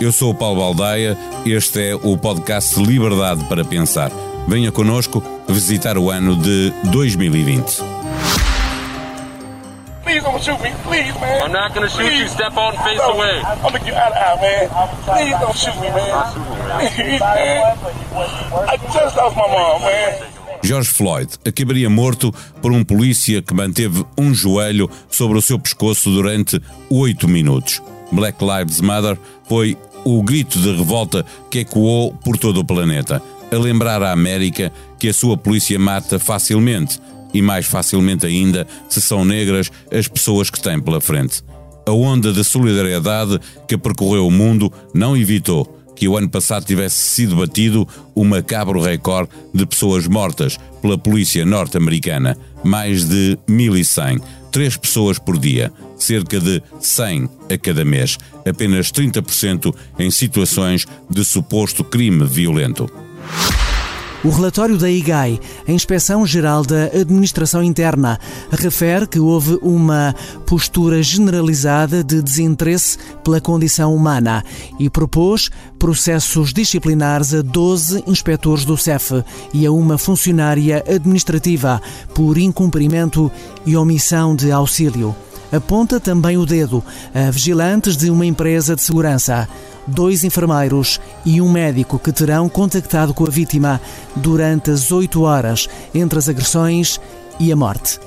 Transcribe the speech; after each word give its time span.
eu 0.00 0.12
sou 0.12 0.30
o 0.30 0.34
Paulo 0.34 0.60
Baldaia, 0.60 1.16
este 1.44 1.90
é 1.90 1.94
o 1.94 2.16
podcast 2.16 2.80
Liberdade 2.80 3.44
para 3.44 3.64
Pensar. 3.64 4.10
Venha 4.46 4.70
connosco 4.70 5.22
visitar 5.48 5.98
o 5.98 6.10
ano 6.10 6.36
de 6.36 6.72
2020. 6.90 7.82
Please 10.04 10.22
don't 10.22 10.42
shoot 10.42 10.58
me, 10.62 10.70
please, 10.84 11.12
man. 11.20 11.44
I'm 11.44 11.52
not 11.52 11.74
gonna 11.74 11.88
shoot 11.88 12.04
you. 12.04 12.10
Please. 12.10 12.32
Step 12.32 12.56
on, 12.56 12.72
face 12.82 12.96
No, 12.96 13.12
away. 13.12 13.40
I'm 13.40 13.60
gonna 13.60 13.78
get 13.80 13.94
out 13.94 14.12
of 14.16 14.40
here, 14.40 14.68
man. 14.70 14.88
Please 15.04 15.38
don't 15.38 15.56
shoot 15.56 15.74
me, 15.80 15.90
man. 15.90 16.90
Please, 16.94 17.20
man. 17.20 17.76
I 18.68 18.76
just 18.92 19.16
lost 19.16 19.36
my 19.36 19.46
mom, 19.48 19.82
man. 19.82 20.14
George 20.62 20.88
Floyd 20.88 21.28
acabaria 21.46 21.90
morto 21.90 22.32
por 22.62 22.72
um 22.72 22.82
polícia 22.82 23.42
que 23.42 23.54
manteve 23.54 24.04
um 24.16 24.32
joelho 24.34 24.90
sobre 25.10 25.38
o 25.38 25.42
seu 25.42 25.58
pescoço 25.58 26.10
durante 26.10 26.60
oito 26.90 27.28
minutos. 27.28 27.82
Black 28.10 28.42
Lives 28.42 28.80
Matter 28.80 29.18
foi 29.46 29.76
o 30.16 30.22
grito 30.22 30.58
de 30.58 30.72
revolta 30.72 31.24
que 31.50 31.60
ecoou 31.60 32.12
por 32.24 32.38
todo 32.38 32.60
o 32.60 32.64
planeta, 32.64 33.22
a 33.50 33.56
lembrar 33.56 34.02
à 34.02 34.12
América 34.12 34.72
que 34.98 35.08
a 35.08 35.12
sua 35.12 35.36
polícia 35.36 35.78
mata 35.78 36.18
facilmente 36.18 37.00
e 37.34 37.42
mais 37.42 37.66
facilmente 37.66 38.24
ainda 38.24 38.66
se 38.88 39.00
são 39.00 39.24
negras 39.24 39.70
as 39.92 40.08
pessoas 40.08 40.48
que 40.48 40.60
têm 40.60 40.80
pela 40.80 41.00
frente. 41.00 41.42
A 41.86 41.92
onda 41.92 42.32
de 42.32 42.42
solidariedade 42.42 43.38
que 43.66 43.76
percorreu 43.76 44.26
o 44.26 44.30
mundo 44.30 44.72
não 44.94 45.16
evitou 45.16 45.78
que 45.94 46.08
o 46.08 46.16
ano 46.16 46.28
passado 46.28 46.64
tivesse 46.64 46.96
sido 46.96 47.36
batido 47.36 47.86
o 48.14 48.24
macabro 48.24 48.80
recorde 48.80 49.30
de 49.52 49.66
pessoas 49.66 50.06
mortas 50.06 50.56
pela 50.80 50.96
polícia 50.96 51.44
norte-americana, 51.44 52.38
mais 52.62 53.04
de 53.04 53.36
1.100, 53.48 54.22
três 54.50 54.76
pessoas 54.76 55.18
por 55.18 55.38
dia, 55.38 55.72
cerca 55.96 56.40
de 56.40 56.62
100 56.80 57.28
a 57.52 57.58
cada 57.58 57.84
mês, 57.84 58.18
apenas 58.46 58.90
30% 58.90 59.74
em 59.98 60.10
situações 60.10 60.86
de 61.08 61.24
suposto 61.24 61.84
crime 61.84 62.24
violento. 62.24 62.90
O 64.24 64.30
relatório 64.30 64.76
da 64.76 64.90
IGAI, 64.90 65.38
a 65.66 65.70
Inspeção 65.70 66.26
Geral 66.26 66.64
da 66.64 66.86
Administração 66.86 67.62
Interna, 67.62 68.18
refere 68.50 69.06
que 69.06 69.20
houve 69.20 69.56
uma 69.62 70.12
postura 70.44 71.00
generalizada 71.00 72.02
de 72.02 72.20
desinteresse 72.20 72.98
pela 73.22 73.40
condição 73.40 73.94
humana 73.94 74.44
e 74.76 74.90
propôs 74.90 75.50
processos 75.78 76.52
disciplinares 76.52 77.32
a 77.32 77.42
12 77.42 78.02
inspectores 78.08 78.64
do 78.64 78.76
CEF 78.76 79.22
e 79.54 79.64
a 79.64 79.70
uma 79.70 79.96
funcionária 79.96 80.82
administrativa 80.88 81.80
por 82.12 82.38
incumprimento 82.38 83.30
e 83.64 83.76
omissão 83.76 84.34
de 84.34 84.50
auxílio. 84.50 85.14
Aponta 85.52 85.98
também 85.98 86.36
o 86.36 86.44
dedo 86.44 86.84
a 87.14 87.30
vigilantes 87.30 87.96
de 87.96 88.10
uma 88.10 88.26
empresa 88.26 88.76
de 88.76 88.82
segurança 88.82 89.48
dois 89.88 90.22
enfermeiros 90.22 91.00
e 91.24 91.40
um 91.40 91.50
médico 91.50 91.98
que 91.98 92.12
terão 92.12 92.48
contactado 92.48 93.14
com 93.14 93.24
a 93.24 93.30
vítima 93.30 93.80
durante 94.14 94.70
as 94.70 94.92
oito 94.92 95.22
horas 95.22 95.68
entre 95.94 96.18
as 96.18 96.28
agressões 96.28 97.00
e 97.40 97.50
a 97.50 97.56
morte. 97.56 97.98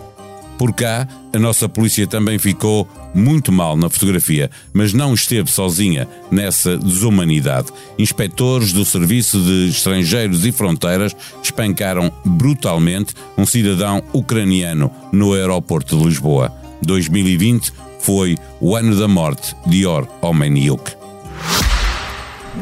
Por 0.57 0.73
cá, 0.73 1.07
a 1.33 1.39
nossa 1.39 1.67
polícia 1.67 2.05
também 2.05 2.37
ficou 2.37 2.87
muito 3.15 3.51
mal 3.51 3.75
na 3.75 3.89
fotografia, 3.89 4.51
mas 4.71 4.93
não 4.93 5.11
esteve 5.11 5.49
sozinha 5.49 6.07
nessa 6.29 6.77
desumanidade. 6.77 7.69
Inspectores 7.97 8.71
do 8.71 8.85
Serviço 8.85 9.39
de 9.41 9.69
Estrangeiros 9.69 10.45
e 10.45 10.51
Fronteiras 10.51 11.15
espancaram 11.41 12.11
brutalmente 12.23 13.15
um 13.35 13.45
cidadão 13.45 14.03
ucraniano 14.13 14.91
no 15.11 15.33
aeroporto 15.33 15.97
de 15.97 16.05
Lisboa. 16.05 16.60
2020 16.81 17.73
foi 17.99 18.37
o 18.59 18.75
ano 18.75 18.97
da 18.97 19.07
morte 19.07 19.55
de 19.65 19.85
Or 19.85 20.07
Omeniuk. 20.21 20.91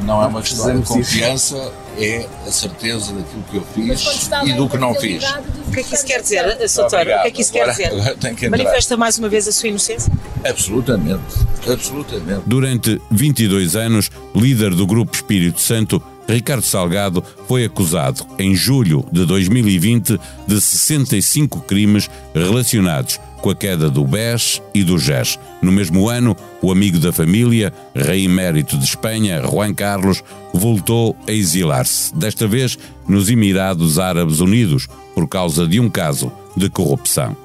Não 0.03 0.22
é 0.22 0.28
uma 0.28 0.41
questão 0.41 0.80
de 0.80 0.85
confiança, 0.85 1.74
é 1.97 2.28
a 2.46 2.52
certeza 2.52 3.12
daquilo 3.12 3.44
que 3.50 3.57
eu 3.57 3.63
fiz 3.74 4.30
e 4.46 4.53
do 4.53 4.69
que 4.69 4.78
não 4.78 4.94
fiz. 4.94 5.24
O 5.68 5.72
que 5.72 5.80
é 5.80 5.84
que 5.84 5.96
isso 5.96 6.06
quer 6.06 6.22
dizer, 6.22 6.69
Sr. 6.69 6.81
Doutor? 6.81 7.02
O 7.02 7.03
que 7.03 7.12
é 7.12 7.31
que 7.31 7.41
isso 7.41 7.52
quer 7.52 7.69
dizer? 7.69 7.91
Manifesta 8.50 8.96
mais 8.96 9.18
uma 9.18 9.28
vez 9.28 9.47
a 9.47 9.52
sua 9.52 9.69
inocência? 9.69 10.12
Absolutamente, 10.46 11.36
absolutamente. 11.68 12.41
Durante 12.46 13.01
22 13.09 13.75
anos, 13.75 14.12
líder 14.36 14.75
do 14.75 14.86
Grupo 14.86 15.16
Espírito 15.16 15.59
Santo, 15.59 16.01
Ricardo 16.28 16.63
Salgado 16.63 17.24
foi 17.47 17.66
acusado, 17.66 18.25
em 18.38 18.53
julho 18.53 19.03
de 19.12 19.25
2020, 19.25 20.19
de 20.47 20.62
65 20.62 21.62
crimes 21.62 22.07
relacionados 22.34 23.19
com 23.39 23.50
a 23.50 23.55
queda 23.55 23.89
do 23.89 24.05
BES 24.05 24.61
e 24.73 24.83
do 24.83 24.97
GES. 24.97 25.39
No 25.61 25.72
mesmo 25.72 26.09
ano, 26.09 26.35
o 26.61 26.72
amigo 26.72 27.00
da 27.00 27.11
família, 27.11 27.73
rei 27.95 28.25
emérito 28.25 28.77
de 28.77 28.85
Espanha, 28.85 29.41
Juan 29.41 29.73
Carlos, 29.73 30.23
voltou 30.53 31.16
a 31.27 31.31
exilar-se, 31.31 32.16
desta 32.16 32.47
vez 32.47 32.77
nos 33.07 33.29
Emirados 33.29 33.97
Árabes 33.97 34.39
Unidos, 34.39 34.88
por 35.16 35.27
causa 35.27 35.67
de 35.67 35.79
um 35.79 35.89
caso 35.89 36.31
de 36.55 36.69
corrupção. 36.69 37.35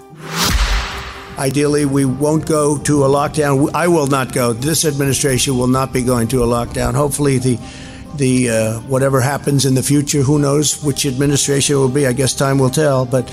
Ideally, 1.36 1.84
we 1.84 2.04
won't 2.04 2.46
go 2.46 2.78
to 2.78 3.04
a 3.04 3.08
lockdown. 3.08 3.68
I 3.74 3.88
will 3.88 4.06
not 4.06 4.32
go. 4.32 4.54
This 4.54 4.84
administration 4.84 5.56
will 5.56 5.66
not 5.66 5.92
be 5.92 6.00
going 6.00 6.28
to 6.28 6.44
a 6.44 6.46
lockdown. 6.46 6.94
Hopefully, 6.94 7.38
the 7.38 7.58
the 8.16 8.50
uh, 8.50 8.80
whatever 8.82 9.20
happens 9.20 9.64
in 9.64 9.74
the 9.74 9.82
future, 9.82 10.22
who 10.22 10.38
knows 10.38 10.82
which 10.84 11.04
administration 11.06 11.74
it 11.74 11.78
will 11.78 11.88
be? 11.88 12.06
I 12.06 12.12
guess 12.12 12.34
time 12.34 12.58
will 12.58 12.70
tell. 12.70 13.04
But 13.04 13.28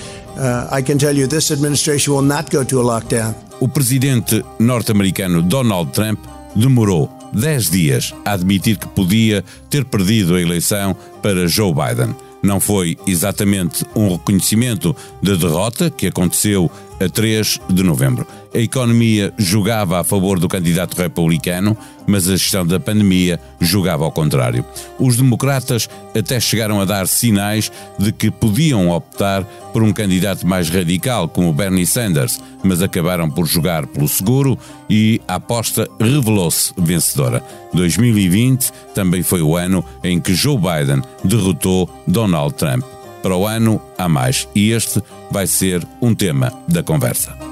I 0.70 0.82
can 0.82 0.98
tell 0.98 1.16
you, 1.16 1.28
this 1.28 1.50
administration 1.50 2.14
will 2.14 2.24
not 2.24 2.50
go 2.50 2.64
to 2.64 2.80
a 2.80 2.84
lockdown. 2.84 3.34
O 3.60 3.68
presidente 3.68 4.42
norte-americano 4.58 5.42
Donald 5.42 5.92
Trump 5.92 6.18
demorou 6.54 7.10
10 7.32 7.70
dias 7.70 8.14
a 8.24 8.32
admitir 8.32 8.76
que 8.76 8.88
podia 8.88 9.44
ter 9.70 9.84
perdido 9.84 10.34
a 10.34 10.40
eleição 10.40 10.96
para 11.22 11.46
Joe 11.46 11.72
Biden. 11.72 12.14
Não 12.42 12.58
foi 12.58 12.98
exatamente 13.06 13.84
um 13.94 14.10
reconhecimento 14.12 14.96
da 15.22 15.34
derrota 15.34 15.90
que 15.90 16.08
aconteceu 16.08 16.70
a 17.00 17.08
3 17.08 17.60
de 17.70 17.82
novembro. 17.82 18.26
A 18.54 18.58
economia 18.58 19.32
jogava 19.38 19.98
a 19.98 20.04
favor 20.04 20.38
do 20.38 20.46
candidato 20.46 20.94
republicano, 20.94 21.76
mas 22.06 22.28
a 22.28 22.36
gestão 22.36 22.66
da 22.66 22.78
pandemia 22.78 23.40
jogava 23.58 24.04
ao 24.04 24.12
contrário. 24.12 24.62
Os 24.98 25.16
democratas 25.16 25.88
até 26.14 26.38
chegaram 26.38 26.78
a 26.78 26.84
dar 26.84 27.08
sinais 27.08 27.72
de 27.98 28.12
que 28.12 28.30
podiam 28.30 28.90
optar 28.90 29.42
por 29.72 29.82
um 29.82 29.90
candidato 29.90 30.46
mais 30.46 30.68
radical, 30.68 31.28
como 31.28 31.52
Bernie 31.52 31.86
Sanders, 31.86 32.40
mas 32.62 32.82
acabaram 32.82 33.30
por 33.30 33.46
jogar 33.46 33.86
pelo 33.86 34.06
seguro 34.06 34.58
e 34.88 35.18
a 35.26 35.36
aposta 35.36 35.88
revelou-se 35.98 36.74
vencedora. 36.76 37.42
2020 37.72 38.70
também 38.94 39.22
foi 39.22 39.40
o 39.40 39.56
ano 39.56 39.82
em 40.04 40.20
que 40.20 40.34
Joe 40.34 40.58
Biden 40.58 41.02
derrotou 41.24 41.88
Donald 42.06 42.54
Trump. 42.54 42.84
Para 43.22 43.36
o 43.36 43.46
ano 43.46 43.80
há 43.96 44.08
mais 44.08 44.46
e 44.54 44.72
este 44.72 45.02
vai 45.30 45.46
ser 45.46 45.86
um 46.02 46.14
tema 46.14 46.52
da 46.68 46.82
conversa. 46.82 47.51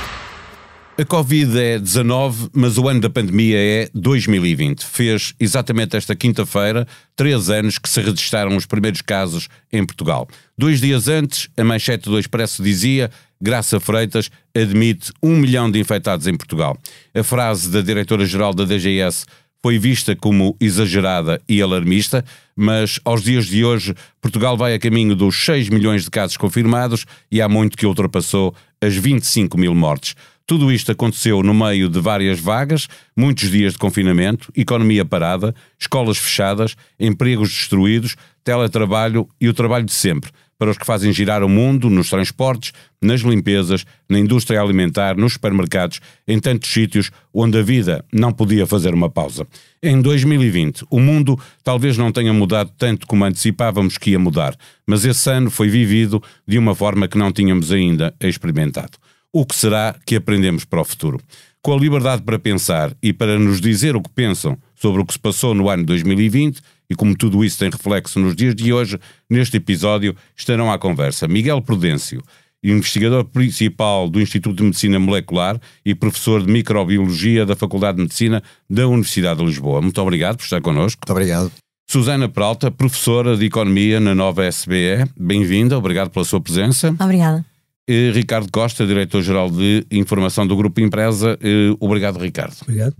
A 1.01 1.05
Covid 1.05 1.59
é 1.59 1.79
19, 1.79 2.49
mas 2.53 2.77
o 2.77 2.87
ano 2.87 3.01
da 3.01 3.09
pandemia 3.09 3.57
é 3.57 3.89
2020. 3.91 4.85
Fez 4.85 5.33
exatamente 5.39 5.97
esta 5.97 6.15
quinta-feira 6.15 6.87
três 7.15 7.49
anos 7.49 7.79
que 7.79 7.89
se 7.89 7.99
registaram 7.99 8.55
os 8.55 8.67
primeiros 8.67 9.01
casos 9.01 9.49
em 9.73 9.83
Portugal. 9.83 10.27
Dois 10.55 10.79
dias 10.79 11.07
antes, 11.07 11.49
a 11.57 11.63
manchete 11.63 12.07
do 12.07 12.19
Expresso 12.19 12.61
dizia 12.61 13.09
Graça 13.41 13.79
Freitas 13.79 14.29
admite 14.55 15.11
um 15.23 15.37
milhão 15.37 15.71
de 15.71 15.79
infectados 15.79 16.27
em 16.27 16.37
Portugal. 16.37 16.77
A 17.15 17.23
frase 17.23 17.71
da 17.71 17.81
diretora-geral 17.81 18.53
da 18.53 18.63
DGS 18.63 19.25
foi 19.59 19.79
vista 19.79 20.15
como 20.15 20.55
exagerada 20.59 21.41
e 21.49 21.63
alarmista, 21.63 22.23
mas 22.55 22.99
aos 23.03 23.23
dias 23.23 23.47
de 23.47 23.65
hoje 23.65 23.95
Portugal 24.21 24.55
vai 24.55 24.75
a 24.75 24.79
caminho 24.79 25.15
dos 25.15 25.35
6 25.45 25.69
milhões 25.69 26.03
de 26.03 26.11
casos 26.11 26.37
confirmados 26.37 27.07
e 27.31 27.41
há 27.41 27.49
muito 27.49 27.75
que 27.75 27.87
ultrapassou 27.87 28.53
as 28.79 28.95
25 28.95 29.57
mil 29.57 29.73
mortes. 29.73 30.15
Tudo 30.51 30.69
isto 30.69 30.91
aconteceu 30.91 31.41
no 31.41 31.53
meio 31.53 31.87
de 31.87 32.01
várias 32.01 32.37
vagas, 32.37 32.89
muitos 33.15 33.49
dias 33.49 33.71
de 33.71 33.79
confinamento, 33.79 34.51
economia 34.53 35.05
parada, 35.05 35.55
escolas 35.79 36.17
fechadas, 36.17 36.75
empregos 36.99 37.47
destruídos, 37.47 38.17
teletrabalho 38.43 39.29
e 39.39 39.47
o 39.47 39.53
trabalho 39.53 39.85
de 39.85 39.93
sempre, 39.93 40.29
para 40.59 40.69
os 40.69 40.77
que 40.77 40.85
fazem 40.85 41.13
girar 41.13 41.41
o 41.41 41.47
mundo 41.47 41.89
nos 41.89 42.09
transportes, 42.09 42.73
nas 43.01 43.21
limpezas, 43.21 43.85
na 44.09 44.19
indústria 44.19 44.61
alimentar, 44.61 45.15
nos 45.15 45.33
supermercados, 45.33 46.01
em 46.27 46.37
tantos 46.37 46.69
sítios 46.69 47.11
onde 47.33 47.57
a 47.57 47.63
vida 47.63 48.03
não 48.11 48.33
podia 48.33 48.67
fazer 48.67 48.93
uma 48.93 49.09
pausa. 49.09 49.47
Em 49.81 50.01
2020, 50.01 50.83
o 50.89 50.99
mundo 50.99 51.39
talvez 51.63 51.97
não 51.97 52.11
tenha 52.11 52.33
mudado 52.33 52.73
tanto 52.77 53.07
como 53.07 53.23
antecipávamos 53.23 53.97
que 53.97 54.09
ia 54.09 54.19
mudar, 54.19 54.53
mas 54.85 55.05
esse 55.05 55.29
ano 55.29 55.49
foi 55.49 55.69
vivido 55.69 56.21
de 56.45 56.57
uma 56.57 56.75
forma 56.75 57.07
que 57.07 57.17
não 57.17 57.31
tínhamos 57.31 57.71
ainda 57.71 58.13
experimentado. 58.19 58.99
O 59.33 59.45
que 59.45 59.55
será 59.55 59.95
que 60.05 60.17
aprendemos 60.17 60.65
para 60.65 60.81
o 60.81 60.83
futuro? 60.83 61.17
Com 61.61 61.73
a 61.73 61.77
liberdade 61.77 62.21
para 62.21 62.37
pensar 62.37 62.93
e 63.01 63.13
para 63.13 63.39
nos 63.39 63.61
dizer 63.61 63.95
o 63.95 64.01
que 64.01 64.09
pensam 64.09 64.57
sobre 64.75 65.01
o 65.01 65.05
que 65.05 65.13
se 65.13 65.19
passou 65.19 65.55
no 65.55 65.69
ano 65.69 65.85
2020 65.85 66.59
e 66.89 66.95
como 66.95 67.15
tudo 67.15 67.41
isso 67.41 67.57
tem 67.57 67.69
reflexo 67.69 68.19
nos 68.19 68.35
dias 68.35 68.53
de 68.53 68.73
hoje, 68.73 68.99
neste 69.29 69.55
episódio 69.55 70.13
estarão 70.35 70.69
à 70.69 70.77
conversa 70.77 71.29
Miguel 71.29 71.61
Prudêncio, 71.61 72.21
investigador 72.61 73.23
principal 73.23 74.09
do 74.09 74.19
Instituto 74.19 74.57
de 74.57 74.63
Medicina 74.63 74.99
Molecular 74.99 75.57
e 75.85 75.95
professor 75.95 76.45
de 76.45 76.51
Microbiologia 76.51 77.45
da 77.45 77.55
Faculdade 77.55 77.95
de 77.95 78.03
Medicina 78.03 78.43
da 78.69 78.85
Universidade 78.85 79.39
de 79.39 79.45
Lisboa. 79.45 79.81
Muito 79.81 80.01
obrigado 80.01 80.35
por 80.35 80.43
estar 80.43 80.59
connosco. 80.59 80.99
Muito 81.01 81.11
obrigado. 81.11 81.51
Susana 81.89 82.27
Peralta, 82.27 82.69
professora 82.69 83.37
de 83.37 83.45
Economia 83.45 84.01
na 84.01 84.13
nova 84.13 84.45
SBE. 84.45 85.05
Bem-vinda, 85.17 85.77
obrigado 85.77 86.09
pela 86.09 86.25
sua 86.25 86.41
presença. 86.41 86.93
Obrigada. 86.99 87.45
E 87.87 88.11
Ricardo 88.11 88.49
Costa, 88.51 88.85
diretor-geral 88.85 89.49
de 89.49 89.85
Informação 89.91 90.45
do 90.45 90.55
Grupo 90.55 90.79
Empresa. 90.79 91.37
Obrigado, 91.79 92.19
Ricardo. 92.19 92.55
Obrigado. 92.61 92.95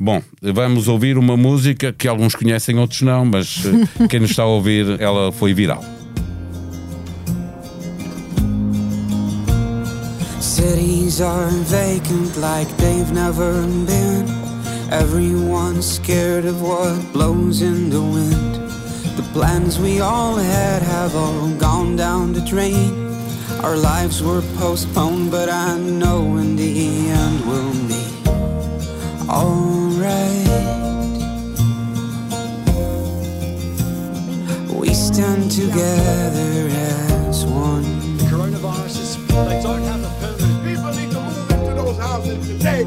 Bom, 0.00 0.22
vamos 0.42 0.88
ouvir 0.88 1.16
uma 1.16 1.38
música 1.38 1.90
que 1.90 2.06
alguns 2.06 2.34
conhecem, 2.34 2.78
outros 2.78 3.00
não, 3.00 3.24
mas 3.24 3.62
quem 4.10 4.20
nos 4.20 4.30
está 4.30 4.42
a 4.42 4.46
ouvir, 4.46 5.00
ela 5.00 5.32
foi 5.32 5.54
viral. 5.54 5.82
Cities 10.40 11.20
are 11.20 11.50
vacant 11.64 12.36
like 12.38 12.70
they've 12.76 13.12
never 13.12 13.52
been. 13.86 14.26
Everyone's 14.90 15.86
scared 15.86 16.44
of 16.44 16.62
what 16.62 16.94
blows 17.12 17.62
in 17.62 17.90
the 17.90 18.00
wind. 18.00 18.54
The 19.16 19.22
plans 19.32 19.78
we 19.78 20.00
all 20.00 20.36
had 20.36 20.82
have 20.82 21.16
all 21.16 21.48
gone 21.58 21.96
down 21.96 22.32
the 22.32 22.40
drain. 22.42 23.05
Our 23.62 23.76
lives 23.76 24.22
were 24.22 24.42
postponed, 24.58 25.30
but 25.30 25.48
I 25.48 25.76
know 25.78 26.36
in 26.36 26.56
the 26.56 27.08
end 27.08 27.44
we'll 27.46 27.72
be 27.88 28.04
alright. 29.28 30.46
We 34.72 34.94
stand 34.94 35.50
together 35.50 36.68
as 37.28 37.44
one. 37.46 37.82
The 38.18 38.24
Coronavirus 38.24 38.98
is, 39.00 39.16
they 39.26 39.60
don't 39.62 39.82
have 39.82 40.00
the 40.02 40.10
permanent. 40.20 40.64
People 40.64 40.92
need 40.94 41.10
to 41.10 41.20
move 41.20 41.50
into 41.50 41.74
those 41.74 41.98
houses 41.98 42.46
today. 42.46 42.84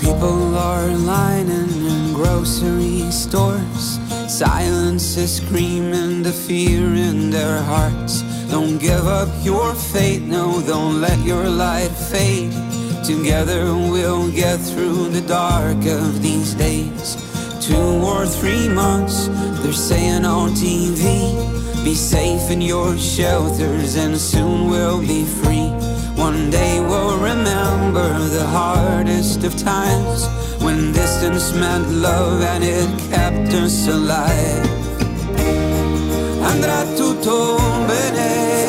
People 0.00 0.56
are 0.56 0.88
lining 0.88 1.70
in 1.86 2.12
grocery 2.14 3.10
stores. 3.10 4.07
Silence 4.28 5.16
is 5.16 5.36
screaming 5.36 6.22
the 6.22 6.32
fear 6.32 6.84
in 6.94 7.30
their 7.30 7.62
hearts. 7.62 8.20
Don't 8.50 8.76
give 8.76 9.06
up 9.06 9.28
your 9.42 9.74
faith, 9.74 10.22
no, 10.22 10.60
don't 10.66 11.00
let 11.00 11.18
your 11.24 11.48
light 11.48 11.88
fade. 11.88 12.52
Together 13.02 13.74
we'll 13.74 14.30
get 14.30 14.58
through 14.58 15.08
the 15.08 15.22
dark 15.22 15.78
of 15.86 16.22
these 16.22 16.52
days. 16.52 17.16
Two 17.66 18.04
or 18.04 18.26
three 18.26 18.68
months, 18.68 19.28
they're 19.62 19.72
saying 19.72 20.26
on 20.26 20.50
TV. 20.50 21.82
Be 21.82 21.94
safe 21.94 22.50
in 22.50 22.60
your 22.60 22.98
shelters, 22.98 23.96
and 23.96 24.14
soon 24.18 24.68
we'll 24.68 25.00
be 25.00 25.24
free. 25.24 25.87
One 26.28 26.50
day 26.50 26.78
we'll 26.78 27.16
remember 27.16 28.06
the 28.28 28.44
hardest 28.44 29.44
of 29.44 29.56
times 29.56 30.26
when 30.62 30.92
distance 30.92 31.54
meant 31.54 31.88
love 31.88 32.42
and 32.42 32.62
it 32.62 32.90
kept 33.08 33.54
us 33.54 33.88
alive. 33.88 34.68
Andrà 36.50 36.84
tutto 36.96 37.56
bene, 37.86 38.67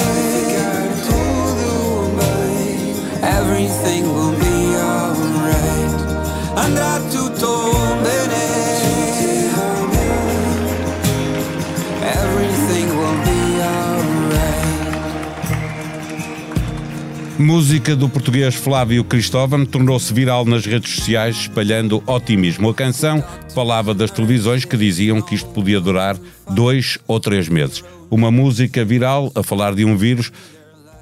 Música 17.49 17.95
do 17.95 18.07
português 18.07 18.53
Flávio 18.53 19.03
Cristóvão 19.03 19.65
tornou-se 19.65 20.13
viral 20.13 20.45
nas 20.45 20.67
redes 20.67 20.93
sociais, 20.93 21.35
espalhando 21.35 22.03
otimismo. 22.05 22.69
A 22.69 22.75
canção 22.75 23.23
falava 23.55 23.91
das 23.91 24.11
televisões 24.11 24.65
que 24.65 24.77
diziam 24.77 25.19
que 25.19 25.33
isto 25.33 25.49
podia 25.49 25.81
durar 25.81 26.15
dois 26.51 26.99
ou 27.07 27.19
três 27.19 27.49
meses. 27.49 27.83
Uma 28.07 28.29
música 28.29 28.85
viral 28.85 29.31
a 29.33 29.41
falar 29.41 29.73
de 29.73 29.83
um 29.83 29.97
vírus. 29.97 30.31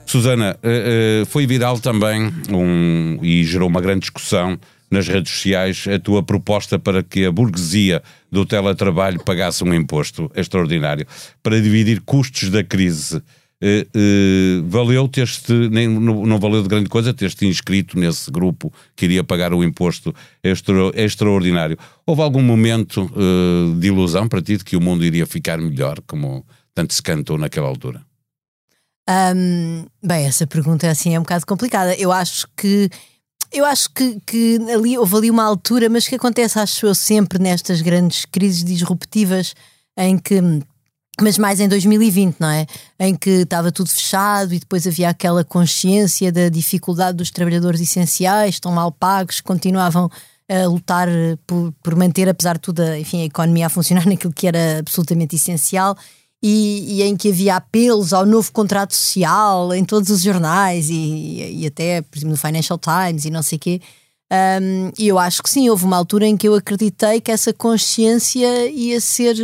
Susana, 0.05 0.57
eh, 0.63 1.23
eh, 1.23 1.25
foi 1.25 1.45
viral 1.45 1.81
também 1.81 2.31
um, 2.49 3.19
e 3.21 3.43
gerou 3.43 3.67
uma 3.67 3.81
grande 3.81 3.99
discussão 3.99 4.57
nas 4.89 5.05
redes 5.05 5.33
sociais 5.33 5.83
a 5.93 5.99
tua 5.99 6.23
proposta 6.23 6.79
para 6.79 7.03
que 7.03 7.25
a 7.25 7.31
burguesia 7.31 8.01
do 8.31 8.45
teletrabalho 8.45 9.21
pagasse 9.21 9.65
um 9.65 9.73
imposto 9.73 10.31
extraordinário 10.33 11.05
para 11.43 11.59
dividir 11.59 11.99
custos 11.99 12.49
da 12.49 12.63
crise. 12.63 13.21
Uh, 13.59 14.61
uh, 14.61 14.69
valeu 14.69 15.07
ter-te, 15.07 15.51
não, 15.51 16.25
não, 16.27 16.39
valeu 16.39 16.61
de 16.61 16.69
grande 16.69 16.89
coisa 16.89 17.11
ter-te 17.11 17.47
inscrito 17.47 17.97
nesse 17.97 18.29
grupo 18.29 18.71
que 18.95 19.05
iria 19.05 19.23
pagar 19.23 19.51
o 19.51 19.63
imposto 19.63 20.13
extra, 20.43 20.75
extraordinário. 20.93 21.77
Houve 22.05 22.21
algum 22.21 22.43
momento 22.43 23.11
uh, 23.15 23.75
de 23.79 23.87
ilusão 23.87 24.27
para 24.27 24.43
ti 24.43 24.57
de 24.57 24.63
que 24.63 24.77
o 24.77 24.81
mundo 24.81 25.03
iria 25.03 25.25
ficar 25.25 25.57
melhor, 25.57 25.99
como 26.05 26.45
tanto 26.75 26.93
se 26.93 27.01
cantou 27.01 27.35
naquela 27.37 27.67
altura? 27.67 28.05
Um, 29.09 29.85
bem, 30.03 30.25
essa 30.25 30.45
pergunta 30.45 30.87
assim 30.89 31.15
é 31.15 31.19
um 31.19 31.23
bocado 31.23 31.45
complicada. 31.45 31.95
Eu 31.95 32.11
acho 32.11 32.47
que 32.55 32.89
eu 33.51 33.65
acho 33.65 33.89
que, 33.91 34.19
que 34.25 34.59
ali 34.71 34.97
houve 34.97 35.15
ali 35.15 35.31
uma 35.31 35.43
altura, 35.43 35.89
mas 35.89 36.07
que 36.07 36.15
acontece, 36.15 36.59
acho 36.59 36.85
eu, 36.85 36.93
sempre 36.93 37.39
nestas 37.39 37.81
grandes 37.81 38.25
crises 38.25 38.63
disruptivas 38.63 39.55
em 39.97 40.17
que 40.17 40.39
mas 41.21 41.37
mais 41.37 41.59
em 41.59 41.67
2020, 41.67 42.37
não 42.39 42.49
é? 42.49 42.65
Em 42.99 43.15
que 43.15 43.29
estava 43.29 43.71
tudo 43.71 43.89
fechado 43.89 44.53
e 44.53 44.59
depois 44.59 44.85
havia 44.85 45.09
aquela 45.09 45.43
consciência 45.43 46.31
da 46.31 46.49
dificuldade 46.49 47.17
dos 47.17 47.31
trabalhadores 47.31 47.81
essenciais, 47.81 48.55
estão 48.55 48.71
mal 48.71 48.91
pagos, 48.91 49.41
continuavam 49.41 50.09
a 50.49 50.67
lutar 50.67 51.07
por, 51.45 51.73
por 51.83 51.95
manter, 51.95 52.29
apesar 52.29 52.53
de 52.53 52.61
tudo, 52.61 52.81
a, 52.81 52.97
enfim, 52.97 53.21
a 53.21 53.25
economia 53.25 53.65
a 53.65 53.69
funcionar 53.69 54.05
naquilo 54.07 54.33
que 54.33 54.47
era 54.47 54.79
absolutamente 54.79 55.35
essencial. 55.35 55.97
E, 56.41 56.99
e, 56.99 57.01
em 57.01 57.17
que 57.17 57.29
havia 57.29 57.55
apelos 57.55 58.13
ao 58.13 58.23
novo 58.23 58.51
contrato 58.51 58.93
social 58.93 59.73
em 59.73 59.83
todos 59.83 60.11
os 60.11 60.21
jornais 60.21 60.87
e, 60.87 61.63
e 61.63 61.65
até, 61.65 62.03
por 62.03 62.15
exemplo, 62.15 62.29
no 62.29 62.37
Financial 62.37 62.77
Times 62.77 63.25
e 63.25 63.31
não 63.31 63.41
sei 63.41 63.55
o 63.55 63.59
quê. 63.59 63.81
Um, 64.31 64.91
e 64.99 65.07
eu 65.07 65.17
acho 65.17 65.41
que 65.41 65.49
sim, 65.49 65.67
houve 65.67 65.85
uma 65.85 65.97
altura 65.97 66.27
em 66.27 66.37
que 66.37 66.47
eu 66.47 66.53
acreditei 66.53 67.19
que 67.19 67.31
essa 67.31 67.51
consciência 67.51 68.69
ia 68.69 69.01
ser 69.01 69.35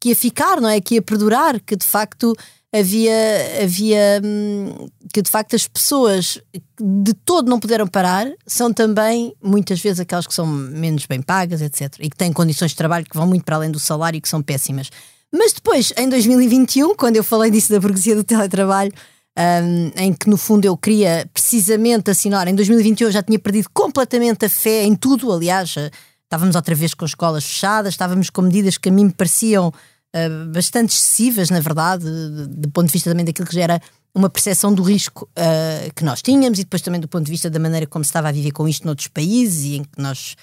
que 0.00 0.10
ia 0.10 0.16
ficar, 0.16 0.60
não 0.60 0.68
é? 0.68 0.80
Que 0.80 0.96
ia 0.96 1.02
perdurar, 1.02 1.60
que 1.60 1.76
de 1.76 1.86
facto 1.86 2.34
havia, 2.72 3.62
havia 3.62 4.20
hum, 4.24 4.88
que 5.12 5.22
de 5.22 5.30
facto 5.30 5.56
as 5.56 5.66
pessoas 5.66 6.40
de 6.80 7.14
todo 7.14 7.48
não 7.48 7.58
puderam 7.58 7.86
parar 7.86 8.30
são 8.46 8.72
também 8.72 9.34
muitas 9.42 9.80
vezes 9.80 10.00
aquelas 10.00 10.26
que 10.26 10.34
são 10.34 10.46
menos 10.46 11.06
bem 11.06 11.22
pagas, 11.22 11.62
etc. 11.62 11.94
E 12.00 12.10
que 12.10 12.16
têm 12.16 12.32
condições 12.32 12.72
de 12.72 12.76
trabalho 12.76 13.06
que 13.06 13.16
vão 13.16 13.26
muito 13.26 13.44
para 13.44 13.56
além 13.56 13.70
do 13.70 13.80
salário 13.80 14.18
e 14.18 14.20
que 14.20 14.28
são 14.28 14.42
péssimas. 14.42 14.90
Mas 15.32 15.52
depois, 15.52 15.92
em 15.96 16.08
2021, 16.08 16.94
quando 16.94 17.16
eu 17.16 17.24
falei 17.24 17.50
disso 17.50 17.72
da 17.72 17.80
burguesia 17.80 18.14
do 18.14 18.24
teletrabalho, 18.24 18.92
um, 19.38 19.90
em 19.96 20.12
que 20.12 20.30
no 20.30 20.36
fundo 20.36 20.64
eu 20.64 20.76
queria 20.76 21.28
precisamente 21.32 22.10
assinar, 22.10 22.48
em 22.48 22.54
2021 22.54 23.08
eu 23.08 23.12
já 23.12 23.22
tinha 23.22 23.38
perdido 23.38 23.68
completamente 23.72 24.46
a 24.46 24.48
fé 24.48 24.84
em 24.84 24.94
tudo, 24.94 25.30
aliás, 25.30 25.74
estávamos 26.26 26.56
outra 26.56 26.74
vez 26.74 26.92
com 26.92 27.04
escolas 27.04 27.44
fechadas, 27.44 27.94
estávamos 27.94 28.30
com 28.30 28.42
medidas 28.42 28.76
que 28.76 28.88
a 28.88 28.92
mim 28.92 29.04
me 29.04 29.12
pareciam 29.12 29.68
uh, 29.68 30.52
bastante 30.52 30.90
excessivas, 30.90 31.50
na 31.50 31.60
verdade, 31.60 32.04
do 32.48 32.68
ponto 32.70 32.86
de 32.86 32.92
vista 32.92 33.10
também 33.10 33.24
daquilo 33.24 33.48
que 33.48 33.54
já 33.54 33.62
era 33.62 33.80
uma 34.14 34.28
percepção 34.28 34.74
do 34.74 34.82
risco 34.82 35.28
uh, 35.38 35.94
que 35.94 36.04
nós 36.04 36.22
tínhamos 36.22 36.58
e 36.58 36.64
depois 36.64 36.82
também 36.82 37.00
do 37.00 37.08
ponto 37.08 37.24
de 37.24 37.30
vista 37.30 37.50
da 37.50 37.58
maneira 37.58 37.86
como 37.86 38.04
se 38.04 38.08
estava 38.08 38.28
a 38.28 38.32
viver 38.32 38.50
com 38.50 38.66
isto 38.66 38.84
noutros 38.84 39.08
países 39.08 39.64
e 39.64 39.76
em 39.76 39.84
que 39.84 40.00
nós 40.00 40.36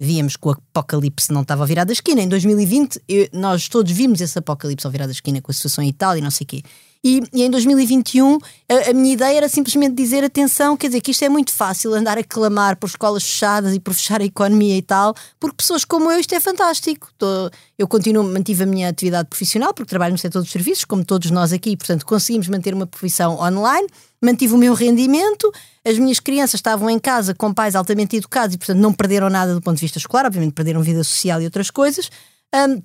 víamos 0.00 0.36
que 0.36 0.46
o 0.46 0.50
apocalipse 0.50 1.32
não 1.32 1.42
estava 1.42 1.64
a 1.64 1.66
virar 1.66 1.84
da 1.84 1.92
esquina. 1.92 2.22
Em 2.22 2.28
2020, 2.28 3.00
eu, 3.08 3.28
nós 3.32 3.68
todos 3.68 3.90
vimos 3.92 4.20
esse 4.20 4.38
apocalipse 4.38 4.86
ao 4.86 4.92
virar 4.92 5.06
da 5.06 5.12
esquina 5.12 5.40
com 5.40 5.50
a 5.50 5.54
situação 5.54 5.82
em 5.82 5.88
Itália 5.88 6.20
e 6.20 6.22
não 6.22 6.30
sei 6.30 6.44
o 6.44 6.48
quê. 6.48 6.62
E, 7.02 7.22
e, 7.32 7.42
em 7.42 7.50
2021 7.50 8.38
a, 8.68 8.90
a, 8.90 8.92
minha 8.92 9.12
ideia 9.12 9.36
era 9.36 9.48
simplesmente 9.48 9.94
dizer 9.94 10.24
atenção, 10.24 10.76
quer 10.76 10.88
dizer 10.88 11.00
que 11.00 11.10
isto 11.10 11.24
é 11.24 11.28
muito 11.28 11.52
fácil 11.52 11.94
andar 11.94 12.18
a 12.18 12.24
clamar 12.24 12.76
por 12.76 12.86
escolas 12.86 13.22
fechadas 13.22 13.74
e 13.74 13.80
por 13.80 13.94
fechar 13.94 14.20
a 14.20 14.24
economia 14.24 14.76
e 14.76 14.82
tal, 14.82 15.14
porque 15.38 15.56
pessoas 15.56 15.84
como 15.84 16.10
eu 16.10 16.18
isto 16.18 16.34
é 16.34 16.40
fantástico. 16.40 17.08
Tô, 17.16 17.50
eu 17.78 17.86
continuo, 17.86 18.24
mantive 18.24 18.64
a 18.64 18.66
minha 18.66 18.88
atividade 18.88 19.28
profissional 19.28 19.72
porque 19.72 19.88
trabalho 19.88 20.12
no 20.12 20.18
setor 20.18 20.42
dos 20.42 20.50
serviços, 20.50 20.84
como 20.84 21.04
todos 21.04 21.30
nós 21.30 21.52
aqui, 21.52 21.76
portanto 21.76 22.04
conseguimos 22.04 22.48
manter 22.48 22.74
uma 22.74 22.86
profissão 22.86 23.38
online, 23.40 23.86
mantive 24.20 24.54
o 24.54 24.58
meu 24.58 24.74
rendimento, 24.74 25.52
as 25.84 25.98
minhas 25.98 26.18
crianças 26.18 26.54
estavam 26.54 26.90
em 26.90 26.98
casa 26.98 27.34
com 27.34 27.54
pais 27.54 27.76
altamente 27.76 28.16
educados 28.16 28.54
e 28.54 28.58
portanto 28.58 28.78
não 28.78 28.92
perderam 28.92 29.30
nada 29.30 29.54
do 29.54 29.60
ponto 29.60 29.76
de 29.76 29.82
vista 29.82 29.98
escolar, 29.98 30.26
obviamente 30.26 30.52
perderam 30.52 30.82
vida 30.82 31.04
social 31.04 31.40
e 31.40 31.44
outras 31.44 31.70
coisas. 31.70 32.10
Um, 32.54 32.82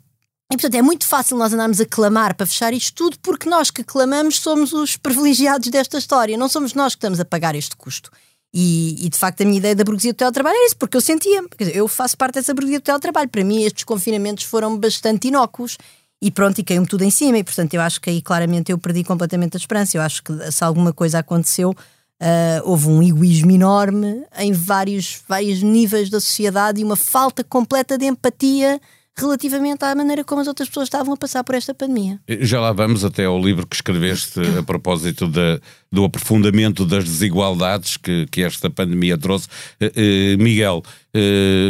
E 0.51 0.57
portanto 0.57 0.75
é 0.75 0.81
muito 0.81 1.07
fácil 1.07 1.37
nós 1.37 1.53
andarmos 1.53 1.79
a 1.79 1.85
clamar 1.85 2.35
para 2.35 2.45
fechar 2.45 2.73
isto 2.73 2.93
tudo, 2.93 3.17
porque 3.21 3.49
nós 3.49 3.71
que 3.71 3.85
clamamos 3.85 4.37
somos 4.39 4.73
os 4.73 4.97
privilegiados 4.97 5.69
desta 5.69 5.97
história, 5.97 6.37
não 6.37 6.49
somos 6.49 6.73
nós 6.73 6.93
que 6.93 6.97
estamos 6.97 7.21
a 7.21 7.25
pagar 7.25 7.55
este 7.55 7.75
custo. 7.77 8.11
E, 8.53 9.05
e, 9.05 9.09
de 9.09 9.17
facto 9.17 9.39
a 9.41 9.45
minha 9.45 9.59
ideia 9.59 9.73
da 9.73 9.85
burguesia 9.85 10.11
do 10.11 10.17
teletrabalho 10.17 10.57
é 10.57 10.65
isso, 10.65 10.75
porque 10.75 10.97
eu 10.97 11.01
sentia, 11.01 11.41
eu 11.73 11.87
faço 11.87 12.17
parte 12.17 12.33
dessa 12.33 12.53
burguesia 12.53 12.79
do 12.79 12.83
teletrabalho. 12.83 13.29
Para 13.29 13.45
mim, 13.45 13.63
estes 13.63 13.85
confinamentos 13.85 14.43
foram 14.43 14.77
bastante 14.77 15.29
inócuos 15.29 15.77
e 16.21 16.29
pronto, 16.29 16.59
e 16.59 16.63
caiu-me 16.65 16.85
tudo 16.87 17.05
em 17.05 17.09
cima. 17.09 17.37
E 17.37 17.45
portanto, 17.45 17.73
eu 17.73 17.81
acho 17.81 18.01
que 18.01 18.09
aí 18.09 18.21
claramente 18.21 18.73
eu 18.73 18.77
perdi 18.77 19.05
completamente 19.05 19.55
a 19.55 19.57
esperança. 19.57 19.95
Eu 19.95 20.01
acho 20.01 20.21
que 20.21 20.51
se 20.51 20.65
alguma 20.65 20.91
coisa 20.91 21.19
aconteceu, 21.19 21.69
uh, 21.69 22.61
houve 22.65 22.89
um 22.89 23.01
egoísmo 23.01 23.51
enorme 23.51 24.25
em 24.37 24.51
vários, 24.51 25.21
vários 25.29 25.63
níveis 25.63 26.09
da 26.09 26.19
sociedade 26.19 26.81
e 26.81 26.83
uma 26.83 26.97
falta 26.97 27.45
completa 27.45 27.97
de 27.97 28.05
empatia 28.05 28.81
relativamente 29.17 29.83
à 29.83 29.93
maneira 29.93 30.23
como 30.23 30.41
as 30.41 30.47
outras 30.47 30.69
pessoas 30.69 30.87
estavam 30.87 31.13
a 31.13 31.17
passar 31.17 31.43
por 31.43 31.55
esta 31.55 31.73
pandemia. 31.73 32.19
Já 32.27 32.59
lá 32.59 32.71
vamos 32.71 33.03
até 33.03 33.25
ao 33.25 33.39
livro 33.39 33.67
que 33.67 33.75
escreveste 33.75 34.39
a 34.57 34.63
propósito 34.63 35.27
de, 35.27 35.59
do 35.91 36.05
aprofundamento 36.05 36.85
das 36.85 37.03
desigualdades 37.03 37.97
que, 37.97 38.25
que 38.31 38.41
esta 38.41 38.69
pandemia 38.69 39.17
trouxe. 39.17 39.47
Uh, 39.81 39.85
uh, 39.85 40.43
Miguel, 40.43 40.83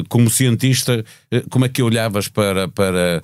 como 0.08 0.30
cientista, 0.30 1.04
como 1.50 1.66
é 1.66 1.70
que 1.70 1.82
olhavas 1.82 2.28
para, 2.28 2.68
para 2.68 3.24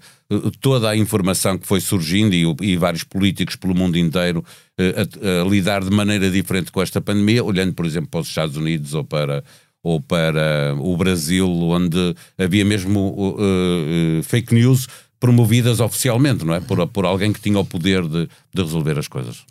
toda 0.60 0.90
a 0.90 0.98
informação 0.98 1.60
que 1.60 1.68
foi 1.68 1.80
surgindo 1.80 2.34
e, 2.34 2.72
e 2.72 2.76
vários 2.76 3.04
políticos 3.04 3.56
pelo 3.56 3.76
mundo 3.76 4.00
inteiro 4.00 4.44
a, 4.80 5.42
a 5.42 5.48
lidar 5.48 5.84
de 5.84 5.92
maneira 5.92 6.30
diferente 6.32 6.72
com 6.72 6.82
esta 6.82 7.00
pandemia, 7.00 7.44
olhando, 7.44 7.74
por 7.74 7.86
exemplo, 7.86 8.10
para 8.10 8.22
os 8.22 8.28
Estados 8.28 8.58
Unidos 8.58 8.96
ou 8.96 9.04
para 9.04 9.44
ou 9.88 10.02
para 10.02 10.76
o 10.80 10.96
Brasil, 10.98 11.50
onde 11.50 12.16
havia 12.38 12.66
mesmo 12.66 13.00
uh, 13.00 14.20
uh, 14.20 14.24
fake 14.24 14.54
news 14.54 14.88
promovidas 15.20 15.80
oficialmente, 15.80 16.46
não 16.46 16.54
é? 16.54 16.60
Por, 16.60 16.86
por 16.88 17.06
alguém 17.06 17.34
que 17.34 17.42
tinha 17.42 17.60
o 17.60 17.66
poder 17.66 18.04
de, 18.04 18.30
de 18.54 18.62
resolver 18.62 18.98
as 19.00 19.08
coisas. 19.08 19.44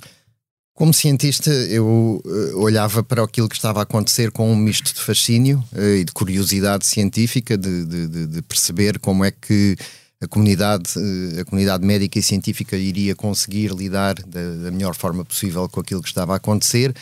Como 0.77 0.93
cientista, 0.93 1.51
eu 1.51 2.21
uh, 2.23 2.59
olhava 2.61 3.03
para 3.03 3.25
aquilo 3.25 3.49
que 3.49 3.57
estava 3.57 3.81
a 3.81 3.85
acontecer 3.85 4.31
com 4.31 4.53
um 4.53 4.57
misto 4.57 4.95
de 4.95 5.01
fascínio 5.01 5.65
uh, 5.73 5.97
e 5.97 6.05
de 6.05 6.13
curiosidade 6.13 6.85
científica, 6.85 7.57
de, 7.57 7.85
de, 7.87 8.27
de, 8.27 8.43
perceber 8.43 8.99
como 8.99 9.25
é 9.25 9.31
que 9.31 9.75
a 10.21 10.29
comunidade, 10.29 10.91
uh, 10.99 11.41
a 11.41 11.45
comunidade 11.47 11.83
médica 11.83 12.19
e 12.19 12.23
científica 12.23 12.77
iria 12.77 13.15
conseguir 13.15 13.73
lidar 13.73 14.17
da, 14.17 14.65
da 14.65 14.71
melhor 14.71 14.95
forma 14.95 15.25
possível 15.25 15.67
com 15.67 15.81
aquilo 15.81 16.03
que 16.03 16.09
estava 16.09 16.35
a 16.35 16.37
acontecer 16.37 16.95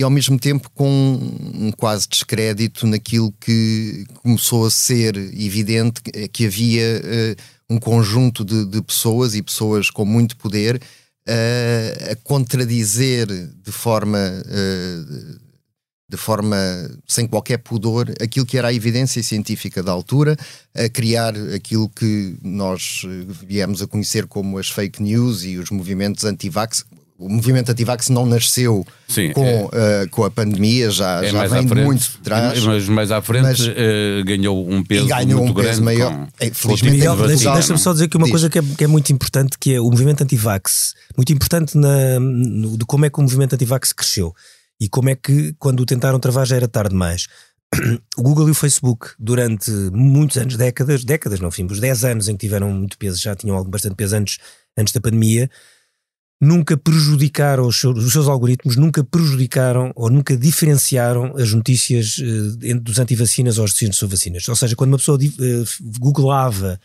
e 0.00 0.02
ao 0.02 0.08
mesmo 0.08 0.38
tempo 0.38 0.70
com 0.70 1.20
um 1.52 1.70
quase 1.72 2.08
descrédito 2.08 2.86
naquilo 2.86 3.30
que 3.38 4.06
começou 4.22 4.64
a 4.64 4.70
ser 4.70 5.14
evidente 5.14 6.00
que 6.32 6.46
havia 6.46 7.02
uh, 7.04 7.74
um 7.74 7.78
conjunto 7.78 8.42
de, 8.42 8.64
de, 8.64 8.80
pessoas 8.80 9.34
e 9.34 9.42
pessoas 9.42 9.90
com 9.90 10.06
muito 10.06 10.38
poder 10.38 10.76
uh, 10.76 12.12
a 12.12 12.16
contradizer 12.24 13.26
de 13.26 13.70
forma 13.70 14.18
uh, 14.18 15.50
de 16.08 16.16
forma 16.16 16.56
sem 17.06 17.26
qualquer 17.26 17.58
pudor 17.58 18.10
aquilo 18.22 18.46
que 18.46 18.56
era 18.56 18.68
a 18.68 18.74
evidência 18.74 19.22
científica 19.22 19.82
da 19.82 19.92
altura, 19.92 20.34
a 20.74 20.88
criar 20.88 21.34
aquilo 21.54 21.88
que 21.90 22.36
nós 22.42 23.02
viemos 23.46 23.80
a 23.80 23.86
conhecer 23.86 24.26
como 24.26 24.58
as 24.58 24.68
fake 24.68 25.00
news 25.00 25.44
e 25.44 25.56
os 25.56 25.70
movimentos 25.70 26.24
anti-vax, 26.24 26.84
o 27.20 27.28
movimento 27.28 27.70
Ativax 27.70 28.08
não 28.08 28.24
nasceu 28.24 28.82
Sim, 29.06 29.32
com, 29.32 29.44
é, 29.44 30.04
uh, 30.04 30.10
com 30.10 30.24
a 30.24 30.30
pandemia, 30.30 30.90
já, 30.90 31.22
é 31.22 31.30
já 31.30 31.46
vem 31.46 31.68
frente, 31.68 31.84
muito 31.84 32.00
de 32.00 32.18
trás. 32.18 32.64
Mas 32.64 32.88
mais 32.88 33.12
à 33.12 33.20
frente 33.20 33.42
mas, 33.42 33.60
uh, 33.60 34.24
ganhou 34.24 34.66
um 34.66 34.82
peso 34.82 35.06
ganhou 35.06 35.44
muito 35.44 35.52
um 35.52 35.62
peso 35.62 35.82
grande. 35.82 35.82
Maior. 35.82 36.12
Com, 36.12 36.28
é, 36.40 36.50
felizmente, 36.50 36.98
deixa-me 37.52 37.78
só 37.78 37.92
dizer 37.92 38.08
que 38.08 38.16
uma 38.16 38.24
Diz. 38.24 38.30
coisa 38.30 38.48
que 38.48 38.58
é, 38.58 38.62
que 38.62 38.84
é, 38.84 38.86
muito 38.86 39.12
importante, 39.12 39.58
que 39.58 39.74
é 39.74 39.80
o 39.80 39.90
movimento 39.90 40.22
Antivax, 40.22 40.94
muito 41.14 41.30
importante 41.30 41.76
na, 41.76 42.18
no, 42.18 42.78
de 42.78 42.86
como 42.86 43.04
é 43.04 43.10
que 43.10 43.18
o 43.18 43.22
movimento 43.22 43.54
Antivax 43.54 43.92
cresceu 43.92 44.34
e 44.80 44.88
como 44.88 45.10
é 45.10 45.14
que 45.14 45.54
quando 45.58 45.80
o 45.80 45.86
tentaram 45.86 46.18
travar 46.18 46.46
já 46.46 46.56
era 46.56 46.66
tarde 46.66 46.90
demais. 46.90 47.26
O 48.16 48.22
Google 48.22 48.48
e 48.48 48.50
o 48.50 48.54
Facebook, 48.54 49.10
durante 49.18 49.70
muitos 49.92 50.36
anos, 50.36 50.56
décadas, 50.56 51.04
décadas 51.04 51.38
não, 51.38 51.48
enfim, 51.48 51.66
os 51.70 51.78
10 51.78 52.04
anos 52.04 52.28
em 52.28 52.32
que 52.32 52.46
tiveram 52.46 52.70
muito 52.70 52.98
peso, 52.98 53.20
já 53.20 53.34
tinham 53.34 53.62
bastante 53.64 53.94
peso 53.94 54.16
antes, 54.16 54.38
antes 54.76 54.92
da 54.92 55.00
pandemia, 55.00 55.48
nunca 56.40 56.76
prejudicaram 56.76 57.66
os 57.66 57.78
seus, 57.78 58.04
os 58.04 58.12
seus, 58.12 58.26
algoritmos, 58.26 58.76
nunca 58.76 59.04
prejudicaram 59.04 59.92
ou 59.94 60.08
nunca 60.08 60.36
diferenciaram 60.36 61.36
as 61.36 61.52
notícias 61.52 62.18
uh, 62.18 62.80
dos 62.80 62.98
antivacinas 62.98 63.58
ou 63.58 63.64
os 63.64 63.74
cientes 63.74 63.98
sobre 63.98 64.16
vacinas. 64.16 64.48
Ou 64.48 64.56
seja, 64.56 64.74
quando 64.74 64.92
uma 64.92 64.98
pessoa 64.98 65.18
uh, 65.18 65.98
googlava 65.98 66.80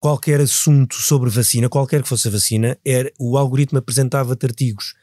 qualquer 0.00 0.40
assunto 0.40 0.94
sobre 0.96 1.28
vacina, 1.30 1.68
qualquer 1.68 2.02
que 2.02 2.08
fosse 2.08 2.28
a 2.28 2.30
vacina, 2.30 2.78
era, 2.84 3.12
o 3.18 3.36
algoritmo 3.36 3.78
apresentava-te 3.78 4.46
artigos 4.46 4.94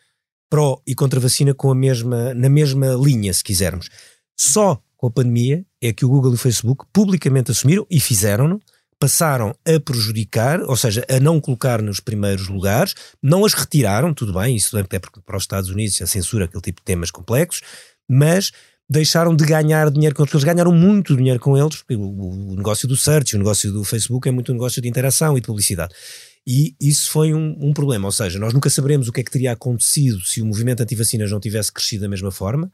pró 0.52 0.82
e 0.86 0.94
contra 0.94 1.18
vacina 1.18 1.54
com 1.54 1.72
a 1.72 1.76
mesma, 1.76 2.34
na 2.34 2.50
mesma 2.50 2.94
linha, 2.94 3.34
se 3.34 3.42
quisermos. 3.42 3.90
Só 4.38 4.84
com 4.98 5.08
a 5.08 5.12
pandemia 5.12 5.66
é 5.82 5.94
que 5.94 6.06
o 6.06 6.10
Google 6.10 6.34
e 6.34 6.36
o 6.36 6.38
Facebook 6.38 6.86
publicamente 6.92 7.52
assumiram 7.52 7.88
e 7.90 8.00
fizeram-no 8.02 8.60
passaram 9.02 9.56
a 9.66 9.80
prejudicar, 9.80 10.62
ou 10.62 10.78
seja, 10.78 11.04
a 11.10 11.20
não 11.20 11.42
colocar 11.42 11.82
nos 11.82 12.00
primeiros 12.00 12.48
lugares, 12.48 12.94
não 13.20 13.44
as 13.44 13.56
retiraram, 13.56 14.14
tudo 14.14 14.32
bem, 14.32 14.56
isso 14.56 14.78
é 14.78 14.84
porque 14.84 15.20
para 15.26 15.38
os 15.38 15.42
Estados 15.42 15.72
Unidos 15.72 16.00
a 16.04 16.06
censura 16.06 16.46
aquele 16.46 16.62
tipo 16.62 16.82
de 16.82 16.86
temas 16.86 17.10
complexos, 17.10 17.62
mas 18.08 18.52
deixaram 18.88 19.36
de 19.36 19.44
ganhar 19.44 19.90
dinheiro 19.90 20.14
com 20.14 20.22
eles, 20.22 20.32
eles 20.32 20.44
ganharam 20.44 20.72
muito 20.72 21.18
dinheiro 21.18 21.40
com 21.40 21.58
eles, 21.58 21.78
porque 21.78 21.96
o, 21.96 22.52
o 22.52 22.56
negócio 22.56 22.88
do 22.88 22.96
search, 22.96 23.36
o 23.36 23.40
negócio 23.40 23.72
do 23.72 23.84
Facebook 23.84 24.30
é 24.30 24.32
muito 24.32 24.52
um 24.52 24.56
negócio 24.56 24.80
de 24.80 24.88
interação 24.88 25.36
e 25.36 25.42
de 25.42 25.48
publicidade. 25.48 25.96
E 26.46 26.76
isso 26.80 27.10
foi 27.10 27.34
um, 27.34 27.58
um, 27.60 27.74
problema, 27.74 28.08
ou 28.08 28.12
seja, 28.12 28.38
nós 28.38 28.54
nunca 28.54 28.70
saberemos 28.70 29.08
o 29.08 29.12
que 29.12 29.22
é 29.22 29.24
que 29.24 29.32
teria 29.32 29.54
acontecido 29.54 30.22
se 30.22 30.44
o 30.44 30.46
movimento 30.46 30.82
anti-vacinas 30.82 31.32
não 31.32 31.40
tivesse 31.40 31.72
crescido 31.72 32.04
da 32.04 32.10
mesma 32.10 32.30
forma, 32.30 32.70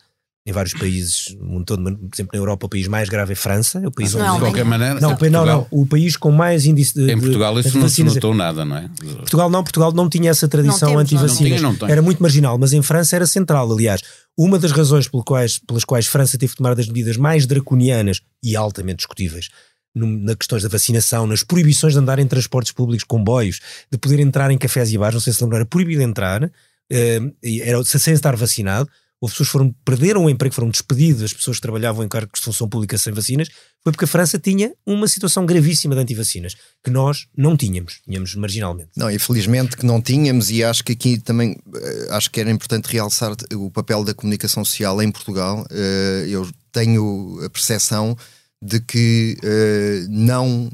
em 0.48 0.54
vários 0.54 0.74
países, 0.74 1.36
no 1.42 1.46
mundo 1.46 1.66
todo, 1.66 1.84
por 1.84 2.16
exemplo, 2.16 2.32
na 2.32 2.40
Europa, 2.40 2.68
o 2.68 2.70
país 2.70 2.88
mais 2.88 3.10
grave 3.10 3.34
é 3.34 3.36
França. 3.36 3.80
É 3.84 3.88
o 3.88 3.92
país 3.92 4.14
não, 4.14 4.22
onde... 4.22 4.34
de 4.36 4.40
qualquer 4.40 4.64
maneira. 4.64 4.98
Não, 4.98 5.18
não, 5.30 5.46
não, 5.46 5.68
o 5.70 5.86
país 5.86 6.16
com 6.16 6.32
mais 6.32 6.66
índice 6.66 6.94
de. 6.94 7.12
Em 7.12 7.20
Portugal 7.20 7.60
isso 7.60 7.78
não 7.78 7.90
se 7.90 8.02
notou 8.02 8.34
nada, 8.34 8.64
não 8.64 8.78
é? 8.78 8.90
Portugal 9.18 9.50
não, 9.50 9.62
Portugal 9.62 9.92
não 9.92 10.08
tinha 10.10 10.32
essa 10.32 10.48
tradição 10.48 10.98
anti-vacinas. 10.98 11.62
Era 11.86 12.02
muito 12.02 12.24
marginal, 12.24 12.58
mas 12.58 12.72
em 12.72 12.82
França 12.82 13.18
era 13.18 13.28
central. 13.28 13.70
Aliás, 13.70 14.02
uma 14.38 14.58
das 14.58 14.72
razões 14.72 15.10
pelas 15.10 15.26
quais, 15.26 15.60
pelas 15.60 15.84
quais 15.84 16.08
França 16.08 16.38
teve 16.38 16.54
que 16.54 16.58
tomar 16.58 16.76
das 16.76 16.88
medidas 16.88 17.18
mais 17.18 17.46
draconianas 17.46 18.22
e 18.42 18.56
altamente 18.56 19.00
discutíveis 19.00 19.50
na 19.94 20.34
questões 20.34 20.64
da 20.64 20.70
vacinação, 20.70 21.28
nas 21.28 21.44
proibições 21.44 21.94
de 21.94 22.00
andar 22.00 22.20
em 22.20 22.28
transportes 22.28 22.72
públicos, 22.72 23.04
comboios, 23.04 23.60
de 23.92 23.98
poder 23.98 24.20
entrar 24.20 24.50
em 24.50 24.58
cafés 24.58 24.94
e 24.94 24.98
bares, 24.98 25.16
não 25.16 25.22
sei 25.22 25.34
se 25.34 25.44
lembrar, 25.44 25.58
era 25.58 25.66
proibido 25.66 26.04
entrar, 26.04 26.50
eh, 26.90 27.20
era 27.64 27.84
sem 27.84 28.14
estar 28.14 28.36
vacinado 28.36 28.88
houve 29.20 29.34
pessoas 29.34 29.48
que 29.48 29.52
foram, 29.52 29.76
perderam 29.84 30.26
o 30.26 30.30
emprego, 30.30 30.54
foram 30.54 30.70
despedidas, 30.70 31.24
as 31.24 31.34
pessoas 31.34 31.58
que 31.58 31.62
trabalhavam 31.62 32.04
em 32.04 32.08
cargos 32.08 32.40
de 32.40 32.46
função 32.46 32.70
pública 32.70 32.98
sem 32.98 33.12
vacinas, 33.12 33.50
foi 33.84 33.92
porque 33.92 34.06
a 34.06 34.08
França 34.08 34.38
tinha 34.38 34.74
uma 34.86 35.08
situação 35.08 35.46
gravíssima 35.46 35.96
de 35.96 36.02
antivacinas, 36.02 36.56
que 36.84 36.92
nós 36.92 37.28
não 37.36 37.58
tínhamos, 37.58 38.02
tínhamos 38.06 38.36
marginalmente. 38.36 38.92
Não, 38.96 39.10
infelizmente 39.10 39.76
que 39.76 39.86
não 39.86 40.02
tínhamos, 40.02 40.52
e 40.52 40.64
acho 40.64 40.84
que 40.84 40.92
aqui 40.92 41.20
também 41.20 41.58
eh, 41.76 42.08
acho 42.12 42.30
que 42.30 42.40
era 42.40 42.52
importante 42.52 42.86
realçar 42.86 43.36
o 43.54 43.72
papel 43.72 44.04
da 44.04 44.14
comunicação 44.14 44.64
social 44.64 45.02
em 45.02 45.12
Portugal. 45.12 45.66
Eh, 45.72 46.26
eu 46.30 46.48
tenho 46.72 47.40
a 47.44 47.50
percepção 47.50 48.16
de 48.62 48.80
que 48.80 49.38
eh, 49.44 50.06
não 50.10 50.70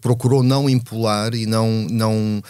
procurou 0.00 0.42
não 0.42 0.68
impular 0.68 1.32
e 1.34 1.46
não, 1.46 1.86
não, 1.88 2.42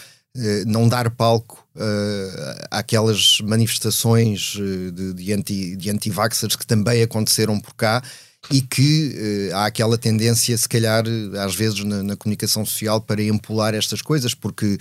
não 0.65 0.89
dar 0.89 1.11
palco 1.11 1.62
uh, 1.75 2.67
àquelas 2.71 3.39
manifestações 3.43 4.57
eh, 4.57 4.91
de, 4.91 5.13
de, 5.13 5.33
anti, 5.33 5.75
de 5.75 5.89
anti-vaxxers 5.89 6.55
que 6.55 6.65
também 6.65 7.01
aconteceram 7.01 7.59
por 7.59 7.73
cá 7.73 8.01
e 8.51 8.61
que 8.61 9.49
uh, 9.51 9.55
há 9.55 9.65
aquela 9.65 9.97
tendência, 9.97 10.57
se 10.57 10.67
calhar, 10.67 11.03
às 11.39 11.55
vezes 11.55 11.83
na, 11.83 12.03
na 12.03 12.15
comunicação 12.15 12.65
social, 12.65 12.99
para 13.01 13.23
empolar 13.23 13.73
estas 13.73 14.01
coisas, 14.01 14.33
porque, 14.33 14.77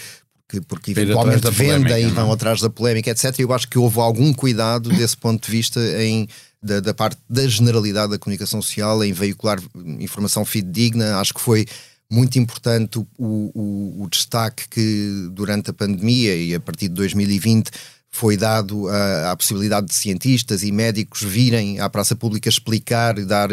porque, 0.66 0.90
eventualmente 0.90 1.48
vendem 1.50 2.06
e 2.06 2.10
vão 2.10 2.24
não? 2.24 2.30
É? 2.32 2.34
atrás 2.34 2.60
da 2.60 2.68
polémica, 2.68 3.10
etc. 3.10 3.38
Eu 3.38 3.52
acho 3.52 3.68
que 3.68 3.78
houve 3.78 4.00
algum 4.00 4.32
cuidado 4.32 4.90
desse 4.90 5.16
ponto 5.16 5.44
de 5.44 5.50
vista 5.50 5.80
em. 6.02 6.28
Da, 6.64 6.78
da 6.78 6.94
parte 6.94 7.18
da 7.28 7.44
generalidade 7.48 8.12
da 8.12 8.18
comunicação 8.20 8.62
social 8.62 9.02
em 9.02 9.12
veicular 9.12 9.58
informação 9.98 10.44
fidedigna, 10.44 11.18
acho 11.18 11.34
que 11.34 11.40
foi 11.40 11.66
muito 12.12 12.38
importante 12.38 12.98
o, 12.98 13.06
o, 13.18 14.02
o, 14.02 14.08
destaque 14.10 14.68
que 14.68 15.28
durante 15.32 15.70
a 15.70 15.72
pandemia 15.72 16.36
e 16.36 16.54
a 16.54 16.60
partir 16.60 16.88
de 16.88 16.94
2020 16.94 17.70
foi 18.10 18.36
dado 18.36 18.86
à, 18.88 19.34
possibilidade 19.34 19.86
de 19.86 19.94
cientistas 19.94 20.62
e 20.62 20.70
médicos 20.70 21.22
virem 21.22 21.80
à 21.80 21.88
praça 21.88 22.14
pública 22.14 22.50
explicar, 22.50 23.14
dar, 23.24 23.48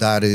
dar, 0.00 0.22
eh, 0.24 0.28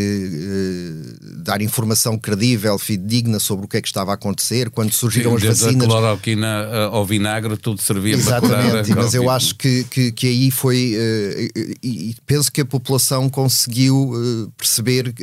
dar 1.43 1.61
informação 1.61 2.17
credível, 2.17 2.77
fidedigna 2.77 3.39
sobre 3.39 3.65
o 3.65 3.67
que 3.67 3.77
é 3.77 3.81
que 3.81 3.87
estava 3.87 4.11
a 4.11 4.13
acontecer, 4.13 4.69
quando 4.69 4.91
surgiram 4.93 5.35
as 5.35 5.41
Desde 5.41 5.63
vacinas. 5.65 5.85
a 5.85 5.89
cloroquina 5.89 6.47
eh, 6.71 6.83
ao 6.91 7.05
vinagre, 7.05 7.57
tudo 7.57 7.81
servia 7.81 8.13
Exatamente, 8.13 8.71
para 8.71 8.83
curar 8.85 8.99
a 8.99 9.03
mas 9.03 9.13
eu 9.13 9.29
acho 9.29 9.55
que, 9.55 9.83
que, 9.85 10.11
que 10.11 10.27
aí 10.27 10.51
foi. 10.51 10.93
eh, 10.95 11.47
e, 11.83 12.11
e 12.11 12.15
penso 12.25 12.51
que 12.51 12.61
a 12.61 12.65
população 12.65 13.29
conseguiu 13.29 14.13
eh, 14.15 14.51
perceber, 14.55 15.13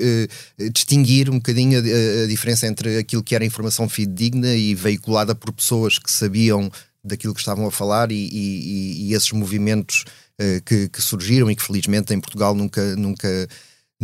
distinguir 0.72 1.30
um 1.30 1.34
bocadinho 1.34 1.78
a, 1.78 2.24
a 2.24 2.26
diferença 2.26 2.66
entre 2.66 2.98
aquilo 2.98 3.22
que 3.22 3.34
era 3.34 3.44
informação 3.44 3.88
fidedigna 3.88 4.54
e 4.54 4.74
veiculada 4.74 5.34
por 5.34 5.52
pessoas 5.52 5.98
que 5.98 6.10
sabiam 6.10 6.70
daquilo 7.04 7.34
que 7.34 7.40
estavam 7.40 7.66
a 7.66 7.70
falar 7.70 8.10
e, 8.12 8.14
e- 8.32 9.08
e- 9.10 9.14
esses 9.14 9.32
movimentos 9.32 10.04
que, 10.66 10.88
que 10.88 11.00
surgiram 11.00 11.48
e 11.50 11.54
que 11.56 11.62
felizmente 11.62 12.12
em 12.12 12.20
Portugal 12.20 12.54
nunca. 12.54 12.96
nunca 12.96 13.48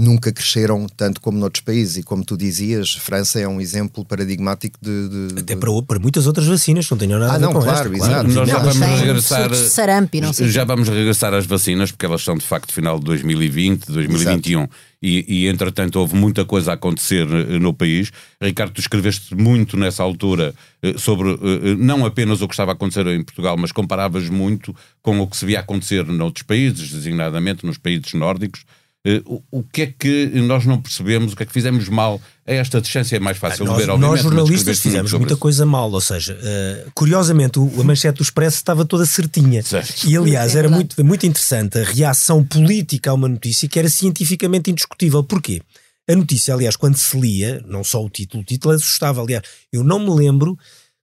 Nunca 0.01 0.31
cresceram 0.33 0.87
tanto 0.97 1.21
como 1.21 1.37
noutros 1.39 1.61
países, 1.65 1.97
e 1.97 2.05
como 2.05 2.25
tu 2.25 2.37
dizias, 2.37 2.93
França 2.95 3.41
é 3.41 3.49
um 3.49 3.61
exemplo 3.61 4.05
paradigmático 4.05 4.79
de. 4.81 5.09
de- 5.09 5.41
Até 5.41 5.55
de- 5.55 5.61
para, 5.61 5.71
para 5.83 5.99
muitas 5.99 6.25
outras 6.29 6.47
vacinas 6.47 6.89
não 6.89 6.97
tenham 6.97 7.19
nada 7.19 7.33
Ah, 7.33 7.35
a 7.35 7.39
ver 7.39 7.45
não, 7.47 7.53
com 7.53 7.61
claro, 7.61 7.93
esta, 7.93 8.07
exato. 8.07 8.29
Nós 8.31 8.49
já 8.49 8.59
vamos 8.59 8.77
regressar. 9.01 9.51
o 9.51 10.49
Já 10.49 10.65
vamos 10.65 10.89
regressar 10.89 11.35
às 11.35 11.47
vacinas, 11.47 11.91
porque 11.91 12.07
elas 12.07 12.23
são 12.23 12.37
de 12.37 12.45
facto 12.45 12.73
final 12.73 12.97
de 13.01 13.07
2020, 13.07 13.87
2021. 13.91 14.69
E, 15.03 15.25
e 15.29 15.47
entretanto 15.49 15.97
houve 15.97 16.15
muita 16.15 16.45
coisa 16.45 16.71
a 16.71 16.75
acontecer 16.75 17.27
eh, 17.29 17.59
no 17.59 17.73
país. 17.75 18.13
Ricardo, 18.41 18.73
tu 18.75 18.81
escreveste 18.81 19.35
muito 19.35 19.77
nessa 19.77 20.03
altura 20.05 20.55
eh, 20.81 20.95
sobre 20.97 21.31
eh, 21.33 21.75
não 21.77 22.07
apenas 22.07 22.41
o 22.41 22.47
que 22.47 22.55
estava 22.55 22.71
a 22.73 22.75
acontecer 22.75 23.05
em 23.09 23.23
Portugal, 23.25 23.57
mas 23.57 23.73
comparavas 23.73 24.29
muito 24.29 24.75
com 25.03 25.21
o 25.21 25.27
que 25.27 25.37
se 25.37 25.45
via 25.47 25.59
acontecer 25.61 26.05
noutros 26.07 26.45
países, 26.45 26.91
designadamente 26.93 27.67
nos 27.67 27.79
países 27.79 28.13
nórdicos. 28.15 28.63
Eh, 29.11 29.23
O, 29.25 29.43
o 29.51 29.63
que 29.63 29.83
é 29.83 29.87
que 29.87 30.27
nós 30.43 30.67
não 30.67 30.81
percebemos, 30.83 31.33
o 31.33 31.37
que 31.37 31.43
é 31.43 31.47
que 31.47 31.53
fizemos 31.53 31.89
mal 31.89 32.21
a 32.47 32.53
esta 32.53 32.81
distância? 32.81 33.17
É 33.17 33.19
mais 33.21 33.39
fácil 33.39 33.65
de 33.65 33.71
Nós, 33.71 33.79
ver, 33.79 33.89
obviamente. 33.91 34.11
nós 34.11 34.23
jornalistas 34.23 34.79
fizemos 34.81 35.13
muita 35.15 35.33
isso. 35.33 35.41
coisa 35.41 35.65
mal, 35.65 35.91
ou 35.91 36.01
seja, 36.01 36.39
eh, 36.43 36.87
curiosamente 36.95 37.59
o- 37.59 37.81
a 37.81 37.85
manchete 37.85 38.19
do 38.19 38.23
Expresso 38.23 38.57
estava 38.57 38.85
toda 38.85 39.07
certinha. 39.07 39.63
Certo. 39.63 40.05
E 40.07 40.17
aliás, 40.17 40.55
É 40.55 40.59
era 40.59 40.69
muito, 40.69 41.03
muito 41.05 41.25
interessante 41.27 41.79
a 41.79 41.85
reação 41.85 42.45
política 42.45 43.11
a 43.11 43.15
uma 43.15 43.29
notícia 43.29 43.69
que 43.69 43.79
era 43.79 43.89
cientificamente 43.89 44.71
indiscutível. 44.71 45.23
Porquê? 45.23 45.63
A 46.11 46.15
notícia, 46.17 46.53
aliás, 46.55 46.75
quando 46.77 46.97
se 46.97 47.19
lia, 47.21 47.63
não 47.67 47.85
só 47.85 48.03
o 48.05 48.09
título, 48.11 48.43
o 48.43 48.47
título 48.47 48.75
assustava. 48.75 49.21
Aliás, 49.23 49.43
eu 49.73 49.85
não 49.85 49.99
me 49.99 50.11
lembro 50.15 50.59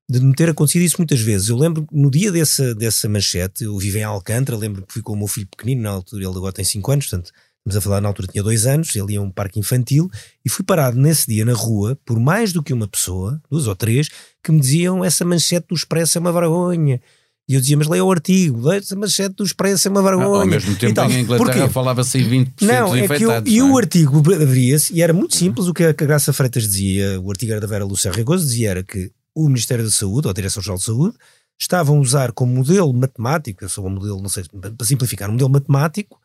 de 0.09 0.19
me 0.19 0.33
ter 0.35 0.49
acontecido 0.49 0.81
isso 0.83 0.97
muitas 0.99 1.19
vezes. 1.21 1.49
Eu 1.49 1.57
lembro 1.57 1.83
que 1.85 1.95
no 1.95 2.09
dia 2.11 2.31
dessa, 2.31 2.75
dessa 2.75 3.07
manchete, 3.09 3.63
eu 3.63 3.77
vivi 3.77 3.99
em 3.99 4.03
Alcântara, 4.03 4.57
lembro 4.57 4.83
que 4.85 4.93
fui 4.93 5.01
com 5.01 5.13
o 5.13 5.17
meu 5.17 5.27
filho 5.27 5.47
pequenino, 5.47 5.81
na 5.83 5.89
altura 5.91 6.23
ele 6.23 6.35
agora 6.37 6.53
tem 6.53 6.65
5 6.65 6.91
anos, 6.91 7.07
portanto, 7.07 7.31
estamos 7.65 7.77
a 7.77 7.81
falar 7.81 7.99
na 7.99 8.07
altura 8.07 8.27
tinha 8.27 8.43
2 8.43 8.67
anos, 8.67 8.95
ele 8.95 9.13
ia 9.13 9.19
a 9.19 9.23
um 9.23 9.31
parque 9.31 9.59
infantil 9.59 10.09
e 10.45 10.49
fui 10.49 10.63
parado 10.63 10.97
nesse 10.99 11.27
dia 11.27 11.43
na 11.43 11.53
rua 11.53 11.97
por 12.05 12.19
mais 12.19 12.53
do 12.53 12.61
que 12.61 12.71
uma 12.71 12.87
pessoa, 12.87 13.41
duas 13.49 13.65
ou 13.65 13.75
três, 13.75 14.09
que 14.43 14.51
me 14.51 14.59
diziam 14.59 15.03
essa 15.03 15.25
manchete 15.25 15.67
do 15.69 15.75
Expresso 15.75 16.17
é 16.17 16.21
uma 16.21 16.31
vergonha. 16.31 17.01
E 17.47 17.53
eu 17.53 17.61
dizia, 17.61 17.77
mas 17.77 17.87
leia 17.87 18.03
o 18.03 18.11
artigo, 18.11 18.67
leia 18.67 18.79
essa 18.79 18.95
manchete 18.95 19.35
do 19.35 19.43
Expresso 19.43 19.87
é 19.87 19.91
uma 19.91 20.03
vergonha. 20.03 20.41
Ao 20.41 20.45
mesmo 20.45 20.75
tempo, 20.75 20.99
em 21.01 21.21
Inglaterra 21.21 21.69
falava-se 21.69 22.19
em 22.19 22.29
20% 22.29 22.61
Não, 22.61 22.95
é 22.95 22.99
que 22.99 23.01
o, 23.01 23.05
infectados. 23.05 23.51
e 23.51 23.59
não 23.59 23.67
é? 23.67 23.71
o 23.71 23.77
artigo 23.77 24.17
abria-se 24.33 24.93
e 24.93 25.01
era 25.01 25.13
muito 25.13 25.35
simples 25.35 25.67
o 25.67 25.73
que 25.73 25.83
a, 25.83 25.91
Graça 25.91 26.31
Freitas 26.33 26.63
dizia, 26.63 27.19
o 27.19 27.29
artigo 27.31 27.51
era 27.51 27.61
da 27.61 27.67
Vera 27.67 27.83
Lúcia 27.85 28.11
Regoso, 28.11 28.45
dizia 28.45 28.69
era 28.71 28.83
que 28.83 29.11
o 29.33 29.47
Ministério 29.47 29.83
da 29.83 29.91
Saúde, 29.91 30.27
ou 30.27 30.31
a 30.31 30.33
Direção-Geral 30.33 30.77
de 30.77 30.83
Saúde, 30.83 31.15
estavam 31.59 31.97
a 31.97 31.99
usar 31.99 32.31
como 32.31 32.53
modelo 32.53 32.93
matemático, 32.93 33.63
eu 33.63 33.69
sou 33.69 33.85
um 33.85 33.89
modelo, 33.89 34.21
não 34.21 34.29
sei, 34.29 34.43
para 34.77 34.85
simplificar, 34.85 35.29
um 35.29 35.33
modelo 35.33 35.49
matemático, 35.49 36.19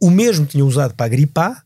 o 0.00 0.10
mesmo 0.10 0.46
que 0.46 0.52
tinham 0.52 0.66
usado 0.66 0.94
para 0.94 1.06
a 1.06 1.08
gripe 1.08 1.38
A 1.38 1.62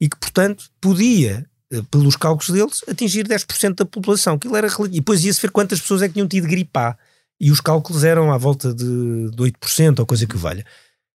e 0.00 0.08
que, 0.08 0.16
portanto, 0.16 0.70
podia, 0.80 1.46
eh, 1.72 1.82
pelos 1.90 2.16
cálculos 2.16 2.50
deles, 2.50 2.82
atingir 2.88 3.26
10% 3.26 3.74
da 3.76 3.84
população. 3.84 4.34
Aquilo 4.34 4.56
era 4.56 4.68
relativo. 4.68 4.96
E 4.96 5.00
depois 5.00 5.24
ia-se 5.24 5.40
ver 5.40 5.50
quantas 5.50 5.80
pessoas 5.80 6.02
é 6.02 6.08
que 6.08 6.14
tinham 6.14 6.28
tido 6.28 6.46
gripe 6.46 6.78
A. 6.78 6.96
E 7.40 7.50
os 7.50 7.60
cálculos 7.60 8.04
eram 8.04 8.32
à 8.32 8.38
volta 8.38 8.74
de, 8.74 8.84
de 9.30 9.36
8% 9.36 10.00
ou 10.00 10.06
coisa 10.06 10.26
que 10.26 10.36
valha. 10.36 10.64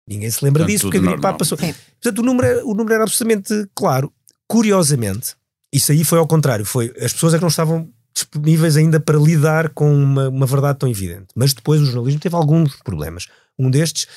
Ninguém 0.07 0.29
se 0.29 0.43
lembra 0.43 0.61
Portanto, 0.61 0.73
disso 0.73 0.85
porque 0.85 0.98
a 0.98 1.01
gripe 1.01 1.15
normal. 1.15 1.37
passou. 1.37 1.57
Sim. 1.57 1.74
Portanto, 2.01 2.19
o 2.19 2.24
número, 2.24 2.48
era, 2.48 2.65
o 2.65 2.74
número 2.74 2.93
era 2.93 3.03
absolutamente 3.03 3.69
claro. 3.74 4.11
Curiosamente, 4.48 5.35
isso 5.74 5.91
aí 5.91 6.03
foi 6.03 6.19
ao 6.19 6.27
contrário. 6.27 6.65
Foi, 6.65 6.93
as 7.01 7.13
pessoas 7.13 7.33
é 7.33 7.37
que 7.37 7.41
não 7.41 7.50
estavam 7.50 7.89
disponíveis 8.13 8.75
ainda 8.75 9.00
para 9.00 9.17
lidar 9.17 9.69
com 9.69 9.91
uma, 9.93 10.27
uma 10.27 10.46
verdade 10.46 10.77
tão 10.79 10.89
evidente. 10.89 11.27
Mas 11.35 11.53
depois 11.53 11.81
o 11.81 11.85
jornalismo 11.85 12.19
teve 12.19 12.35
alguns 12.35 12.75
problemas. 12.77 13.27
Um 13.61 13.69
destes, 13.69 14.07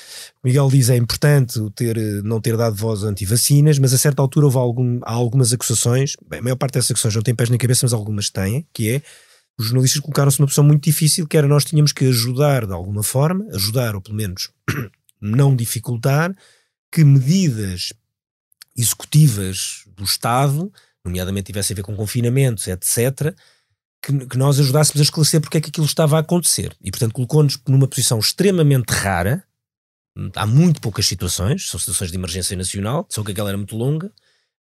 Miguel 0.42 0.70
diz, 0.70 0.88
é 0.88 0.96
importante 0.96 1.60
ter, 1.74 1.98
eh, 1.98 2.22
não 2.22 2.40
ter 2.40 2.56
dado 2.56 2.74
voz 2.74 3.04
a 3.04 3.08
antivacinas, 3.08 3.78
mas 3.78 3.92
a 3.92 3.98
certa 3.98 4.22
altura 4.22 4.46
houve 4.46 4.56
algum, 4.56 5.00
há 5.02 5.12
algumas 5.12 5.52
acusações, 5.52 6.14
bem, 6.26 6.40
a 6.40 6.42
maior 6.42 6.56
parte 6.56 6.74
dessas 6.74 6.92
acusações 6.92 7.14
não 7.16 7.22
tem 7.22 7.34
pés 7.34 7.50
nem 7.50 7.58
cabeça, 7.58 7.84
mas 7.84 7.92
algumas 7.92 8.30
têm, 8.30 8.66
que 8.72 8.90
é, 8.90 9.02
os 9.58 9.66
jornalistas 9.66 10.00
colocaram-se 10.00 10.40
numa 10.40 10.46
posição 10.46 10.64
muito 10.64 10.82
difícil, 10.82 11.26
que 11.26 11.36
era 11.36 11.46
nós 11.46 11.64
tínhamos 11.64 11.92
que 11.92 12.06
ajudar 12.06 12.66
de 12.66 12.72
alguma 12.72 13.02
forma, 13.02 13.46
ajudar 13.52 13.94
ou 13.94 14.00
pelo 14.00 14.16
menos 14.16 14.50
não 15.20 15.54
dificultar, 15.54 16.34
que 16.90 17.04
medidas 17.04 17.92
executivas 18.74 19.84
do 19.94 20.04
Estado, 20.04 20.72
nomeadamente 21.04 21.46
tivessem 21.46 21.74
a 21.74 21.76
ver 21.76 21.82
com 21.82 21.94
confinamentos, 21.94 22.66
etc., 22.66 23.34
que, 24.04 24.26
que 24.26 24.38
nós 24.38 24.58
ajudássemos 24.60 25.00
a 25.00 25.04
esclarecer 25.04 25.40
porque 25.40 25.58
é 25.58 25.60
que 25.60 25.68
aquilo 25.70 25.86
estava 25.86 26.16
a 26.16 26.20
acontecer. 26.20 26.74
E, 26.82 26.90
portanto, 26.90 27.12
colocou-nos 27.12 27.58
numa 27.68 27.86
posição 27.88 28.18
extremamente 28.18 28.90
rara. 28.90 29.42
Há 30.36 30.46
muito 30.46 30.80
poucas 30.80 31.06
situações, 31.06 31.68
são 31.68 31.78
situações 31.80 32.10
de 32.12 32.16
emergência 32.16 32.56
nacional, 32.56 33.04
só 33.10 33.22
que 33.24 33.32
aquela 33.32 33.48
era 33.50 33.58
muito 33.58 33.76
longa, 33.76 34.12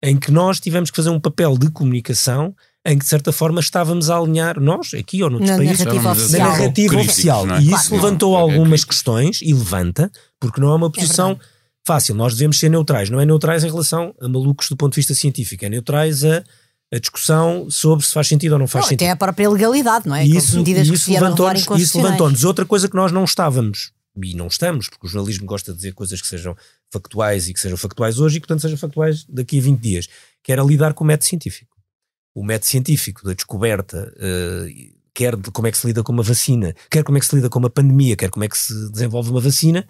em 0.02 0.16
que 0.16 0.32
nós 0.32 0.58
tivemos 0.58 0.90
que 0.90 0.96
fazer 0.96 1.10
um 1.10 1.20
papel 1.20 1.56
de 1.56 1.70
comunicação 1.70 2.54
em 2.84 2.98
que, 2.98 3.04
de 3.04 3.08
certa 3.08 3.32
forma, 3.32 3.60
estávamos 3.60 4.10
a 4.10 4.18
alinhar, 4.18 4.58
nós, 4.60 4.92
aqui 4.92 5.22
ou 5.22 5.30
noutros 5.30 5.50
Na 5.52 5.56
países, 5.56 5.78
narrativa 5.78 6.02
ser 6.02 6.06
na 6.08 6.12
oficial. 6.24 6.48
narrativa 6.50 6.88
críticos, 6.94 7.12
oficial. 7.14 7.40
é? 7.42 7.44
E 7.62 7.68
Claro. 7.68 7.82
isso 7.82 7.94
levantou 7.94 8.36
É 8.36 8.40
algumas 8.40 8.68
crítico. 8.80 8.88
questões 8.92 9.40
e 9.42 9.54
levanta, 9.54 10.10
porque 10.40 10.60
não 10.60 10.70
é 10.70 10.74
uma 10.74 10.90
posição 10.90 11.38
fácil. 11.86 12.14
Nós 12.16 12.34
devemos 12.34 12.58
ser 12.58 12.68
neutrais. 12.68 13.08
Não 13.08 13.20
é 13.20 13.24
neutrais 13.24 13.62
em 13.64 13.68
relação 13.68 14.14
a 14.20 14.28
malucos 14.28 14.68
do 14.68 14.76
ponto 14.76 14.92
de 14.92 14.96
vista 14.96 15.14
científico, 15.14 15.64
é 15.64 15.68
neutrais 15.70 16.24
a, 16.24 16.42
a 16.94 16.98
discussão 17.00 17.68
sobre 17.68 18.06
se 18.06 18.12
faz 18.12 18.28
sentido 18.28 18.52
ou 18.52 18.58
não 18.58 18.68
faz 18.68 18.84
Não, 18.84 18.88
sentido. 18.90 19.06
até 19.06 19.10
a 19.10 19.16
própria 19.16 19.50
legalidade, 19.50 20.06
não 20.06 20.14
é? 20.14 20.24
E 20.24 20.36
isso, 20.36 20.56
medidas 20.56 20.86
e 20.86 20.94
isso 20.94 21.10
levantou-nos 21.10 21.94
levantou-nos 21.94 22.44
outra 22.44 22.64
coisa 22.64 22.88
que 22.88 22.94
nós 22.94 23.10
não 23.10 23.24
estávamos. 23.24 23.92
E 24.22 24.32
não 24.34 24.46
estamos, 24.46 24.88
porque 24.88 25.06
o 25.06 25.10
jornalismo 25.10 25.44
gosta 25.44 25.72
de 25.72 25.76
dizer 25.78 25.92
coisas 25.92 26.20
que 26.22 26.28
sejam 26.28 26.56
factuais 26.92 27.48
e 27.48 27.52
que 27.52 27.58
sejam 27.58 27.76
factuais 27.76 28.20
hoje 28.20 28.36
e 28.36 28.40
que, 28.40 28.46
portanto, 28.46 28.62
sejam 28.62 28.78
factuais 28.78 29.24
daqui 29.28 29.58
a 29.58 29.62
20 29.62 29.80
dias, 29.80 30.08
que 30.40 30.52
era 30.52 30.62
lidar 30.62 30.94
com 30.94 31.02
o 31.02 31.06
método 31.06 31.24
científico. 31.24 31.76
O 32.32 32.44
método 32.44 32.66
científico 32.66 33.24
da 33.24 33.32
descoberta, 33.32 34.14
eh, 34.16 34.68
quer 35.12 35.34
de 35.34 35.50
como 35.50 35.66
é 35.66 35.72
que 35.72 35.78
se 35.78 35.86
lida 35.88 36.04
com 36.04 36.12
uma 36.12 36.22
vacina, 36.22 36.76
quer 36.88 37.02
como 37.02 37.18
é 37.18 37.20
que 37.20 37.26
se 37.26 37.34
lida 37.34 37.50
com 37.50 37.58
uma 37.58 37.70
pandemia, 37.70 38.14
quer 38.14 38.30
como 38.30 38.44
é 38.44 38.48
que 38.48 38.56
se 38.56 38.88
desenvolve 38.92 39.30
uma 39.30 39.40
vacina, 39.40 39.84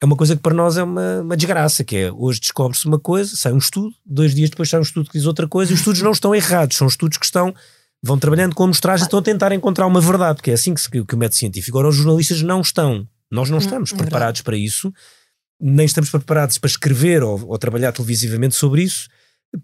é 0.00 0.06
uma 0.06 0.16
coisa 0.16 0.36
que 0.36 0.42
para 0.42 0.54
nós 0.54 0.76
é 0.76 0.82
uma, 0.82 1.22
uma 1.22 1.36
desgraça, 1.36 1.82
que 1.82 1.96
é 1.96 2.12
hoje 2.12 2.40
descobre-se 2.40 2.86
uma 2.86 2.98
coisa, 2.98 3.34
sai 3.34 3.52
um 3.52 3.58
estudo, 3.58 3.92
dois 4.06 4.34
dias 4.34 4.50
depois 4.50 4.68
sai 4.68 4.78
um 4.78 4.82
estudo 4.82 5.10
que 5.10 5.18
diz 5.18 5.26
outra 5.26 5.48
coisa, 5.48 5.72
e 5.72 5.74
os 5.74 5.80
estudos 5.80 6.02
não 6.02 6.12
estão 6.12 6.34
errados, 6.34 6.76
são 6.76 6.86
estudos 6.86 7.18
que 7.18 7.24
estão 7.24 7.54
vão 8.02 8.18
trabalhando 8.18 8.54
com 8.54 8.62
amostragem, 8.64 9.04
estão 9.04 9.18
a 9.18 9.22
tentar 9.22 9.52
encontrar 9.52 9.86
uma 9.86 10.00
verdade, 10.00 10.36
porque 10.36 10.50
é 10.52 10.54
assim 10.54 10.72
que, 10.72 10.80
se, 10.80 10.88
que 10.88 11.14
o 11.14 11.18
método 11.18 11.34
científico. 11.34 11.76
Agora, 11.76 11.88
os 11.88 11.96
jornalistas 11.96 12.42
não 12.42 12.60
estão, 12.60 13.06
nós 13.30 13.50
não 13.50 13.58
estamos 13.58 13.92
é 13.92 13.96
preparados 13.96 14.40
para 14.40 14.56
isso, 14.56 14.92
nem 15.60 15.84
estamos 15.84 16.10
preparados 16.10 16.58
para 16.58 16.68
escrever 16.68 17.22
ou, 17.22 17.48
ou 17.48 17.58
trabalhar 17.58 17.92
televisivamente 17.92 18.54
sobre 18.54 18.82
isso, 18.82 19.08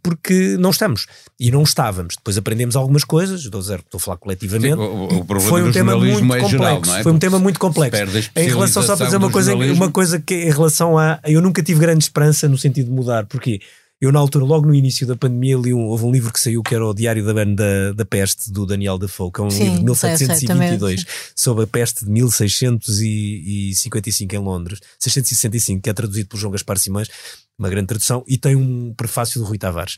porque 0.03 0.57
não 0.59 0.71
estamos. 0.71 1.07
E 1.39 1.51
não 1.51 1.63
estávamos. 1.63 2.17
Depois 2.17 2.39
aprendemos 2.39 2.75
algumas 2.77 3.05
coisas, 3.05 3.43
estou 3.43 3.59
a, 3.59 3.63
dizer, 3.63 3.81
estou 3.81 3.99
a 3.99 4.01
falar 4.01 4.17
coletivamente. 4.17 4.75
Sim, 4.77 4.81
o- 4.81 5.19
o 5.19 5.25
problema 5.25 5.51
foi 5.51 5.63
um 5.63 5.67
do 5.67 5.73
tema 5.73 5.97
muito 5.97 6.19
é 6.19 6.21
complexo. 6.21 6.49
geral, 6.51 6.81
não 6.87 6.97
é? 6.97 7.03
Foi 7.03 7.13
um 7.13 7.19
tema 7.19 7.39
muito 7.39 7.61
complexo. 7.61 8.31
Em 8.37 8.49
relação 8.49 8.83
só 8.83 8.97
para 8.97 9.07
dizer 9.07 9.17
uma 9.19 9.31
coisa, 9.31 9.55
uma 9.55 9.91
coisa 9.91 10.19
que 10.21 10.35
em 10.35 10.51
relação 10.51 10.97
a. 10.99 11.19
Eu 11.25 11.41
nunca 11.43 11.63
tive 11.63 11.81
grande 11.81 12.05
esperança 12.05 12.49
no 12.49 12.57
sentido 12.57 12.87
de 12.87 12.93
mudar, 12.93 13.27
porque 13.27 13.61
eu, 14.01 14.11
na 14.13 14.19
altura, 14.19 14.45
logo 14.45 14.67
no 14.67 14.75
início 14.75 15.07
da 15.07 15.17
pandemia, 15.17 15.57
li 15.57 15.73
um, 15.73 15.87
houve 15.87 16.05
um 16.05 16.13
livro 16.13 16.31
que 16.33 16.39
saiu 16.41 16.63
que 16.63 16.75
era 16.75 16.85
o 16.87 16.93
Diário 16.93 17.25
da, 17.25 17.33
da, 17.45 17.93
da 17.95 18.05
Peste, 18.05 18.53
do 18.53 18.67
Daniel 18.67 18.99
Defoe, 18.99 19.31
que 19.33 19.41
é 19.41 19.45
um 19.45 19.51
Sim, 19.51 19.77
livro 19.77 19.93
de 19.95 19.99
sei, 19.99 20.17
sei, 20.19 20.27
1722, 20.29 21.05
também, 21.05 21.17
sobre 21.35 21.65
a 21.65 21.67
peste 21.67 22.05
de 22.05 22.11
1655 22.11 24.35
em 24.35 24.39
Londres, 24.39 24.81
665, 24.99 25.83
que 25.83 25.91
é 25.91 25.93
traduzido 25.93 26.29
por 26.29 26.39
João 26.39 26.53
Gaspar 26.53 26.79
Simões, 26.79 27.09
uma 27.59 27.69
grande 27.69 27.87
tradução, 27.89 28.25
e 28.27 28.37
tem 28.37 28.57
um 28.57 28.93
prefácio 28.95 29.41
do 29.41 29.47
Rui 29.47 29.59
Tavares. 29.59 29.97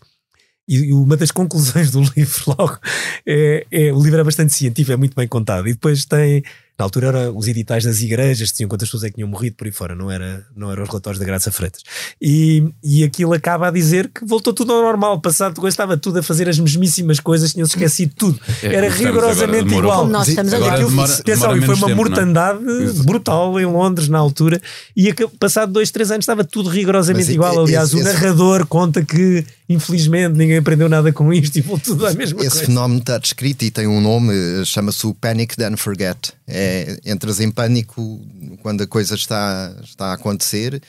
E 0.68 0.92
uma 0.92 1.16
das 1.16 1.30
conclusões 1.30 1.90
do 1.92 2.00
livro, 2.16 2.54
logo, 2.58 2.78
é, 3.26 3.66
é- 3.70 3.92
o 3.92 4.02
livro 4.02 4.20
é 4.20 4.24
bastante 4.24 4.52
científico, 4.52 4.92
é 4.92 4.96
muito 4.96 5.14
bem 5.14 5.28
contado. 5.28 5.68
E 5.68 5.72
depois 5.72 6.04
tem, 6.04 6.42
na 6.78 6.84
altura, 6.84 7.06
era 7.08 7.32
os 7.32 7.48
editais 7.48 7.84
das 7.84 8.02
igrejas, 8.02 8.50
diziam 8.50 8.68
quantas 8.68 8.88
pessoas 8.88 9.04
é 9.04 9.08
que 9.08 9.14
tinham 9.14 9.28
morrido 9.28 9.56
por 9.56 9.66
aí 9.66 9.72
fora, 9.72 9.94
não 9.94 10.10
era, 10.10 10.44
não 10.54 10.70
eram 10.70 10.82
os 10.82 10.88
relatórios 10.90 11.18
da 11.18 11.24
Graça 11.24 11.50
Freitas. 11.50 11.82
E, 12.20 12.64
e 12.84 13.02
aquilo 13.02 13.32
acaba 13.32 13.68
a 13.68 13.70
dizer 13.70 14.08
que 14.14 14.24
voltou 14.26 14.52
tudo 14.52 14.72
ao 14.74 14.82
normal, 14.82 15.18
passado 15.20 15.58
coisa, 15.58 15.72
estava 15.72 15.96
tudo 15.96 16.18
a 16.18 16.22
fazer 16.22 16.48
as 16.48 16.58
mesmíssimas 16.58 17.18
coisas, 17.18 17.52
tinham-se 17.52 17.74
esquecido 17.76 18.12
tudo. 18.14 18.38
É, 18.62 18.74
Era 18.74 18.88
rigorosamente 18.90 19.64
agora, 19.68 19.78
igual. 19.78 20.06
Nós 20.08 20.28
estamos 20.28 20.52
Agora 20.52 20.72
agora. 20.74 20.88
demora- 20.88 21.12
Atenção, 21.14 21.48
demora 21.48 21.58
e 21.58 21.66
foi 21.66 21.74
uma 21.74 21.86
tempo, 21.86 21.86
não 21.86 21.92
é? 21.92 21.94
mortandade 21.94 23.02
brutal 23.04 23.60
em 23.60 23.66
Londres 23.66 24.08
na 24.08 24.18
altura. 24.18 24.60
E 24.96 25.12
passado 25.38 25.72
dois, 25.72 25.90
três 25.90 26.10
anos 26.10 26.22
estava 26.24 26.42
tudo 26.44 26.68
rigorosamente 26.68 27.26
Mas 27.26 27.34
igual. 27.34 27.52
esse- 27.52 27.60
Aliás, 27.62 27.94
o 27.94 27.98
esse- 27.98 28.04
narrador 28.12 28.66
conta 28.66 29.02
que 29.04 29.44
infelizmente 29.68 30.37
ninguém 30.37 30.59
aprendeu 30.59 30.88
nada 30.88 31.12
com 31.12 31.33
isto 31.33 31.57
e 31.57 31.61
voltou 31.61 31.94
tudo 31.94 32.07
à 32.07 32.14
mesma 32.14 32.40
Esse 32.40 32.50
coisa. 32.50 32.66
fenómeno 32.66 33.00
está 33.00 33.18
descrito 33.18 33.64
e 33.64 33.70
tem 33.70 33.87
um 33.87 34.00
nome, 34.00 34.33
eh, 34.35 34.64
chama-se 34.64 35.07
o 35.07 35.14
Panic 35.14 35.57
Then 35.57 35.76
Forget. 35.76 36.33
É, 36.46 36.98
entras 37.05 37.40
em 37.40 37.50
pânico 37.50 38.20
quando 38.62 38.83
a 38.83 38.87
coisa 38.87 39.14
está, 39.14 39.74
está 39.83 40.07
a 40.07 40.12
acontecer 40.14 40.81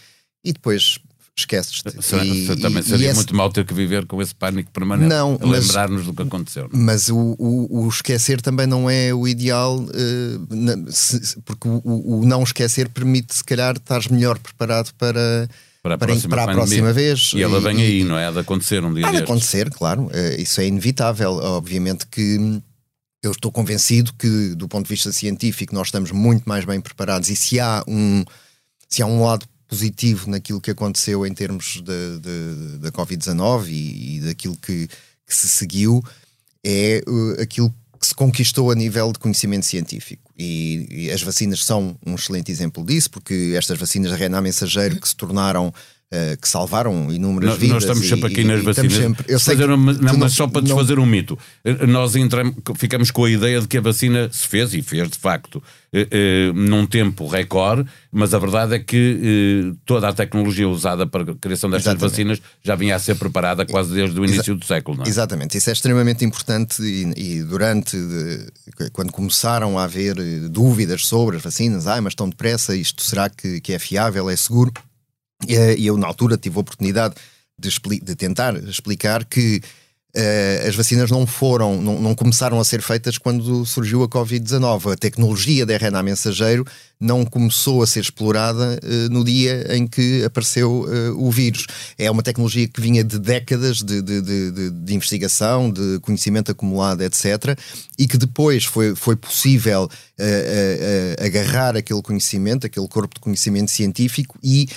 e 0.44 0.54
depois 0.54 1.00
esqueces-te. 1.40 1.90
E- 1.90 2.56
também 2.62 2.80
e- 2.82 2.84
seria 2.84 3.06
e 3.06 3.10
esse- 3.10 3.16
muito 3.16 3.36
mal 3.36 3.52
ter 3.52 3.64
que 3.64 3.74
viver 3.74 4.08
com 4.08 4.20
esse 4.22 4.34
pânico 4.34 4.72
permanente. 4.72 5.08
Não, 5.10 5.38
lembrar-nos 5.40 6.06
do 6.06 6.14
que 6.14 6.24
aconteceu. 6.24 6.68
não 6.74 6.80
é? 6.80 6.84
Mas 6.84 7.10
o, 7.10 7.36
o- 7.38 7.84
o 7.86 7.88
esquecer 7.90 8.42
também 8.42 8.66
não 8.66 8.90
é 8.90 9.14
o 9.14 9.28
ideal, 9.28 9.86
eh, 9.94 10.40
na- 10.56 10.92
se- 10.92 11.40
porque 11.46 11.68
o- 11.68 11.82
o 12.22 12.26
não 12.26 12.42
esquecer 12.42 12.90
permite, 12.90 13.36
se 13.36 13.44
calhar, 13.44 13.76
estar 13.78 14.02
melhor 14.12 14.40
preparado 14.40 14.92
para, 14.98 15.48
Para 15.88 15.96
a 15.96 15.98
para, 15.98 16.08
próxima, 16.08 16.36
para 16.36 16.52
a 16.52 16.56
próxima 16.56 16.94
vez. 16.94 17.32
E 17.34 17.42
ela 17.42 17.60
vem 17.60 17.82
aí, 17.82 18.04
não 18.04 18.18
é? 18.18 18.28
Há 18.28 18.32
de 18.32 18.40
acontecer 18.40 18.84
um 18.84 18.94
dia 18.94 19.06
Há 19.06 19.12
de 19.12 19.18
destes. 19.18 19.30
acontecer, 19.30 19.70
claro, 19.70 20.10
eh, 20.14 20.42
isso 20.42 20.60
é 20.60 20.68
inevitável. 20.68 21.32
Obviamente 21.32 22.06
que 22.08 22.62
eu 23.24 23.32
estou 23.32 23.52
convencido 23.52 24.14
que, 24.14 24.56
do 24.56 24.68
ponto 24.68 24.86
de 24.86 24.94
vista 24.94 25.12
científico, 25.12 25.74
nós 25.74 25.88
estamos 25.88 26.12
muito 26.12 26.44
mais 26.48 26.66
bem 26.66 26.80
preparados 26.80 27.30
e 27.30 27.36
se 27.36 27.60
há 27.60 27.84
um, 27.88 28.24
se 28.88 29.02
há 29.02 29.06
um 29.06 29.24
lado 29.24 29.46
positivo 29.68 30.30
naquilo 30.30 30.62
que 30.62 30.72
aconteceu 30.72 31.26
em 31.26 31.34
termos 31.34 31.82
da 32.80 32.92
Covid-19 32.92 33.68
e, 33.68 34.18
e 34.18 34.20
daquilo 34.22 34.56
que, 34.56 34.88
que 34.88 35.36
se 35.36 35.48
seguiu, 35.48 36.02
é 36.64 36.98
eh, 36.98 37.42
aquilo 37.42 37.74
que 38.00 38.08
se 38.08 38.16
conquistou 38.16 38.72
a 38.72 38.76
nível 38.76 39.12
de 39.12 39.20
conhecimento 39.20 39.66
científico. 39.66 40.27
E, 40.38 40.88
e 40.90 41.12
as 41.12 41.22
vacinas 41.22 41.64
são 41.64 41.98
um 42.06 42.16
excelente 42.16 42.52
exemplo 42.52 42.86
disso, 42.86 43.10
porque 43.10 43.54
estas 43.58 43.80
vacinas 43.80 44.16
de 44.16 44.24
RNA 44.24 44.42
mensageiro 44.42 45.00
que 45.00 45.08
se 45.08 45.16
tornaram. 45.16 45.74
Eh, 46.10 46.38
que 46.42 46.48
salvaram 46.48 47.12
inúmeras 47.12 47.50
Nós, 47.52 47.60
vidas. 47.60 47.74
nós 47.74 47.84
estamos 47.84 48.06
e- 48.06 48.08
sempre 48.10 48.32
aqui 48.32 48.42
e- 48.42 48.44
nas 48.46 48.58
e 48.64 48.70
estamos 48.70 48.76
vacinas. 48.94 48.98
sempre- 49.18 49.26
eu 49.34 49.40
sei 49.40 49.56
Fazer 49.58 49.70
uma- 49.72 49.92
não, 49.94 50.18
mas 50.18 50.32
só 50.34 50.48
para 50.48 50.62
não- 50.62 50.68
desfazer 50.68 51.00
um 51.00 51.06
mito. 51.06 51.38
Eh, 51.66 51.86
Nós 51.86 52.16
entramos, 52.16 52.56
ficamos 52.78 53.12
com 53.12 53.26
a 53.26 53.30
ideia 53.30 53.60
de 53.60 53.68
que 53.68 53.78
a 53.78 53.82
vacina 53.82 54.30
se 54.32 54.48
fez, 54.48 54.74
e 54.74 54.82
fez 54.82 55.10
de 55.10 55.18
facto, 55.18 55.62
eh, 55.92 56.08
eh, 56.10 56.52
num 56.54 56.86
tempo 56.86 57.28
recorde, 57.28 57.86
mas 58.12 58.34
a 58.34 58.40
verdade 58.40 58.76
é 58.76 58.80
que 58.80 59.74
toda 59.86 60.08
a 60.08 60.14
tecnologia 60.14 60.68
usada 60.70 61.06
para 61.06 61.32
a 61.32 61.36
criação 61.36 61.70
destas 61.70 61.92
Exatamente. 61.94 62.12
vacinas 62.12 62.42
já 62.64 62.76
vinha 62.76 62.96
a 62.96 63.00
ser 63.00 63.16
preparada 63.16 63.66
quase 63.66 63.94
desde 63.94 64.18
o 64.20 64.24
início 64.26 64.56
do 64.56 64.66
século. 64.66 65.04
É? 65.04 65.10
Exatamente, 65.10 65.58
isso 65.58 65.70
é 65.70 65.74
extremamente 65.74 66.24
importante 66.24 66.82
e, 66.82 67.12
e 67.18 67.44
durante, 67.44 67.98
de- 67.98 68.90
quando 68.94 69.12
começaram 69.12 69.78
a 69.78 69.84
haver 69.84 70.16
dúvidas 70.50 71.06
sobre 71.06 71.36
as 71.38 71.44
vacinas, 71.44 71.86
ah, 71.86 72.00
mas 72.02 72.16
tão 72.16 72.30
depressa, 72.30 72.76
isto 72.76 73.04
será 73.04 73.30
que, 73.30 73.60
que 73.60 73.74
é 73.74 73.80
fiável, 73.80 74.30
é 74.30 74.36
seguro? 74.38 74.72
E, 75.46 75.56
eh, 75.56 75.76
e 75.78 75.86
eu, 75.88 75.98
na 75.98 76.08
altura, 76.08 76.38
tive 76.38 76.58
a 76.58 76.62
oportunidade 76.62 77.16
de, 77.60 77.68
expli- 77.70 78.00
de 78.00 78.16
tentar 78.16 78.56
explicar 78.68 79.26
que 79.26 79.62
eh, 80.16 80.66
as 80.68 80.76
vacinas 80.76 81.12
não 81.12 81.28
foram, 81.28 81.80
não, 81.80 82.00
não 82.02 82.16
começaram 82.16 82.60
a 82.60 82.64
ser 82.64 82.82
feitas 82.82 83.20
quando 83.20 83.64
surgiu 83.66 84.02
a 84.04 84.08
Covid-19. 84.10 84.94
A 84.94 84.96
tecnologia 84.96 85.64
de 85.64 85.74
RNA 85.76 86.02
mensageiro 86.02 86.66
não 87.00 87.24
começou 87.24 87.84
a 87.84 87.88
ser 87.88 88.00
explorada 88.00 88.80
eh, 88.82 89.10
no 89.10 89.24
dia 89.24 89.76
em 89.76 89.86
que 89.86 90.24
apareceu 90.24 90.88
eh, 90.92 91.10
o 91.12 91.30
vírus. 91.30 91.68
É 92.00 92.10
uma 92.10 92.24
tecnologia 92.24 92.68
que 92.68 92.82
vinha 92.82 93.04
de 93.04 93.20
décadas 93.20 93.78
de, 93.84 94.02
de- 94.02 94.22
de- 94.22 94.72
de- 94.72 94.94
investigação, 94.96 95.70
de 95.70 96.00
conhecimento 96.02 96.52
acumulado, 96.52 97.02
etc. 97.04 97.56
E 98.00 98.08
que 98.08 98.18
depois 98.18 98.66
foi, 98.66 98.96
foi 98.96 99.16
possível 99.16 99.88
eh, 100.18 101.16
agarrar 101.24 101.78
aquele 101.78 102.02
conhecimento, 102.02 102.66
aquele 102.66 102.88
corpo 102.88 103.14
de 103.16 103.22
conhecimento 103.22 103.70
científico 103.70 104.40
e 104.44 104.68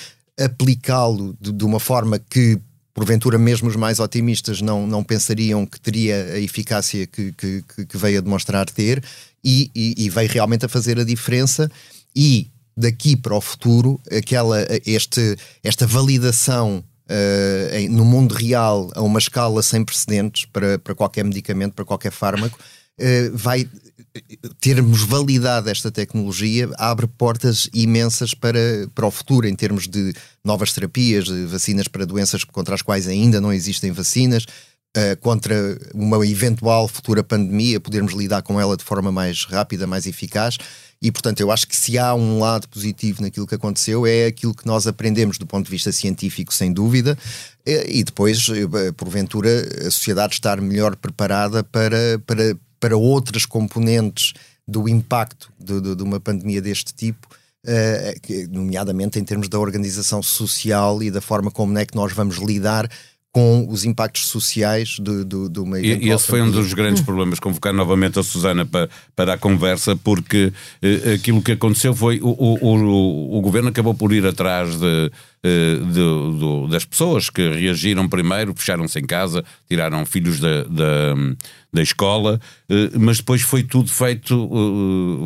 aplicá-lo 0.43 1.35
de, 1.39 1.51
de 1.51 1.63
uma 1.65 1.79
forma 1.79 2.19
que 2.19 2.59
porventura 2.93 3.37
mesmo 3.37 3.69
os 3.69 3.75
mais 3.75 3.99
otimistas 3.99 4.61
não, 4.61 4.85
não 4.85 5.03
pensariam 5.03 5.65
que 5.65 5.79
teria 5.79 6.33
a 6.33 6.39
eficácia 6.39 7.07
que, 7.07 7.31
que, 7.33 7.63
que- 7.85 7.97
veio 7.97 8.17
a 8.17 8.21
demonstrar 8.21 8.69
ter 8.69 9.01
e, 9.43 9.71
e, 9.73 10.05
e 10.05 10.09
veio 10.09 10.29
realmente 10.29 10.65
a 10.65 10.69
fazer 10.69 10.99
a 10.99 11.03
diferença 11.05 11.71
e 12.15 12.49
daqui 12.75 13.15
para 13.15 13.35
o 13.35 13.39
futuro 13.41 13.99
aquela, 14.11 14.57
este, 14.85 15.37
esta 15.63 15.87
validação 15.87 16.83
em- 17.73 17.89
no 17.89 18.03
mundo 18.05 18.33
real 18.35 18.89
a 18.95 19.01
uma 19.01 19.19
escala 19.19 19.61
sem 19.61 19.83
precedentes 19.83 20.45
para, 20.45 20.77
para 20.79 20.95
qualquer 20.95 21.23
medicamento, 21.23 21.73
para 21.73 21.85
qualquer 21.85 22.11
fármaco, 22.11 22.57
vai 23.33 23.67
termos 24.59 25.03
validado 25.03 25.69
esta 25.69 25.89
tecnologia 25.89 26.69
abre 26.77 27.07
portas 27.07 27.69
imensas 27.73 28.33
para, 28.33 28.59
para 28.93 29.07
o 29.07 29.11
futuro 29.11 29.47
em 29.47 29.55
termos 29.55 29.87
de 29.87 30.13
novas 30.43 30.73
terapias, 30.73 31.25
de 31.25 31.45
vacinas 31.45 31.87
para 31.87 32.05
doenças 32.05 32.43
contra 32.43 32.75
as 32.75 32.81
quais 32.81 33.07
ainda 33.07 33.39
não 33.39 33.53
existem 33.53 33.91
vacinas, 33.91 34.45
eh, 34.93 35.15
contra 35.15 35.79
uma 35.93 36.25
eventual 36.27 36.85
futura 36.85 37.23
pandemia, 37.23 37.79
podermos 37.79 38.13
lidar 38.13 38.41
com 38.41 38.59
ela 38.59 38.75
de 38.75 38.83
forma 38.83 39.09
mais 39.09 39.45
rápida, 39.45 39.87
mais 39.87 40.05
eficaz. 40.05 40.57
E, 41.01 41.09
portanto, 41.09 41.39
eu 41.39 41.49
acho 41.49 41.65
que 41.65 41.75
se 41.75 41.97
há 41.97 42.13
um 42.13 42.39
lado 42.39 42.67
positivo 42.67 43.21
naquilo 43.21 43.47
que 43.47 43.55
aconteceu, 43.55 44.05
é 44.05 44.25
aquilo 44.25 44.53
que 44.53 44.67
nós 44.67 44.85
aprendemos 44.85 45.37
do 45.37 45.47
ponto 45.47 45.65
de 45.65 45.71
vista 45.71 45.93
científico, 45.93 46.53
sem 46.53 46.73
dúvida, 46.73 47.17
eh, 47.65 47.85
e 47.89 48.03
depois, 48.03 48.45
eh, 48.49 48.91
porventura, 48.91 49.49
a 49.87 49.89
sociedade 49.89 50.33
estar 50.33 50.59
melhor 50.59 50.97
preparada 50.97 51.63
para, 51.63 52.19
para, 52.27 52.57
para 52.81 52.97
outras 52.97 53.45
componentes 53.45 54.33
do 54.67 54.89
impacto 54.89 55.49
de, 55.57 55.79
de- 55.79 55.95
de 55.95 56.03
uma 56.03 56.19
pandemia 56.19 56.61
deste 56.61 56.93
tipo, 56.93 57.27
que- 58.23 58.47
nomeadamente 58.47 59.19
em 59.19 59.23
termos 59.23 59.47
da 59.47 59.59
organização 59.59 60.21
social 60.23 61.01
e 61.03 61.09
da 61.11 61.21
forma 61.21 61.51
como 61.51 61.77
é 61.77 61.85
que 61.85 61.95
nós 61.95 62.11
vamos 62.11 62.37
lidar 62.37 62.89
com 63.33 63.65
os 63.69 63.85
impactos 63.85 64.27
sociais 64.27 64.97
de, 64.99 65.23
de, 65.23 65.47
de 65.49 65.59
uma 65.59 65.79
E, 65.79 66.09
esse 66.09 66.27
foi 66.27 66.41
um 66.41 66.51
dos 66.51 66.73
grandes 66.73 67.01
problemas, 67.01 67.39
convocar 67.39 67.73
novamente 67.73 68.19
a 68.19 68.23
Susana 68.23 68.65
para, 68.65 68.89
para 69.15 69.33
a 69.33 69.37
conversa, 69.37 69.95
porque 69.95 70.51
eh, 70.81 71.13
aquilo 71.13 71.41
que 71.41 71.53
aconteceu 71.53 71.95
foi 71.95 72.19
o, 72.21 72.27
o, 72.27 72.57
o, 72.61 73.37
o 73.37 73.41
governo 73.41 73.69
acabou 73.69 73.93
por 73.93 74.11
ir 74.11 74.25
atrás 74.25 74.77
de, 74.77 75.11
eh, 75.43 75.75
de- 75.77 75.93
do- 76.39 76.67
das 76.67 76.83
pessoas 76.83 77.29
que 77.29 77.47
reagiram 77.47 78.09
primeiro, 78.09 78.53
fecharam-se 78.53 78.99
em 78.99 79.05
casa, 79.05 79.45
tiraram 79.69 80.05
filhos 80.05 80.39
da, 80.41 80.63
da, 80.65 81.15
da 81.71 81.81
escola, 81.81 82.37
eh, 82.69 82.89
mas 82.99 83.19
depois 83.19 83.41
foi 83.43 83.63
tudo 83.63 83.89
feito, 83.89 84.49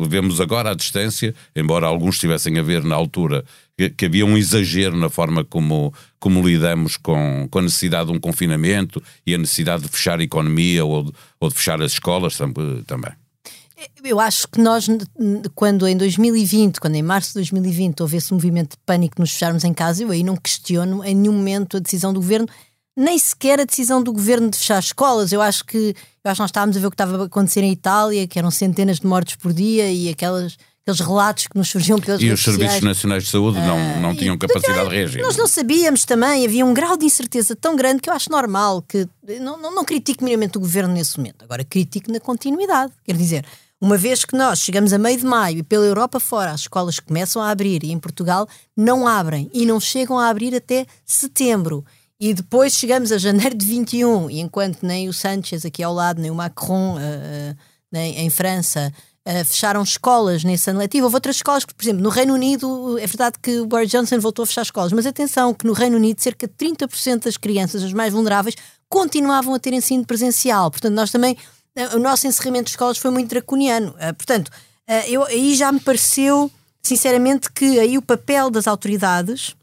eh, 0.04 0.08
vemos 0.08 0.40
agora 0.40 0.70
à 0.70 0.74
distância, 0.74 1.34
embora 1.56 1.86
alguns 1.86 2.14
estivessem 2.14 2.56
a 2.56 2.62
ver 2.62 2.84
na 2.84 2.94
altura 2.94 3.44
que, 3.76 4.06
havia 4.06 4.24
um 4.24 4.36
exagero 4.36 4.96
na 4.96 5.10
forma 5.10 5.44
como, 5.44 5.92
como 6.18 6.46
lidamos 6.46 6.96
com, 6.96 7.46
com 7.50 7.58
a 7.58 7.62
necessidade 7.62 8.10
de 8.10 8.16
um 8.16 8.20
confinamento 8.20 9.02
e 9.26 9.34
a 9.34 9.38
necessidade 9.38 9.82
de 9.82 9.88
fechar 9.88 10.18
a 10.18 10.22
economia 10.22 10.84
ou 10.84 11.04
de, 11.04 11.12
ou 11.38 11.48
de 11.48 11.54
fechar 11.54 11.80
as 11.82 11.92
escolas 11.92 12.36
tam- 12.36 12.52
também. 12.86 13.12
Eu 14.02 14.18
acho 14.18 14.48
que 14.48 14.58
nós, 14.58 14.86
quando 15.54 15.86
em 15.86 15.96
2020, 15.96 16.80
quando 16.80 16.94
em 16.94 17.02
março 17.02 17.30
de 17.30 17.34
2020 17.34 18.00
houve 18.00 18.16
esse 18.16 18.32
movimento 18.32 18.70
de 18.70 18.78
pânico 18.86 19.16
de 19.16 19.20
nos 19.20 19.32
fecharmos 19.32 19.64
em 19.64 19.74
casa, 19.74 20.02
eu 20.02 20.10
aí 20.10 20.22
não 20.22 20.36
questiono 20.36 21.04
em 21.04 21.14
nenhum 21.14 21.34
momento 21.34 21.76
a 21.76 21.80
decisão 21.80 22.12
do 22.14 22.20
governo, 22.20 22.48
nem 22.96 23.18
sequer 23.18 23.60
a 23.60 23.64
decisão 23.64 24.02
do 24.02 24.10
governo 24.14 24.48
de 24.48 24.56
fechar 24.56 24.78
escolas. 24.78 25.30
Eu 25.30 25.42
acho 25.42 25.62
que, 25.66 25.94
eu 26.24 26.30
acho 26.30 26.36
que 26.38 26.40
nós 26.42 26.48
estávamos 26.48 26.76
a 26.78 26.80
ver 26.80 26.86
o 26.86 26.90
que 26.90 26.94
estava 26.94 27.22
a 27.22 27.26
acontecer 27.26 27.62
em 27.62 27.72
Itália, 27.72 28.26
que 28.26 28.38
eram 28.38 28.50
centenas 28.50 28.98
de 29.00 29.06
mortes 29.06 29.36
por 29.36 29.52
dia 29.52 29.92
e 29.92 30.08
aquelas, 30.08 30.56
aqueles 30.86 31.00
relatos 31.00 31.48
que 31.48 31.58
nos 31.58 31.68
surgiam 31.68 31.98
pelas 31.98 32.22
E 32.22 32.30
os 32.30 32.40
serviços 32.40 32.74
sociais. 32.74 32.84
nacionais 32.84 33.24
de 33.24 33.30
saúde 33.30 33.58
não, 33.58 34.00
não 34.00 34.14
tinham 34.14 34.38
capacidade 34.38 34.88
de 34.88 34.94
reagir. 34.94 35.20
Nós 35.20 35.36
não 35.36 35.48
sabíamos 35.48 36.04
também, 36.04 36.46
havia 36.46 36.64
um 36.64 36.72
grau 36.72 36.96
de 36.96 37.04
incerteza 37.04 37.56
tão 37.56 37.74
grande 37.74 38.00
que 38.00 38.08
eu 38.08 38.14
acho 38.14 38.30
normal 38.30 38.80
que 38.82 39.08
não, 39.40 39.60
não, 39.60 39.74
não 39.74 39.84
critico 39.84 40.22
minimamente 40.22 40.56
o 40.56 40.60
governo 40.60 40.94
nesse 40.94 41.18
momento, 41.18 41.44
agora 41.44 41.64
critico 41.64 42.12
na 42.12 42.20
continuidade. 42.20 42.92
Quer 43.04 43.16
dizer, 43.16 43.44
uma 43.80 43.96
vez 43.96 44.24
que 44.24 44.36
nós 44.36 44.60
chegamos 44.60 44.92
a 44.92 44.98
meio 44.98 45.18
de 45.18 45.24
maio 45.24 45.58
e 45.58 45.62
pela 45.64 45.84
Europa 45.84 46.20
fora 46.20 46.52
as 46.52 46.60
escolas 46.60 47.00
começam 47.00 47.42
a 47.42 47.50
abrir 47.50 47.82
e 47.82 47.90
em 47.90 47.98
Portugal 47.98 48.48
não 48.76 49.08
abrem 49.08 49.50
e 49.52 49.66
não 49.66 49.80
chegam 49.80 50.16
a 50.16 50.28
abrir 50.28 50.54
até 50.54 50.86
setembro. 51.04 51.84
E 52.18 52.32
depois 52.32 52.74
chegamos 52.74 53.10
a 53.10 53.18
janeiro 53.18 53.54
de 53.54 53.66
21, 53.66 54.30
e 54.30 54.40
enquanto 54.40 54.84
nem 54.84 55.06
o 55.06 55.12
Sánchez 55.12 55.66
aqui 55.66 55.82
ao 55.82 55.92
lado, 55.92 56.22
nem 56.22 56.30
o 56.30 56.34
Macron 56.34 56.96
eh, 56.98 57.02
eh, 57.02 57.56
nem 57.92 58.20
em 58.20 58.30
França 58.30 58.90
eh, 59.28 59.42
fecharam 59.42 59.82
escolas 59.82 60.44
nesse 60.44 60.70
ano 60.70 60.78
letivo. 60.78 61.06
Houve 61.06 61.16
outras 61.16 61.34
escolas 61.34 61.64
que, 61.64 61.74
por 61.74 61.82
exemplo, 61.82 62.00
no 62.00 62.10
Reino 62.10 62.32
Unido, 62.32 62.96
é 62.96 63.06
verdade 63.08 63.36
que 63.42 63.58
o 63.58 63.66
Boris 63.66 63.90
Johnson 63.90 64.20
voltou 64.20 64.44
a 64.44 64.46
fechar 64.46 64.62
escolas, 64.62 64.92
mas 64.92 65.04
atenção 65.04 65.52
que 65.52 65.66
no 65.66 65.72
Reino 65.72 65.96
Unido 65.96 66.20
cerca 66.20 66.46
de 66.46 66.54
30% 66.54 67.24
das 67.24 67.36
crianças, 67.36 67.82
as 67.82 67.92
mais 67.92 68.12
vulneráveis, 68.12 68.54
continuavam 68.88 69.52
a 69.52 69.58
ter 69.58 69.72
ensino 69.72 70.06
presencial. 70.06 70.70
Portanto, 70.70 70.94
nós 70.94 71.10
também, 71.10 71.36
eh, 71.74 71.96
o 71.96 71.98
nosso 71.98 72.28
encerramento 72.28 72.66
de 72.66 72.70
escolas 72.70 72.98
foi 72.98 73.10
muito 73.10 73.28
draconiano. 73.28 73.96
Eh, 73.98 74.12
Portanto, 74.12 74.48
eu, 75.08 75.24
aí 75.24 75.56
já 75.56 75.72
me 75.72 75.80
pareceu, 75.80 76.48
sinceramente, 76.80 77.50
que 77.50 77.80
aí 77.80 77.98
o 77.98 78.02
papel 78.02 78.48
das 78.48 78.68
autoridades 78.68 79.56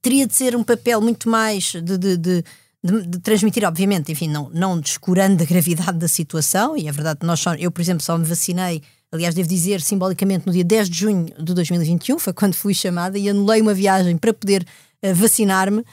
teria 0.00 0.26
de 0.26 0.34
ser 0.34 0.56
um 0.56 0.64
papel 0.64 1.02
muito 1.02 1.28
mais 1.28 1.64
de, 1.64 1.98
de, 1.98 2.16
de, 2.16 2.44
de- 2.86 3.06
de 3.06 3.18
transmitir, 3.18 3.64
obviamente, 3.64 4.12
enfim, 4.12 4.28
não, 4.28 4.50
não 4.52 4.80
descurando 4.80 5.42
a 5.42 5.46
gravidade 5.46 5.98
da 5.98 6.08
situação, 6.08 6.76
e 6.76 6.88
é 6.88 6.92
verdade 6.92 7.20
nós 7.22 7.40
só, 7.40 7.54
eu, 7.54 7.70
por 7.70 7.80
exemplo, 7.80 8.02
só 8.02 8.16
me 8.16 8.24
vacinei, 8.24 8.82
aliás, 9.10 9.34
devo 9.34 9.48
dizer, 9.48 9.80
simbolicamente, 9.80 10.46
no 10.46 10.52
dia 10.52 10.64
10 10.64 10.88
de 10.90 10.98
junho 10.98 11.26
de 11.38 11.54
2021, 11.54 12.18
foi 12.18 12.32
quando 12.32 12.54
fui 12.54 12.74
chamada 12.74 13.18
e 13.18 13.28
anulei 13.28 13.60
uma 13.60 13.74
viagem 13.74 14.16
para 14.16 14.32
poder 14.32 14.66
eh, 15.02 15.12
vacinar-me. 15.12 15.84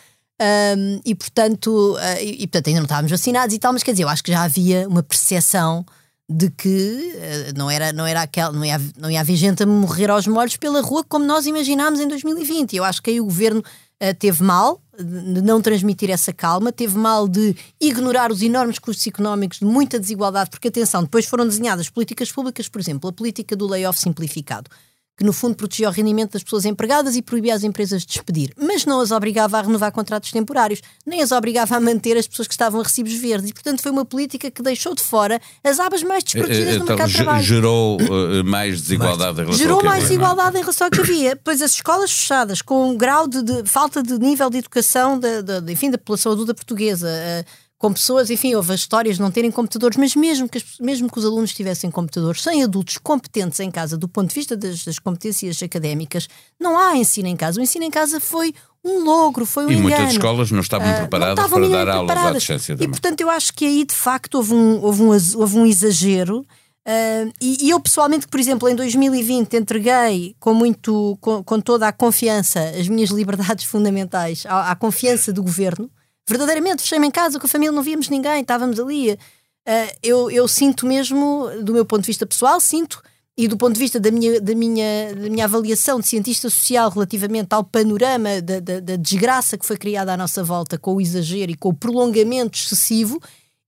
Um, 0.42 1.00
e, 1.06 1.16
portanto, 1.16 1.96
uh, 1.96 2.20
e, 2.22 2.44
e, 2.44 2.48
portanto, 2.48 2.68
ainda 2.68 2.80
não 2.80 2.86
estávamos 2.86 3.12
vacinados 3.12 3.56
e 3.56 3.60
tal, 3.60 3.72
mas 3.72 3.84
quer 3.84 3.92
dizer, 3.92 4.04
eu 4.04 4.10
acho 4.10 4.24
que 4.24 4.32
já 4.32 4.44
havia 4.44 4.88
uma 4.90 5.04
percepção 5.04 5.86
de 6.28 6.50
que 6.50 7.14
uh, 7.16 7.58
não, 7.58 7.70
era, 7.70 7.94
não, 7.94 8.06
era 8.06 8.24
aquel, 8.24 8.52
não, 8.52 8.66
ia, 8.66 8.82
não 8.98 9.10
ia 9.12 9.22
haver 9.22 9.36
gente 9.36 9.64
a 9.64 9.66
morrer 9.66 10.10
aos 10.10 10.26
molhos 10.28 10.58
pela 10.58 10.82
rua 10.82 11.06
como 11.08 11.24
nós 11.24 11.46
imaginámos 11.46 12.00
em 12.00 12.08
2020. 12.08 12.76
Eu 12.76 12.84
acho 12.84 13.02
que 13.02 13.12
aí 13.12 13.22
o 13.22 13.26
governo 13.26 13.60
uh, 13.60 14.14
teve 14.18 14.44
mal 14.44 14.82
de 14.98 15.42
não 15.42 15.62
transmitir 15.62 16.10
essa 16.10 16.32
calma, 16.32 16.72
teve 16.72 16.98
mal 16.98 17.28
de 17.28 17.56
ignorar 17.80 18.32
os 18.32 18.42
enormes 18.42 18.78
custos 18.78 19.08
económicos 19.08 19.60
de 19.60 19.66
muita 19.66 20.00
desigualdade, 20.00 20.50
porque 20.50 20.68
atenção, 20.68 21.04
depois 21.04 21.26
foram 21.26 21.48
desenhadas 21.48 21.90
políticas 21.90 22.32
públicas, 22.32 22.68
por 22.68 22.80
exemplo, 22.80 23.10
a 23.10 23.14
política 23.14 23.56
do 23.56 23.68
layoff 23.68 24.00
simplificado 24.00 24.70
que 25.16 25.24
no 25.24 25.32
fundo 25.32 25.56
protegia 25.56 25.88
o 25.88 25.92
rendimento 25.92 26.34
das 26.34 26.44
pessoas 26.44 26.66
empregadas 26.66 27.16
e 27.16 27.22
proibia 27.22 27.54
as 27.54 27.64
empresas 27.64 28.02
de 28.02 28.08
despedir, 28.08 28.52
mas 28.58 28.86
não 28.86 29.00
as 29.00 29.12
obrigava 29.12 29.60
a 29.60 29.62
renovar 29.62 29.92
contratos 29.92 30.32
temporários, 30.32 30.82
nem 31.06 31.22
as 31.22 31.32
obrigava 31.32 31.76
a 31.76 31.80
manter 31.80 32.18
as 32.18 32.28
pessoas 32.28 32.48
que 32.48 32.54
estavam 32.54 32.80
a 32.80 32.84
recibos 32.84 33.14
verdes. 33.14 33.50
E, 33.50 33.54
portanto, 33.54 33.82
foi 33.82 33.92
uma 33.92 34.06
política 34.06 34.50
que 34.50 34.62
deixou 34.62 34.96
de 34.96 35.04
fora 35.04 35.40
as 35.64 35.80
abas 35.80 36.02
mais 36.02 36.24
desprotegidas 36.24 36.76
então, 36.76 36.86
do 36.86 36.90
mercado 36.90 37.10
de 37.10 37.16
trabalho. 37.16 37.44
Gerou 37.44 37.98
uh, 38.02 38.44
mais 38.44 38.82
desigualdade 38.82 39.42
em 39.42 39.44
relação 39.44 39.58
Gerou 39.58 39.76
ao 39.76 39.80
que 39.82 39.86
mais 39.86 40.04
havia, 40.04 40.10
desigualdade 40.10 40.58
em 40.58 40.62
relação 40.62 40.88
ao 40.88 40.92
que 40.92 41.00
havia. 41.02 41.36
Pois 41.44 41.62
as 41.62 41.72
escolas 41.72 42.12
fechadas, 42.12 42.62
com 42.62 42.90
um 42.90 42.98
grau 42.98 43.28
de, 43.28 43.44
de 43.44 43.64
falta 43.66 44.02
de 44.02 44.18
nível 44.18 44.50
de 44.50 44.58
educação 44.58 45.20
da, 45.20 45.42
da, 45.42 45.72
enfim, 45.72 45.92
da 45.92 45.98
população 45.98 46.32
adulta 46.32 46.54
portuguesa. 46.54 47.08
Uh, 47.08 47.64
com 47.84 47.92
pessoas, 47.92 48.30
enfim, 48.30 48.56
houve 48.56 48.72
as 48.72 48.80
histórias 48.80 49.18
de 49.18 49.22
não 49.22 49.30
terem 49.30 49.52
computadores, 49.52 49.98
mas 49.98 50.16
mesmo 50.16 50.48
que, 50.48 50.64
mesmo 50.80 51.12
que 51.12 51.20
os 51.20 51.26
alunos 51.26 51.54
tivessem 51.54 51.92
computadores, 51.92 52.42
sem 52.42 52.64
adultos 52.64 52.98
competentes 52.98 53.60
em 53.60 53.70
casa, 53.70 53.98
do 53.98 54.08
ponto 54.08 54.30
de 54.30 54.36
vista 54.36 54.56
das, 54.56 54.86
das 54.86 55.00
competências 55.00 55.62
académicas, 55.62 56.30
não 56.58 56.78
há 56.80 56.96
ensino 56.96 57.28
em 57.28 57.36
casa. 57.36 57.60
O 57.60 57.64
ensino 57.64 57.84
em 57.84 57.92
casa 57.92 58.22
foi 58.22 58.54
um 58.86 59.04
logro, 59.04 59.46
foi 59.46 59.66
um 59.66 59.70
e 59.70 59.74
engano. 59.74 59.90
muitas 59.90 60.14
escolas 60.14 60.50
não 60.50 60.62
estavam 60.62 60.90
Ah, 60.90 60.94
preparadas 60.94 61.36
não 61.38 61.44
estavam 61.46 61.70
para 61.70 61.86
dar 61.86 61.92
aulas 61.94 62.18
à 62.18 62.32
distância 62.32 62.72
E 62.72 62.76
também. 62.78 62.90
portanto 62.90 63.20
eu 63.20 63.30
acho 63.30 63.54
que 63.54 63.66
aí 63.66 63.84
de 63.84 63.94
facto 63.94 64.36
houve 64.36 64.54
um, 64.54 64.82
houve 64.82 65.02
um, 65.04 65.10
houve 65.10 65.58
um 65.58 65.66
exagero. 65.66 66.46
ah, 66.88 67.30
e, 67.42 67.66
e 67.66 67.70
eu 67.72 67.82
pessoalmente, 67.82 68.30
por 68.30 68.40
exemplo, 68.40 68.70
em 68.70 68.76
2020 68.76 69.58
entreguei 69.58 70.38
com 70.40 70.54
muito, 70.54 71.18
com, 71.20 71.44
com 71.44 71.60
toda 71.60 71.86
a 71.86 71.92
confiança 71.92 72.62
as 72.80 72.88
minhas 72.88 73.10
liberdades 73.20 73.66
fundamentais 73.66 74.46
à, 74.48 74.72
à 74.72 74.76
confiança 74.76 75.34
do 75.34 75.44
governo, 75.44 75.90
verdadeiramente 76.28 76.82
fechei-me 76.82 77.08
em 77.08 77.12
casa 77.12 77.40
com 77.40 77.46
a 77.46 77.50
família, 77.50 77.72
não 77.72 77.84
víamos 77.84 78.10
ninguém, 78.10 78.42
estávamos 78.42 78.80
ali. 78.80 79.18
Ah, 79.66 79.94
eu, 80.02 80.30
eu 80.30 80.48
sinto 80.48 80.86
mesmo, 80.86 81.50
do 81.64 81.74
meu 81.74 81.86
ponto 81.86 82.02
de 82.02 82.08
vista 82.08 82.26
pessoal, 82.26 82.60
sinto, 82.60 83.02
e 83.38 83.48
do 83.48 83.58
ponto 83.58 83.74
de 83.74 83.80
vista 83.80 84.00
da 84.00 84.12
minha, 84.12 84.40
da 84.40 84.54
minha, 84.54 85.16
da 85.16 85.30
minha 85.30 85.46
avaliação 85.46 86.00
de 86.00 86.08
cientista 86.08 86.50
social 86.50 86.90
relativamente 86.90 87.52
ao 87.54 87.64
panorama 87.64 88.40
da, 88.42 88.60
da, 88.60 88.80
da 88.80 88.96
desgraça 88.96 89.58
que 89.58 89.66
foi 89.66 89.76
criada 89.78 90.14
à 90.14 90.18
nossa 90.18 90.44
volta 90.44 90.78
com 90.78 90.94
o 90.94 91.02
exagero 91.02 91.52
e 91.52 91.56
com 91.56 91.70
o 91.70 91.74
prolongamento 91.74 92.60
excessivo, 92.60 93.20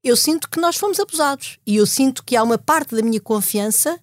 eu 0.03 0.15
sinto 0.15 0.49
que 0.49 0.59
nós 0.59 0.75
fomos 0.75 0.99
abusados. 0.99 1.57
E 1.65 1.77
eu 1.77 1.85
sinto 1.87 2.23
que 2.23 2.35
há 2.35 2.43
uma 2.43 2.59
parte 2.59 2.93
da 2.95 3.01
minha 3.01 3.19
confiança, 3.19 3.99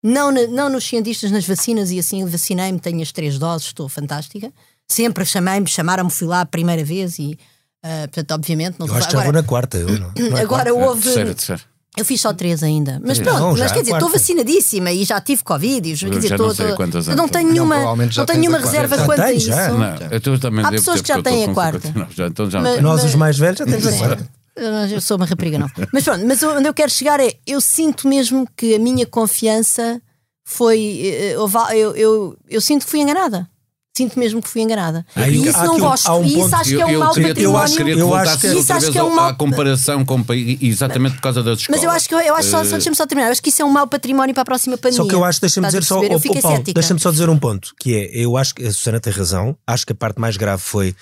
não, 0.00 0.30
na- 0.30 0.46
não 0.46 0.68
nos 0.68 0.84
cientistas, 0.84 1.32
nas 1.32 1.44
vacinas, 1.44 1.90
e 1.90 1.98
assim 1.98 2.24
vacinei-me, 2.24 2.78
tenho 2.78 3.02
as 3.02 3.10
três 3.10 3.36
doses, 3.36 3.66
estou 3.68 3.88
fantástica. 3.88 4.52
Sempre 4.88 5.24
chamei-me, 5.24 5.66
chamaram-me, 5.66 6.10
fui 6.10 6.28
lá 6.28 6.42
a 6.42 6.46
primeira 6.46 6.84
vez 6.84 7.18
e, 7.18 7.36
ah, 7.82 8.08
portanto, 8.12 8.30
obviamente, 8.32 8.76
não 8.78 8.86
Eu 8.86 8.94
acho 8.94 9.08
que 9.08 9.12
já 9.14 9.22
vou 9.22 9.32
na 9.32 9.42
quarta. 9.42 9.76
Eu 9.78 9.88
não, 9.98 10.12
não 10.30 10.38
é 10.38 10.42
Agora 10.42 10.72
quarta. 10.72 10.74
houve. 10.74 11.02
Terceira, 11.02 11.34
terceira. 11.34 11.62
Eu 11.96 12.04
fiz 12.04 12.20
só 12.20 12.32
três 12.32 12.62
ainda. 12.62 13.00
Mas 13.04 13.18
pronto, 13.18 13.40
Não, 13.40 13.56
já 13.56 13.64
mas 13.64 13.72
quer 13.72 13.80
dizer, 13.82 13.94
estou 13.94 14.08
vacinadíssima 14.08 14.92
e 14.92 15.04
já 15.04 15.20
tive 15.20 15.42
Covid. 15.42 15.90
E, 15.92 15.96
quer 15.96 16.06
Eu 16.06 16.10
dizer, 16.10 16.28
já 16.28 16.38
não 16.38 16.50
estou- 16.52 16.76
quantas 16.76 17.08
eu 17.08 17.16
não 17.16 17.28
tenho 17.28 17.46
Não, 17.48 17.52
nenhuma, 17.52 17.96
não 17.96 18.26
tenho 18.26 18.38
nenhuma 18.38 18.58
reserva 18.58 18.96
Já 18.96 19.04
quanto 19.06 19.20
a 19.22 19.32
isso. 19.32 19.46
já. 19.48 19.68
Não, 19.70 19.96
eu 20.10 20.20
tô- 20.20 20.38
também 20.38 20.64
Há 20.64 20.70
pessoas 20.70 21.00
que 21.02 21.08
já 21.08 21.16
eu 21.16 21.22
têm 21.22 21.44
tô 21.46 21.50
a 21.50 21.54
quarta. 21.54 21.80
59 21.80 22.14
já, 22.14 22.26
então 22.28 22.48
já 22.48 22.60
Mas-. 22.60 22.80
Nós, 22.80 23.04
os 23.04 23.14
mais 23.16 23.36
velhos, 23.36 23.58
já 23.58 23.64
temos 23.66 23.86
a 23.86 23.92
quarta. 23.98 24.28
Eu 24.56 24.72
eu 24.72 25.00
sou 25.00 25.16
uma 25.16 25.26
rapariga, 25.26 25.58
não. 25.58 25.68
Mas 25.92 26.04
pronto, 26.04 26.24
mas 26.26 26.40
onde 26.42 26.68
eu 26.68 26.74
quero 26.74 26.90
chegar 26.92 27.18
é, 27.18 27.34
eu 27.46 27.60
sinto 27.60 28.06
mesmo 28.06 28.46
que 28.56 28.74
a 28.76 28.78
minha 28.78 29.04
confiança 29.06 30.00
foi. 30.44 31.00
eh, 31.04 31.38
houve- 31.38 31.56
Eu, 31.76 31.96
eu, 31.96 32.36
eu 32.48 32.60
sinto 32.60 32.84
que 32.84 32.90
fui 32.90 33.00
enganada. 33.00 33.48
Sinto 33.96 34.18
mesmo 34.18 34.40
que 34.40 34.48
fui 34.48 34.62
enganada. 34.62 35.04
Aí, 35.16 35.34
e 35.34 35.48
isso 35.48 35.58
há 35.58 35.64
não 35.64 35.74
um- 35.74 35.80
gosto. 35.80 36.06
há 36.08 36.14
um 36.16 36.24
e 36.24 36.38
isso 36.40 36.54
acho 36.56 36.70
que 36.70 36.80
é 36.80 36.86
um 36.86 36.90
eu, 36.90 37.00
mau 37.00 37.08
eu 37.16 37.22
património. 37.28 37.58
acho, 37.60 37.80
Eu 37.80 38.14
acho 38.14 38.38
que- 38.38 38.46
Isso 38.46 38.72
acho 38.72 38.92
que 38.92 38.98
é 38.98 39.02
um 39.02 39.14
mau- 39.14 39.34
comparação 39.34 40.04
com 40.04 40.24
exatamente 40.60 41.16
por 41.16 41.22
causa 41.22 41.42
das 41.42 41.58
escolas. 41.58 41.80
Mas 41.80 41.84
eu 41.84 41.90
acho 41.90 42.08
que 42.08 42.14
eu 42.14 42.34
acho 42.36 42.48
só, 42.50 42.62
só 42.62 42.68
Eh, 42.70 42.72
deixa-me 42.72 42.96
só 42.96 43.06
terminar. 43.06 43.28
Eu 43.28 43.32
acho 43.32 43.42
que 43.42 43.48
isso 43.48 43.60
é 43.62 43.64
um 43.64 43.70
mau 43.70 43.86
património 43.88 44.32
para 44.32 44.42
a 44.42 44.44
próxima 44.44 44.78
pandemia. 44.78 45.02
Só 45.02 45.08
que 45.08 45.14
eu 45.14 45.24
acho, 45.24 45.40
deixa-me 45.40 45.66
dizer 45.66 45.82
só? 45.82 46.02
Eu 46.04 46.12
oh, 46.12 46.16
oh, 46.16 46.40
Paulo, 46.40 46.62
deixa-me 46.72 47.00
só 47.00 47.10
dizer 47.10 47.28
um 47.28 47.38
ponto, 47.38 47.74
que 47.80 47.94
é, 47.94 48.10
eu 48.16 48.36
acho 48.36 48.54
que 48.54 48.64
a 48.64 48.72
Susana 48.72 49.00
tem 49.00 49.12
razão, 49.12 49.56
acho 49.66 49.84
que 49.84 49.92
a 49.92 49.96
parte 49.96 50.20
mais 50.20 50.36
grave 50.36 50.62
foi 50.62 50.94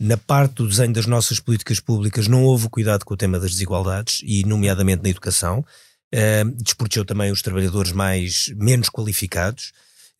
na 0.00 0.16
parte 0.16 0.54
do 0.56 0.68
desenho 0.68 0.92
das 0.92 1.06
nossas 1.06 1.38
políticas 1.38 1.78
públicas 1.78 2.26
não 2.26 2.42
houve 2.42 2.68
cuidado 2.68 3.04
com 3.04 3.14
o 3.14 3.16
tema 3.16 3.38
das 3.38 3.52
desigualdades 3.52 4.20
e 4.24 4.44
nomeadamente 4.44 5.00
na 5.04 5.08
educação, 5.10 5.64
desprotegeu 6.56 7.04
também 7.04 7.30
os 7.30 7.40
trabalhadores 7.40 7.92
mais 7.92 8.50
menos 8.56 8.88
qualificados. 8.90 9.72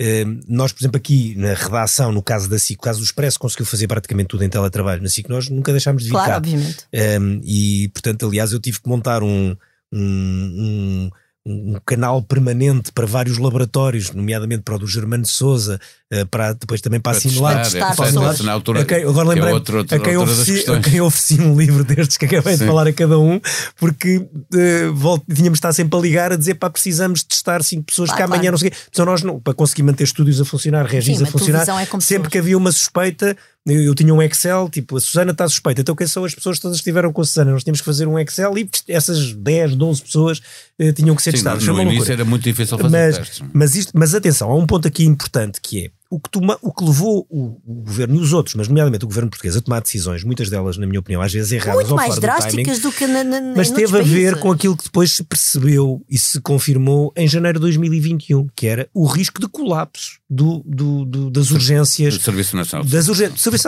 Eh, 0.04 0.24
nós, 0.48 0.72
por 0.72 0.80
exemplo, 0.82 0.96
aqui 0.96 1.32
na 1.36 1.54
redação, 1.54 2.10
no 2.10 2.20
caso 2.20 2.50
da 2.50 2.58
SIC, 2.58 2.76
no 2.76 2.82
caso 2.82 2.98
do 2.98 3.04
Expresso, 3.04 3.38
conseguiu 3.38 3.64
fazer 3.64 3.86
praticamente 3.86 4.26
tudo 4.30 4.42
em 4.42 4.48
teletrabalho. 4.48 5.00
Na 5.00 5.08
SIC 5.08 5.28
nós 5.28 5.48
nunca 5.48 5.70
deixámos 5.70 6.02
de 6.02 6.08
vir 6.08 6.14
Claro, 6.14 6.30
cá. 6.32 6.36
obviamente. 6.38 6.86
Um, 7.20 7.40
e, 7.44 7.88
portanto, 7.90 8.26
aliás, 8.26 8.50
eu 8.52 8.58
tive 8.58 8.80
que 8.80 8.88
montar 8.88 9.22
um, 9.22 9.56
um, 9.92 9.98
um, 10.00 11.10
um 11.44 11.76
canal 11.84 12.22
permanente 12.22 12.92
para 12.92 13.04
vários 13.04 13.36
laboratórios, 13.36 14.12
nomeadamente 14.12 14.62
para 14.62 14.76
o 14.76 14.78
do 14.78 14.86
Germano 14.86 15.24
de 15.24 15.28
Souza, 15.28 15.80
uh, 16.12 16.26
para, 16.26 16.52
depois 16.52 16.80
também 16.80 17.00
para, 17.00 17.12
Para 17.12 17.18
assinalar. 17.18 17.62
testar, 17.64 17.78
é, 17.78 17.94
para 17.96 18.04
assinalar. 18.04 18.34
testar, 18.36 18.52
altura, 18.52 18.84
quem- 18.84 19.02
agora 19.02 19.14
que 19.14 19.20
é 19.20 19.34
lembrei 19.34 19.52
outro- 19.54 19.78
outra- 19.78 19.96
a, 19.96 20.00
quem 20.00 20.16
ofereci, 20.16 20.70
a 20.70 20.80
quem 20.80 21.00
ofereci 21.00 21.40
um 21.40 21.56
livro 21.58 21.82
destes 21.82 22.16
que 22.16 22.26
acabei 22.26 22.52
de 22.52 22.60
Sim. 22.60 22.66
falar 22.66 22.86
a 22.86 22.92
cada 22.92 23.18
um, 23.18 23.40
porque 23.76 24.18
uh, 24.18 24.94
volto, 24.94 25.24
tínhamos 25.34 25.54
de 25.54 25.58
estar 25.58 25.72
sempre 25.72 25.98
a 25.98 26.02
ligar 26.02 26.30
a 26.32 26.36
dizer 26.36 26.54
pá, 26.54 26.70
precisamos 26.70 27.24
testar 27.24 27.62
cinco 27.64 27.84
pessoas 27.86 28.10
Claro, 28.10 28.18
que 28.18 28.22
amanhã 28.24 28.42
claro. 28.42 28.52
não 28.52 28.58
sei 28.58 28.68
o 28.68 28.70
quê. 28.70 28.76
Então 28.90 29.04
nós 29.04 29.22
não, 29.22 29.40
para 29.40 29.52
conseguir 29.54 29.82
manter 29.82 30.04
estúdios 30.04 30.40
a 30.40 30.44
funcionar, 30.44 30.86
regis 30.86 31.18
Sim, 31.18 31.24
a 31.24 31.26
funcionar, 31.26 31.66
é 31.68 32.00
sempre 32.00 32.30
que 32.30 32.38
havia 32.38 32.56
uma 32.56 32.70
suspeita, 32.70 33.36
eu, 33.66 33.80
eu 33.82 33.94
tinha 33.94 34.12
um 34.14 34.20
Excel, 34.22 34.68
tipo, 34.68 34.96
a 34.96 35.00
Susana 35.00 35.32
está 35.32 35.48
suspeita, 35.48 35.80
então 35.80 35.94
quem 35.94 36.06
são 36.06 36.24
as 36.24 36.34
pessoas 36.34 36.56
que 36.56 36.62
todas 36.62 36.76
estiveram 36.78 37.12
com 37.12 37.20
a 37.20 37.24
Susana? 37.24 37.50
Nós 37.52 37.62
tínhamos 37.64 37.80
que 37.80 37.84
fazer 37.84 38.06
um 38.06 38.18
Excel 38.18 38.56
e 38.58 38.68
essas 38.88 39.32
10, 39.32 39.74
12 39.76 40.02
pessoas 40.02 40.40
eh, 40.88 40.92
tinham 40.92 41.14
que 41.16 41.22
ser 41.22 41.30
Sim, 41.30 41.36
testadas. 41.38 41.64
no 41.66 41.72
uma 41.72 41.82
início 41.82 41.98
loucura. 41.98 42.14
era 42.14 42.24
muito 42.24 42.42
difícil 42.44 42.78
fazer 42.78 42.90
mas, 42.90 43.16
testes. 43.18 43.42
mas, 43.52 43.74
isto, 43.76 43.92
mas 43.94 44.14
atenção, 44.14 44.50
há 44.50 44.56
um 44.56 44.66
ponto 44.66 44.86
aqui 44.88 45.04
importante 45.04 45.60
que 45.62 45.86
é 45.86 45.90
o 46.10 46.20
que, 46.20 46.28
toma, 46.30 46.58
o 46.60 46.70
que 46.70 46.84
levou 46.84 47.26
o, 47.30 47.56
o 47.66 47.74
governo 47.84 48.16
e 48.16 48.18
os 48.18 48.34
outros, 48.34 48.54
mas 48.54 48.68
nomeadamente 48.68 49.02
o 49.02 49.08
governo 49.08 49.30
português, 49.30 49.56
a 49.56 49.62
tomar 49.62 49.80
decisões, 49.80 50.22
muitas 50.22 50.50
delas, 50.50 50.76
na 50.76 50.86
minha 50.86 51.00
opinião, 51.00 51.22
às 51.22 51.32
vezes 51.32 51.50
erradas 51.52 51.74
Muito 51.76 51.90
ou 51.92 51.96
mais 51.96 52.08
fora 52.14 52.20
do 52.20 52.20
drásticas 52.20 52.78
timing, 52.78 52.80
do 52.80 52.92
que 52.92 53.06
na, 53.06 53.24
na, 53.24 53.54
mas 53.56 53.70
em 53.70 53.74
teve 53.74 53.98
a 53.98 54.02
ver 54.02 54.22
países. 54.32 54.40
com 54.40 54.52
aquilo 54.52 54.76
que 54.76 54.84
depois 54.84 55.10
se 55.10 55.24
percebeu 55.24 56.04
e 56.10 56.18
se 56.18 56.38
confirmou 56.42 57.14
em 57.16 57.26
janeiro 57.26 57.58
de 57.58 57.62
2021, 57.62 58.46
que 58.54 58.66
era 58.66 58.86
o 58.92 59.06
risco 59.06 59.40
de 59.40 59.48
colapso 59.48 60.18
do, 60.28 60.62
do- 60.66 61.06
do- 61.06 61.30
das 61.30 61.50
urgências 61.50 62.18
Do 62.18 62.22
Serviço 62.24 62.56
Nacional. 62.56 62.86
das 62.86 63.08
urgências, 63.08 63.34
do 63.34 63.40
Serviço 63.40 63.66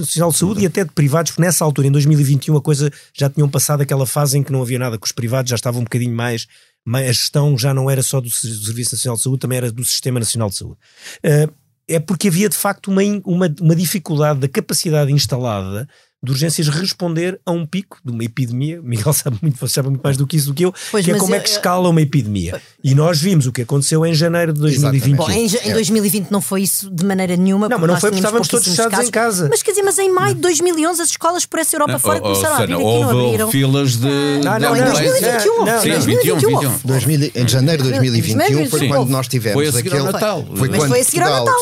Nacional 0.00 0.30
de 0.32 0.38
Saúde 0.38 0.62
e 0.62 0.66
até 0.66 0.82
de 0.82 0.90
privados, 0.90 1.30
porque 1.30 1.42
nessa 1.42 1.64
altura, 1.64 1.86
em 1.86 1.92
2021, 1.92 2.56
a 2.56 2.60
coisa 2.60 2.90
já 3.16 3.30
tinham 3.30 3.48
passado 3.48 3.82
aquela 3.82 4.06
fase 4.06 4.36
em 4.36 4.42
que 4.42 4.50
não 4.50 4.60
havia 4.60 4.80
nada 4.80 4.98
com 4.98 5.06
os 5.06 5.12
privados, 5.12 5.50
já 5.50 5.54
estava 5.54 5.78
um 5.78 5.84
bocadinho 5.84 6.16
mais, 6.16 6.45
a 6.86 7.02
gestão 7.12 7.58
já 7.58 7.74
não 7.74 7.90
era 7.90 8.02
só 8.02 8.20
do 8.20 8.30
Se- 8.30 8.46
do 8.48 8.64
Serviço 8.64 8.94
Nacional 8.94 9.16
de 9.16 9.22
Saúde, 9.22 9.40
também 9.40 9.58
era 9.58 9.72
do 9.72 9.84
Sistema 9.84 10.20
Nacional 10.20 10.48
de 10.48 10.56
Saúde. 10.56 10.78
Eh, 11.22 11.48
é 11.88 12.00
porque 12.00 12.28
havia 12.28 12.48
de 12.48 12.56
facto 12.56 12.88
uma, 12.90 13.02
uma, 13.24 13.54
uma 13.60 13.76
dificuldade 13.76 14.40
da 14.40 14.48
capacidade 14.48 15.12
instalada 15.12 15.88
de 16.22 16.32
urgências 16.32 16.66
responder 16.68 17.38
a 17.46 17.52
um 17.52 17.64
pico 17.66 17.98
de 18.04 18.10
uma 18.10 18.24
epidemia. 18.24 18.80
O 18.80 18.84
Miguel 18.88 19.12
sabe 19.12 19.38
muito, 19.42 19.58
você 19.58 19.74
sabe 19.74 19.88
muito 19.88 20.00
mais 20.02 20.16
do 20.16 20.26
que 20.26 20.36
isso 20.36 20.48
do 20.48 20.54
que 20.54 20.64
eu, 20.64 20.74
Pois, 20.90 21.04
que 21.04 21.10
é 21.12 21.14
como 21.18 21.34
eu- 21.34 21.38
é 21.38 21.40
que 21.40 21.48
escala 21.50 21.88
uma 21.88 22.00
epidemia. 22.00 22.60
E 22.82 22.94
nós 22.94 23.20
vimos 23.20 23.46
o 23.46 23.52
que 23.52 23.62
aconteceu 23.62 24.04
em 24.06 24.14
janeiro 24.14 24.52
de 24.52 24.60
2021. 24.60 25.16
Bom, 25.16 25.30
em, 25.30 25.46
em 25.46 25.72
2020 25.72 26.30
não 26.30 26.40
foi 26.40 26.62
isso 26.62 26.90
de 26.90 27.04
maneira 27.04 27.36
nenhuma. 27.36 27.68
Não, 27.68 27.78
mas 27.78 27.88
não 27.88 28.00
foi 28.00 28.10
porque 28.10 28.20
estávamos 28.20 28.48
todos 28.48 28.66
fechados 28.66 28.98
em 29.06 29.10
casa. 29.10 29.48
Mas 29.50 29.62
quer 29.62 29.70
dizer, 29.72 29.82
mas 29.82 29.98
em 29.98 30.10
maio 30.12 30.34
de 30.34 30.40
2011 30.40 31.02
as 31.02 31.10
escolas 31.10 31.44
por 31.44 31.58
essa 31.60 31.76
Europa 31.76 31.98
fora 31.98 32.18
Oh, 32.18 32.22
começaram 32.22 32.54
a 32.54 32.58
abrir 32.58 32.74
Susana, 32.74 32.84
aqui, 32.84 32.84
não 32.84 33.08
houve 33.12 33.26
abriram. 33.26 33.50
filas 33.50 33.96
de. 33.96 34.06
Não, 34.06 34.40
de 34.40 34.44
não, 34.46 34.56
Em 34.56 34.60
não, 34.60 34.68
ambulâncias. 34.88 35.10
2021 35.20 35.52
houve. 35.58 35.70
Não, 35.70 35.80
Sim, 35.82 35.88
Em 35.88 35.92
21, 35.92 36.06
2021 36.38 36.48
21. 36.48 36.70
houve. 36.70 36.86
2000, 36.86 37.30
em 37.34 37.48
janeiro 37.48 37.82
de 37.82 37.90
2021 37.90 38.70
foi 38.70 38.80
Sim. 38.80 38.88
quando 38.88 39.08
nós 39.10 39.28
tivemos 39.28 39.54
Foi 39.54 39.66
a 39.68 39.72
seguir 39.72 39.88
aquele. 39.88 40.02
Natal. 40.04 40.44
Foi 40.56 40.68
Mas 40.68 40.78
quando 40.78 40.88
foi 40.90 41.00
a 41.00 41.04
seguir 41.04 41.22
ao 41.22 41.44
Natal. 41.44 41.60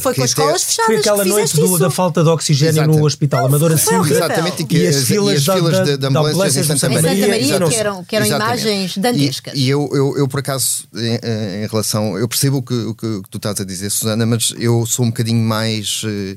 Foi 0.00 0.14
com 0.14 0.22
as 0.22 0.30
escolas 0.30 0.62
fechadas 0.64 0.86
Foi 0.86 0.96
aquela 0.96 1.22
que 1.22 1.28
noite 1.30 1.78
da 1.78 1.90
falta 1.90 2.22
de 2.22 2.28
oxigênio 2.28 2.86
no 2.86 3.04
hospital 3.04 3.46
Amadora 3.46 3.76
Horrível. 4.00 4.16
Exatamente, 4.24 4.62
e, 4.62 4.66
que 4.66 4.76
E 4.78 4.86
as 4.86 4.96
as, 4.96 5.04
filas 5.04 5.34
e 5.34 5.36
as 5.36 5.44
da- 5.44 5.54
filas 5.54 5.72
da- 5.78 5.84
de, 5.84 5.90
de 5.92 5.96
da 5.98 6.08
ambulâncias 6.08 6.56
em 6.56 6.62
Santa 6.64 6.78
Santa 6.80 6.94
Maria. 7.02 7.28
Maria, 7.28 7.46
que 7.68 7.74
eram- 7.76 8.04
que 8.04 8.16
eram 8.16 8.26
imagens 8.26 8.96
dantescas. 8.98 9.54
E, 9.54 9.60
e 9.64 9.68
eu, 9.70 9.88
eu, 9.92 10.18
eu, 10.18 10.28
por 10.28 10.40
acaso, 10.40 10.86
em, 10.94 11.64
em 11.64 11.66
relação. 11.66 12.18
Eu 12.18 12.28
percebo 12.28 12.58
o 12.58 12.62
que, 12.62 12.74
o 12.74 12.94
que- 12.94 13.22
tu 13.30 13.36
estás 13.38 13.60
a 13.60 13.64
dizer, 13.64 13.90
Susana, 13.90 14.24
mas 14.26 14.52
eu 14.58 14.84
sou 14.86 15.04
um 15.04 15.08
bocadinho 15.08 15.40
mais. 15.42 16.02
eh, 16.04 16.36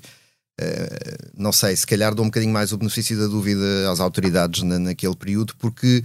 eh, 0.59 1.17
não 1.37 1.51
sei, 1.51 1.75
se 1.75 1.85
calhar 1.85 2.15
dou 2.15 2.25
um 2.25 2.29
bocadinho 2.29 2.51
mais 2.51 2.71
o 2.71 2.77
benefício 2.77 3.17
da 3.17 3.27
dúvida 3.27 3.91
às 3.91 3.99
autoridades 3.99 4.63
na- 4.63 4.79
naquele 4.79 5.15
período, 5.15 5.53
porque 5.59 6.03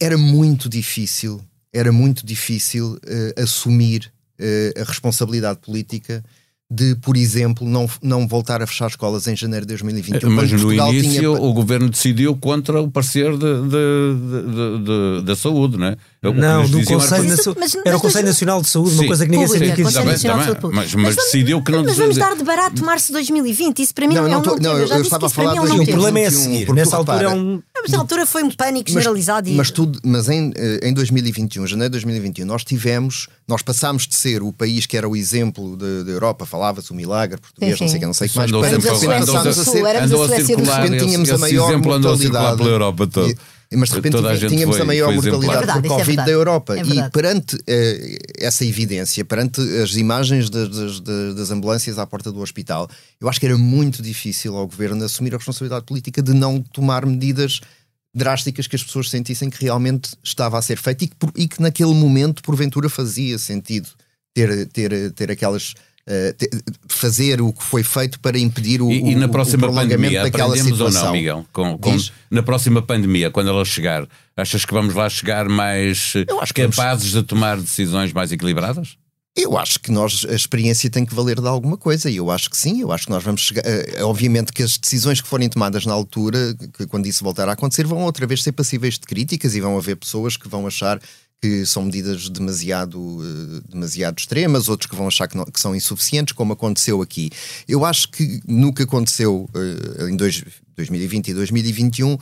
era 0.00 0.16
muito 0.16 0.68
difícil, 0.68 1.40
era 1.72 1.92
muito 1.92 2.24
difícil 2.24 2.98
eh, 3.06 3.34
assumir 3.42 4.12
eh, 4.38 4.72
a 4.80 4.84
responsabilidade 4.84 5.58
política 5.60 6.24
de, 6.70 6.94
por 6.96 7.16
exemplo, 7.16 7.68
não, 7.68 7.88
não 8.00 8.28
voltar 8.28 8.62
a 8.62 8.66
fechar 8.66 8.86
escolas 8.88 9.26
em 9.26 9.34
janeiro 9.34 9.66
de 9.66 9.70
2021. 9.70 10.30
Mas 10.30 10.52
no 10.52 10.72
início 10.72 11.10
tinha- 11.10 11.30
o 11.32 11.52
governo 11.52 11.90
decidiu 11.90 12.36
contra 12.36 12.80
o 12.80 12.88
parecer 12.88 13.32
de, 13.32 13.38
de- 13.38 13.68
de- 13.68 14.84
de- 14.84 15.24
da 15.24 15.34
saúde, 15.34 15.76
não 15.76 15.86
é? 15.86 15.96
Que 16.22 16.30
Não, 16.32 16.66
do 16.68 16.84
Conselho, 16.84 17.24
Mas- 17.24 17.36
Nacio- 17.38 17.56
mas- 17.58 17.76
era 17.82 17.96
o 17.96 18.00
Conselho 18.00 18.26
Nacional 18.26 18.60
de 18.60 18.68
Saúde, 18.68 18.90
uma 18.92 19.02
Sim. 19.04 19.06
coisa 19.06 19.24
que 19.24 19.30
ninguém 19.30 19.48
sabia 19.48 19.74
que 19.74 19.80
existia. 19.80 20.04
Nacional 20.04 20.36
mas- 20.36 20.54
mas 20.74 20.92
vamos- 20.92 21.16
decidiu 21.16 21.62
que 21.62 21.72
não- 21.72 21.82
Mas 21.82 21.96
vamos 21.96 22.16
dar 22.18 22.36
de 22.36 22.44
barato 22.44 22.84
março 22.84 23.06
de 23.06 23.12
2020. 23.14 23.80
Isso 23.80 23.94
para 23.94 24.06
mim 24.06 24.14
Não, 24.16 24.24
não, 24.28 24.32
é 24.34 24.36
um 24.36 24.42
tô- 24.42 24.56
não 24.56 24.74
não, 24.74 24.78
Eu 24.78 25.00
estava 25.00 25.26
a 25.28 25.30
falar 25.30 25.56
é 25.56 25.60
um 25.62 25.64
de 25.64 25.70
não 25.70 25.82
O 25.82 25.86
problema 25.86 26.18
é 26.20 26.26
a 26.26 26.28
2021, 26.28 26.52
seguir. 26.52 26.66
porque 26.66 26.80
Nessa 26.80 26.96
altura 26.98 27.22
é 27.22 27.28
um. 27.30 27.62
Mas 27.82 27.90
na 27.92 27.98
altura 28.00 28.26
foi 28.26 28.42
um 28.42 28.50
pânico 28.50 28.90
Mas- 28.92 29.02
generalizado 29.02 29.48
e. 29.48 29.52
Mas, 29.54 29.70
tudo, 29.70 29.98
mas 30.04 30.28
em, 30.28 30.52
eh, 30.56 30.80
em 30.82 30.92
2021, 30.92 31.66
janeiro 31.66 31.88
de 31.90 31.92
2021, 31.92 32.44
nós 32.44 32.64
tivemos, 32.64 33.26
nós 33.48 33.62
passámos 33.62 34.06
de 34.06 34.14
ser 34.14 34.42
o 34.42 34.52
país 34.52 34.84
que 34.84 34.98
era 34.98 35.08
o 35.08 35.16
exemplo 35.16 35.74
da 35.74 36.10
Europa, 36.12 36.44
falava-se 36.44 36.90
o 36.90 36.94
milagre 36.94 37.40
português, 37.40 37.78
Sim, 37.78 37.84
não 37.84 37.88
sei 37.88 37.92
sim. 37.92 37.96
o 37.96 38.00
que, 38.00 38.06
não 38.06 38.12
sei 38.12 38.26
o 38.26 38.30
que 38.30 38.36
mais, 38.36 38.50
para 38.50 38.60
de 38.60 38.66
a 38.66 38.68
repente 38.76 38.90
passámos 38.90 39.26
do 39.26 39.48
a 39.48 39.64
Sul, 39.64 39.72
ser. 39.72 39.86
éramos 39.86 40.10
andou 40.12 40.24
a 40.24 40.28
circular, 40.44 40.90
tínhamos 40.90 41.30
a 41.30 41.38
maior 41.38 41.78
mortalidade. 41.78 42.56
pela 42.58 42.68
Europa 42.68 43.06
toda. 43.06 43.34
E- 43.72 43.76
mas 43.76 43.88
de 43.90 43.94
repente 43.94 44.16
a 44.16 44.36
tínhamos 44.48 44.76
foi- 44.76 44.82
a 44.82 44.84
maior 44.86 45.12
mortalidade 45.14 45.46
exemplar. 45.46 45.54
É 45.54 45.58
verdade, 45.60 45.80
por 45.80 45.86
é 45.86 45.88
Covid 45.88 46.16
da 46.16 46.24
verdade. 46.24 46.30
Europa. 46.30 46.76
É 46.76 46.82
e 46.82 47.10
perante 47.10 47.58
eh, 47.66 48.18
essa 48.38 48.64
evidência, 48.64 49.24
perante 49.24 49.60
as 49.60 49.94
imagens 49.94 50.50
das, 50.50 50.68
das- 50.68 51.00
das- 51.00 51.34
das 51.36 51.50
ambulâncias 51.50 51.98
à 51.98 52.06
porta 52.06 52.32
do 52.32 52.40
hospital, 52.40 52.88
eu 53.20 53.28
acho 53.28 53.38
que 53.38 53.46
era 53.46 53.56
muito 53.56 54.02
difícil 54.02 54.56
ao 54.56 54.66
governo 54.66 55.04
assumir 55.04 55.32
a 55.34 55.36
responsabilidade 55.36 55.84
política 55.84 56.20
de 56.20 56.32
não 56.34 56.60
tomar 56.60 57.06
medidas 57.06 57.60
drásticas 58.14 58.66
que 58.66 58.74
as 58.74 58.82
pessoas 58.82 59.08
sentissem 59.08 59.48
que 59.48 59.62
realmente 59.62 60.10
estava 60.24 60.58
a 60.58 60.62
ser 60.62 60.76
feito 60.76 61.04
e 61.04 61.06
que, 61.08 61.14
por- 61.14 61.32
e 61.36 61.46
que 61.46 61.62
naquele 61.62 61.94
momento, 61.94 62.42
porventura, 62.42 62.88
fazia 62.88 63.38
sentido 63.38 63.88
ter, 64.34 64.66
ter, 64.66 65.12
ter 65.12 65.30
aquelas. 65.30 65.74
Eh, 66.10 66.34
fazer 66.88 67.40
o 67.40 67.52
que 67.52 67.62
foi 67.62 67.82
feito 67.82 68.18
para 68.20 68.38
impedir 68.38 68.82
o, 68.82 68.90
E, 68.90 69.12
e 69.12 69.14
na 69.14 69.28
próxima 69.28 69.60
prolongamento 69.68 69.98
pandemia 70.00 70.22
daquela 70.24 70.48
aprendemos 70.54 70.80
ou 70.80 70.86
situação. 70.88 71.06
não, 71.08 71.12
Miguel? 71.16 71.46
Com, 71.52 71.78
com- 71.78 71.96
na 72.30 72.42
próxima 72.42 72.82
pandemia, 72.82 73.30
quando 73.30 73.48
ela 73.50 73.64
chegar, 73.64 74.06
achas 74.36 74.64
que 74.64 74.72
vamos 74.74 74.94
lá 74.94 75.08
chegar 75.08 75.48
mais 75.48 76.12
eh, 76.16 76.24
vamos- 76.28 76.52
capazes 76.52 77.12
de 77.12 77.22
tomar 77.22 77.56
decisões 77.60 78.12
mais 78.12 78.32
equilibradas? 78.32 78.96
Eu 79.36 79.56
acho 79.56 79.78
que 79.78 79.92
nós, 79.92 80.26
a 80.28 80.34
experiência 80.34 80.90
tem 80.90 81.06
que 81.06 81.14
valer 81.14 81.40
de 81.40 81.46
alguma 81.46 81.76
coisa 81.76 82.10
e 82.10 82.16
eu 82.16 82.32
acho 82.32 82.50
que 82.50 82.56
sim, 82.58 82.80
eu 82.80 82.90
acho 82.90 83.04
que 83.04 83.10
nós 83.12 83.22
vamos 83.22 83.42
chegar. 83.42 83.62
eh, 83.64 84.02
Obviamente 84.02 84.52
que 84.52 84.62
as 84.62 84.76
decisões 84.76 85.20
que 85.20 85.28
forem 85.28 85.48
tomadas 85.48 85.86
na 85.86 85.92
altura, 85.92 86.54
que 86.76 86.84
quando 86.86 87.06
isso 87.06 87.22
voltar 87.22 87.48
a 87.48 87.52
acontecer, 87.52 87.86
vão 87.86 87.98
outra 88.02 88.26
vez 88.26 88.42
ser 88.42 88.50
passíveis 88.52 88.94
de 88.94 89.06
críticas 89.06 89.54
e 89.54 89.60
vão 89.60 89.78
haver 89.78 89.94
pessoas 89.96 90.36
que 90.36 90.48
vão 90.48 90.66
achar 90.66 91.00
que 91.40 91.64
são 91.64 91.84
medidas 91.84 92.28
demasiado, 92.28 93.18
eh, 93.22 93.62
demasiado 93.70 94.18
extremas, 94.18 94.68
outros 94.68 94.90
que 94.90 94.96
vão 94.96 95.08
achar 95.08 95.26
que, 95.26 95.36
não- 95.36 95.44
que 95.46 95.58
são 95.58 95.74
insuficientes, 95.74 96.34
como 96.34 96.52
aconteceu 96.52 97.00
aqui. 97.00 97.30
Eu 97.66 97.84
acho 97.84 98.10
que 98.10 98.40
no 98.46 98.72
que 98.74 98.82
aconteceu 98.82 99.48
eh, 99.54 100.10
em 100.10 100.16
dois- 100.16 100.44
2020 100.76 101.28
e 101.28 101.34
2021, 101.34 102.18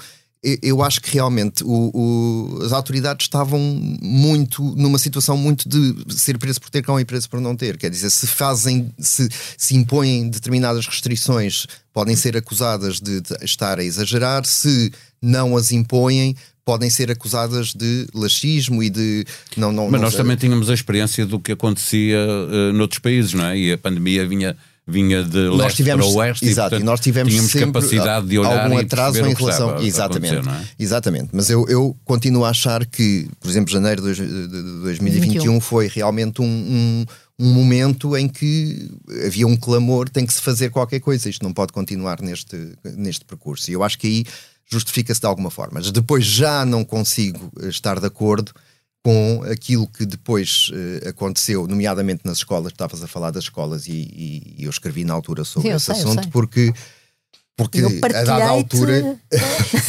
eu- 0.62 0.82
acho 0.84 1.00
que 1.00 1.10
realmente 1.12 1.64
o- 1.64 1.90
o- 1.92 2.62
as 2.64 2.70
autoridades 2.72 3.24
estavam 3.24 3.58
muito 4.00 4.62
numa 4.76 4.98
situação 4.98 5.36
muito 5.36 5.68
de 5.68 6.14
ser 6.16 6.38
preso 6.38 6.60
por 6.60 6.70
ter 6.70 6.80
cão 6.82 6.98
e 7.00 7.04
preso 7.04 7.28
por 7.28 7.40
não 7.40 7.56
ter. 7.56 7.76
Quer 7.76 7.90
dizer, 7.90 8.10
se 8.10 8.26
fazem, 8.26 8.92
se, 9.00 9.28
se 9.56 9.74
impõem 9.74 10.28
determinadas 10.30 10.86
restrições, 10.86 11.66
podem 11.92 12.14
ser 12.14 12.36
acusadas 12.36 13.00
de, 13.00 13.20
de 13.20 13.34
estar 13.42 13.80
a 13.80 13.84
exagerar, 13.84 14.46
se 14.46 14.92
não 15.20 15.56
as 15.56 15.72
impõem, 15.72 16.36
podem 16.68 16.90
ser 16.90 17.10
acusadas 17.10 17.72
de 17.72 18.06
laxismo 18.12 18.82
e 18.82 18.90
de 18.90 19.24
não 19.56 19.72
não 19.72 19.84
Mas 19.84 19.92
não 19.92 20.00
nós 20.00 20.12
sei. 20.12 20.22
também 20.22 20.36
tínhamos 20.36 20.68
a 20.68 20.74
experiência 20.74 21.24
do 21.24 21.40
que 21.40 21.52
acontecia 21.52 22.18
eh, 22.18 22.72
noutros 22.72 22.98
países, 22.98 23.32
não 23.32 23.46
é? 23.46 23.56
E 23.56 23.72
a 23.72 23.78
pandemia 23.78 24.26
vinha, 24.28 24.54
vinha 24.86 25.22
de 25.22 25.38
nós 25.46 25.56
leste 25.60 25.76
tivemos, 25.78 26.06
para 26.06 26.14
oeste 26.16 26.44
exato, 26.44 26.66
e, 26.66 26.70
portanto, 26.70 26.82
e 26.82 26.84
nós 26.84 27.00
tivemos 27.00 27.32
tínhamos 27.32 27.52
sempre 27.52 27.66
capacidade 27.72 28.26
de 28.26 28.38
olhar 28.38 28.64
algum 28.64 28.76
atraso 28.76 29.18
em 29.18 29.32
relação 29.32 29.78
exatamente, 29.82 30.46
é? 30.46 30.62
exatamente. 30.78 31.28
Mas 31.32 31.48
eu, 31.48 31.66
eu 31.70 31.96
continuo 32.04 32.44
a 32.44 32.50
achar 32.50 32.84
que, 32.84 33.26
por 33.40 33.48
exemplo, 33.48 33.72
janeiro 33.72 34.02
de 34.02 34.12
dois- 34.12 34.18
de- 34.18 34.48
de 34.48 34.62
2021 34.82 35.60
foi 35.62 35.88
realmente 35.88 36.42
um, 36.42 36.44
um, 36.44 37.06
um 37.38 37.50
momento 37.54 38.14
em 38.14 38.28
que 38.28 38.90
havia 39.26 39.46
um 39.46 39.56
clamor, 39.56 40.10
tem 40.10 40.26
que 40.26 40.34
se 40.34 40.42
fazer 40.42 40.68
qualquer 40.68 41.00
coisa, 41.00 41.30
isto 41.30 41.42
não 41.42 41.52
pode 41.54 41.72
continuar 41.72 42.20
neste, 42.20 42.56
neste 42.96 43.24
percurso. 43.24 43.70
E 43.70 43.72
eu 43.74 43.82
acho 43.82 43.98
que 43.98 44.06
aí 44.06 44.24
justifica-se 44.70 45.20
de 45.20 45.26
alguma 45.26 45.50
forma. 45.50 45.74
Mas 45.80 45.90
depois 45.90 46.24
já 46.24 46.64
não 46.64 46.84
consigo 46.84 47.50
eh, 47.60 47.68
estar 47.68 47.98
de 47.98 48.06
acordo 48.06 48.52
com 49.04 49.42
aquilo 49.50 49.86
que 49.86 50.04
depois 50.04 50.70
eh, 51.02 51.08
aconteceu, 51.08 51.66
nomeadamente 51.66 52.22
nas 52.24 52.38
escolas, 52.38 52.72
estavas 52.72 53.02
a 53.02 53.06
falar 53.06 53.30
das 53.30 53.44
escolas 53.44 53.86
e, 53.86 53.92
e- 53.92 54.54
e 54.58 54.64
eu 54.64 54.70
escrevi 54.70 55.04
na 55.04 55.14
altura 55.14 55.44
sobre 55.44 55.70
Sim, 55.70 55.74
esse 55.76 55.84
sei, 55.86 55.94
assunto 55.94 56.28
porque 56.28 56.72
porque 57.56 57.80
a 58.04 58.24
dada 58.24 58.44
altura 58.48 59.18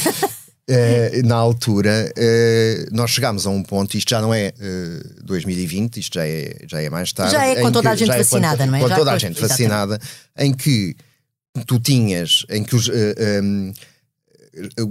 eh, 0.68 1.22
na 1.24 1.36
altura 1.36 2.12
eh, 2.16 2.88
nós 2.92 3.12
chegámos 3.12 3.46
a 3.46 3.50
um 3.50 3.64
ponto, 3.64 3.96
isto 3.98 4.10
já 4.10 4.22
não 4.22 4.34
é 4.34 4.54
eh, 4.60 5.04
2020, 5.24 5.98
isto 6.00 6.14
já 6.16 6.28
é, 6.28 6.56
já 6.68 6.82
é 6.82 6.90
mais 6.90 7.12
tarde. 7.12 7.34
Já 7.34 7.46
é 7.46 7.62
com 7.62 7.72
toda 7.72 7.90
a 7.90 7.94
que- 7.94 8.00
gente 8.00 8.08
já 8.08 8.18
vacinada, 8.18 8.66
com, 8.66 8.72
não 8.72 8.78
é? 8.78 8.82
Com 8.82 8.88
Já 8.88 8.96
toda 8.96 9.12
a 9.12 9.18
gente 9.18 9.38
exatamente. 9.38 9.50
vacinada, 9.50 10.00
em 10.38 10.54
que 10.54 10.96
tu 11.66 11.80
tinhas, 11.80 12.46
em 12.50 12.64
que 12.64 12.76
os, 12.76 12.88
um, 12.90 13.74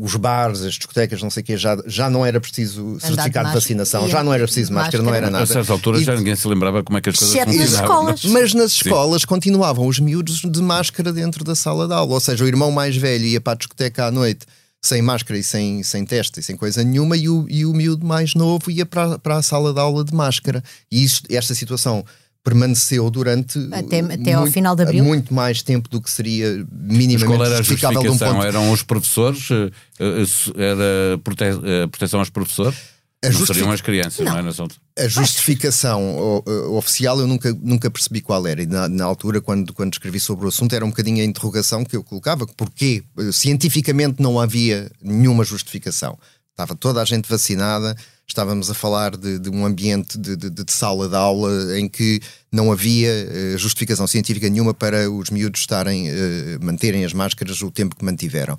os 0.00 0.16
bares, 0.16 0.62
as 0.62 0.74
discotecas, 0.74 1.22
não 1.22 1.31
sei 1.31 1.42
o 1.42 1.46
quê, 1.46 1.57
já, 1.57 1.76
já 1.87 2.09
não 2.11 2.24
era 2.24 2.40
preciso 2.40 2.98
certificado 3.00 3.48
de 3.48 3.54
vacinação, 3.54 4.09
já 4.09 4.22
não 4.24 4.33
era 4.33 4.44
preciso 4.44 4.72
máscara, 4.72 5.02
não 5.02 5.14
era 5.14 5.31
nada. 5.31 5.44
A 5.44 5.46
certa 5.46 5.72
altura 5.72 5.98
E- 6.00 6.04
já 6.04 6.14
ninguém 6.14 6.35
se 6.37 6.46
lembrava 6.48 6.83
como 6.83 6.98
é 6.98 7.00
que 7.00 7.09
as 7.11 7.16
coisas 7.16 7.35
Exceto 7.35 7.52
nas 7.52 7.61
funcionavam. 7.70 8.11
escolas. 8.14 8.24
mas 8.33 8.54
nas 8.54 8.72
Sim. 8.72 8.78
escolas 8.85 9.24
continuavam 9.24 9.87
os 9.87 9.98
miúdos 10.00 10.40
de 10.44 10.62
máscara 10.62 11.12
dentro 11.12 11.44
da 11.44 11.54
sala 11.54 11.87
de 11.87 11.94
aula. 11.94 12.14
Ou 12.14 12.20
seja, 12.20 12.44
o 12.44 12.48
irmão 12.48 12.70
mais 12.70 12.96
velho 12.96 13.24
ia 13.24 13.40
para 13.40 13.52
a 13.54 13.57
discoteca 13.57 14.07
à 14.07 14.11
noite 14.11 14.46
sem 14.81 15.02
máscara 15.02 15.37
e 15.38 15.42
sem, 15.42 15.83
sem 15.83 16.04
teste 16.04 16.38
e 16.38 16.42
sem 16.42 16.57
coisa 16.57 16.85
nenhuma, 16.85 17.16
e 17.16 17.28
o, 17.28 17.46
e 17.48 17.66
o 17.66 17.72
miúdo 17.72 18.07
mais 18.07 18.35
novo 18.35 18.70
ia 18.70 18.87
para, 18.87 19.18
para 19.18 19.37
a 19.37 19.42
sala 19.42 19.74
de 19.74 19.81
aula 19.81 20.04
de 20.04 20.14
máscara. 20.14 20.62
E 20.90 21.02
isto, 21.02 21.26
esta 21.35 21.52
situação 21.54 22.04
permaneceu 22.49 23.11
durante 23.11 23.59
Até- 23.73 24.01
até 24.01 24.33
ao 24.33 24.41
muito- 24.43 24.53
final 24.55 24.75
de 24.75 24.83
abril? 24.83 25.05
muito 25.05 25.35
mais 25.35 25.63
tempo 25.63 25.89
do 25.89 26.01
que 26.01 26.11
seria 26.11 26.65
Mas 26.71 26.97
minimamente 26.97 27.27
qual 27.27 27.45
era 27.45 27.55
a 27.55 27.59
justificável 27.59 28.01
de 28.01 28.09
um 28.09 28.11
justificação? 28.13 28.37
ponto 28.41 28.47
Eram 28.47 28.73
os 28.73 28.83
professores? 28.83 29.49
eh, 29.51 29.71
eh, 30.01 30.63
Era 30.63 31.19
prote 31.23 31.45
eh, 31.45 31.87
proteção 31.89 32.21
aos 32.21 32.31
professores? 32.31 32.77
A 33.21 33.27
Não 33.27 33.33
justific- 33.33 33.55
seriam 33.57 33.73
as 33.73 33.81
crianças, 33.81 34.25
não, 34.25 34.39
é? 34.39 34.43
Nessa 34.43 34.63
altura. 34.63 34.81
A 34.97 35.09
justificação 35.09 36.43
oficial 36.77 37.19
eu 37.19 37.27
nunca, 37.27 37.53
nunca 37.61 37.91
percebi 37.91 38.21
qual 38.21 38.47
era. 38.47 38.63
E 38.63 38.67
na, 38.67 38.89
na 38.89 39.05
altura, 39.05 39.41
quando, 39.41 39.73
quando 39.75 39.93
escrevi 39.93 40.21
sobre 40.21 40.45
o 40.45 40.49
assunto, 40.49 40.73
era 40.73 40.85
um 40.85 40.91
bocadinho 40.91 41.21
a 41.21 41.25
interrogação 41.25 41.85
que 41.85 41.97
eu 41.97 42.05
colocava. 42.05 42.47
Porquê? 42.57 43.03
Cientificamente 43.33 44.23
não 44.23 44.39
havia 44.39 44.89
nenhuma 45.03 45.43
justificação. 45.45 46.17
Estava 46.53 46.77
toda 46.77 47.03
a 47.03 47.05
gente 47.05 47.29
vacinada, 47.29 47.97
estávamos 48.29 48.71
a 48.71 48.75
falar 48.75 49.17
de, 49.17 49.38
de 49.38 49.49
um 49.49 49.64
ambiente 49.64 50.19
de, 50.19 50.37
de- 50.37 50.51
de 50.51 50.64
sala 50.73 51.09
de 51.09 51.17
aula 51.17 51.79
em 51.79 51.88
que 51.88 52.21
não 52.53 52.71
havia 52.71 53.09
eh, 53.11 53.55
justificação 53.57 54.07
científica 54.07 54.49
nenhuma 54.49 54.75
para 54.75 55.11
os 55.11 55.31
miúdos 55.31 55.61
estarem, 55.61 56.09
eh, 56.09 56.59
manterem 56.61 57.05
as 57.05 57.12
máscaras 57.14 57.62
o 57.62 57.71
tempo 57.71 57.97
que 57.97 58.05
mantiveram. 58.05 58.59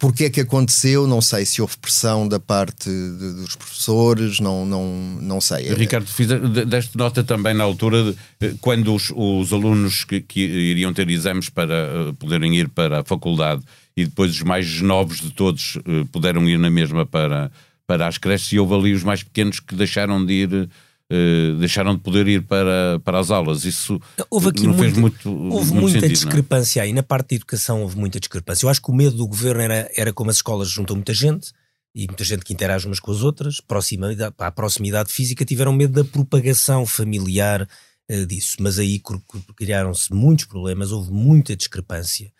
Porquê 0.00 0.26
é 0.26 0.30
que 0.30 0.40
aconteceu? 0.40 1.08
Não 1.08 1.20
sei 1.20 1.44
se 1.44 1.60
houve 1.60 1.76
pressão 1.76 2.28
da 2.28 2.38
parte 2.38 2.88
dos 2.88 3.56
professores, 3.56 4.38
não, 4.38 4.64
não, 4.64 4.86
não 5.20 5.40
sei. 5.40 5.74
Ricardo, 5.74 6.06
fiz, 6.06 6.28
de- 6.28 6.64
deste 6.64 6.96
nota 6.96 7.24
também 7.24 7.54
na 7.54 7.64
altura, 7.64 8.12
de, 8.12 8.16
eh, 8.40 8.54
quando 8.60 8.94
os, 8.94 9.12
os 9.14 9.52
alunos 9.52 10.04
que, 10.04 10.20
que 10.20 10.40
iriam 10.40 10.94
ter 10.94 11.10
exames 11.10 11.48
para 11.48 11.74
eh, 11.74 12.12
poderem 12.16 12.56
ir 12.56 12.68
para 12.68 13.00
a 13.00 13.04
faculdade 13.04 13.60
e 13.96 14.04
depois 14.04 14.30
os 14.30 14.42
mais 14.42 14.80
novos 14.80 15.20
de 15.20 15.32
todos 15.32 15.76
eh, 15.84 16.04
puderam 16.12 16.48
ir 16.48 16.58
na 16.60 16.70
mesma 16.70 17.04
para, 17.04 17.50
para 17.88 18.06
as 18.06 18.18
creches 18.18 18.52
e 18.52 18.58
houve 18.58 18.74
ali 18.74 18.92
os 18.92 19.02
mais 19.02 19.22
pequenos 19.22 19.58
que 19.60 19.74
deixaram 19.74 20.24
de 20.24 20.32
ir, 20.34 20.70
eh, 21.10 21.54
deixaram 21.58 21.94
de 21.96 22.02
poder 22.02 22.28
ir 22.28 22.42
para, 22.42 23.00
para 23.02 23.18
as 23.18 23.30
aulas. 23.30 23.64
Isso 23.64 23.98
Houve 24.28 24.50
aqui 24.50 24.66
não 24.66 24.76
fez 24.76 24.92
muito- 24.94 25.30
houve 25.30 25.72
muito 25.72 25.74
muita 25.80 25.92
sentido, 26.00 26.04
é? 26.04 26.08
discrepância 26.12 26.82
aí. 26.82 26.92
Na 26.92 27.02
parte 27.02 27.30
da 27.30 27.36
educação 27.36 27.80
houve 27.80 27.96
muita 27.96 28.20
discrepância. 28.20 28.66
Eu 28.66 28.70
acho 28.70 28.82
que 28.82 28.90
o 28.90 28.94
medo 28.94 29.16
do 29.16 29.26
governo 29.26 29.62
era, 29.62 29.90
era 29.96 30.12
como 30.12 30.28
as 30.28 30.36
escolas 30.36 30.68
juntam 30.68 30.96
muita 30.96 31.14
gente 31.14 31.50
e 31.94 32.06
muita 32.06 32.22
gente 32.24 32.44
que 32.44 32.52
interage 32.52 32.86
umas 32.86 33.00
com 33.00 33.10
as 33.10 33.22
outras, 33.22 33.58
proximidade, 33.58 34.34
a 34.38 34.50
proximidade 34.52 35.10
física, 35.10 35.42
tiveram 35.46 35.72
medo 35.72 35.94
da 35.94 36.04
propagação 36.04 36.84
familiar 36.84 37.66
eh, 38.06 38.26
disso. 38.26 38.56
Mas 38.60 38.78
aí 38.78 38.98
cr- 38.98 39.16
cr- 39.26 39.52
criaram-se 39.56 40.12
muitos 40.12 40.44
problemas, 40.44 40.92
houve 40.92 41.10
muita 41.10 41.56
discrepância, 41.56 42.30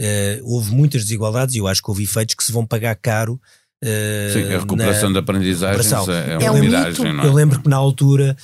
eh, 0.00 0.40
houve 0.42 0.72
muitas 0.72 1.04
desigualdades 1.04 1.54
e 1.54 1.58
eu 1.58 1.68
acho 1.68 1.80
que 1.80 1.88
houve 1.90 2.02
efeitos 2.02 2.34
que 2.34 2.42
se 2.42 2.50
vão 2.50 2.66
pagar 2.66 2.96
caro. 2.96 3.40
Eh, 3.88 4.30
Sim, 4.32 4.52
a 4.52 4.58
recuperação 4.58 5.12
aprendizagens 5.16 5.86
recuperação. 5.86 6.14
é, 6.14 6.44
é 6.44 6.50
uma 6.50 6.58
lembro- 6.60 6.70
miragem, 6.70 7.12
não 7.12 7.22
é? 7.22 7.26
Eu 7.26 7.32
lembro 7.32 7.60
que 7.62 7.68
na 7.68 7.76
altura 7.76 8.36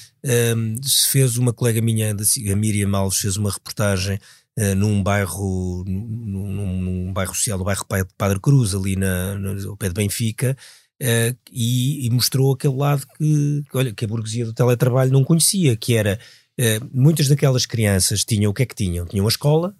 hum, 0.56 0.76
se 0.82 1.08
fez 1.08 1.36
uma 1.36 1.52
colega 1.52 1.80
minha, 1.82 2.14
da 2.14 2.22
a 2.52 2.56
Miriam 2.56 2.96
Alves, 2.96 3.18
fez 3.18 3.36
uma 3.36 3.50
reportagem 3.50 4.18
eh, 4.56 4.74
num 4.74 5.02
bairro 5.02 5.82
num, 5.86 6.52
num- 6.52 7.12
bairro 7.12 7.34
social, 7.34 7.58
no 7.58 7.64
bairro 7.64 7.84
Pa- 7.86 8.06
Padre 8.16 8.38
Cruz, 8.40 8.74
ali 8.74 8.94
na, 8.96 9.34
no, 9.34 9.70
ao 9.70 9.76
pé 9.76 9.88
de 9.88 9.94
Benfica, 9.94 10.56
eh, 11.00 11.34
e, 11.50 12.06
e 12.06 12.10
mostrou 12.10 12.52
aquele 12.52 12.76
lado 12.76 13.04
que, 13.18 13.62
que, 13.70 13.76
olha, 13.76 13.92
que 13.92 14.04
a 14.04 14.08
burguesia 14.08 14.44
do 14.44 14.52
teletrabalho 14.54 15.10
não 15.10 15.24
conhecia, 15.24 15.74
que 15.76 15.94
era 15.96 16.18
eh, 16.58 16.78
muitas 16.92 17.28
daquelas 17.28 17.66
crianças 17.66 18.24
tinham 18.24 18.50
o 18.50 18.54
que 18.54 18.62
é 18.62 18.66
que 18.66 18.74
tinham? 18.74 19.06
Tinham 19.06 19.26
a 19.26 19.28
escola 19.28 19.74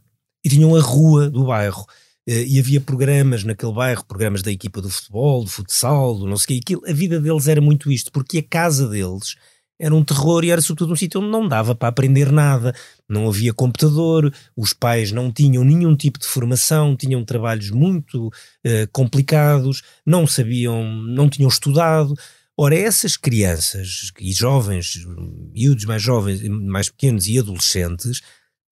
e 0.45 0.49
tinham 0.49 0.75
a 0.75 0.81
rua 0.81 1.31
do 1.31 1.45
bairro. 1.45 1.85
Eh, 2.27 2.45
e 2.45 2.59
havia 2.59 2.81
programas 2.81 3.45
naquele 3.45 3.73
bairro, 3.73 4.05
programas 4.05 4.43
da 4.43 4.51
equipa 4.53 4.81
do 4.81 4.89
futebol, 4.89 5.45
do 5.45 5.51
futsal, 5.51 6.17
do 6.19 6.27
não 6.27 6.37
sei 6.37 6.59
o 6.59 6.61
quê. 6.61 6.61
Aquilo, 6.63 6.83
a 6.89 6.93
vida 6.93 7.21
deles 7.21 7.49
era 7.49 7.61
muito 7.61 7.91
isto, 7.91 8.13
porque 8.13 8.39
a 8.39 8.43
casa 8.43 8.89
deles 8.89 9.37
era 9.79 9.95
um 9.95 10.05
terror 10.05 10.45
e 10.45 10.51
era 10.51 10.61
sobretudo 10.61 10.93
um 10.93 10.97
sítio 10.97 11.21
onde 11.21 11.31
não 11.31 11.49
dava 11.49 11.75
para 11.75 11.89
aprender 11.89 12.31
nada, 12.31 12.73
não 13.09 13.29
havia 13.29 13.53
computador, 13.53 14.33
os 14.57 14.73
pais 14.73 15.11
não 15.11 15.33
tinham 15.33 15.65
nenhum 15.65 15.97
tipo 15.97 16.21
de 16.21 16.27
formação, 16.27 16.97
tinham 16.97 17.25
trabalhos 17.25 17.71
muito 17.71 18.31
eh, 18.65 18.87
complicados, 18.93 19.83
não 20.07 20.25
sabiam, 20.25 20.85
não 20.85 21.29
tinham 21.29 21.49
estudado. 21.49 22.15
Ora, 22.57 22.77
essas 22.77 23.17
crianças 23.17 24.13
e 24.21 24.33
jovens, 24.33 25.05
miúdos 25.53 25.85
mais 25.85 26.03
jovens, 26.03 26.47
mais 26.49 26.89
pequenos 26.89 27.27
e 27.27 27.39
adolescentes, 27.39 28.21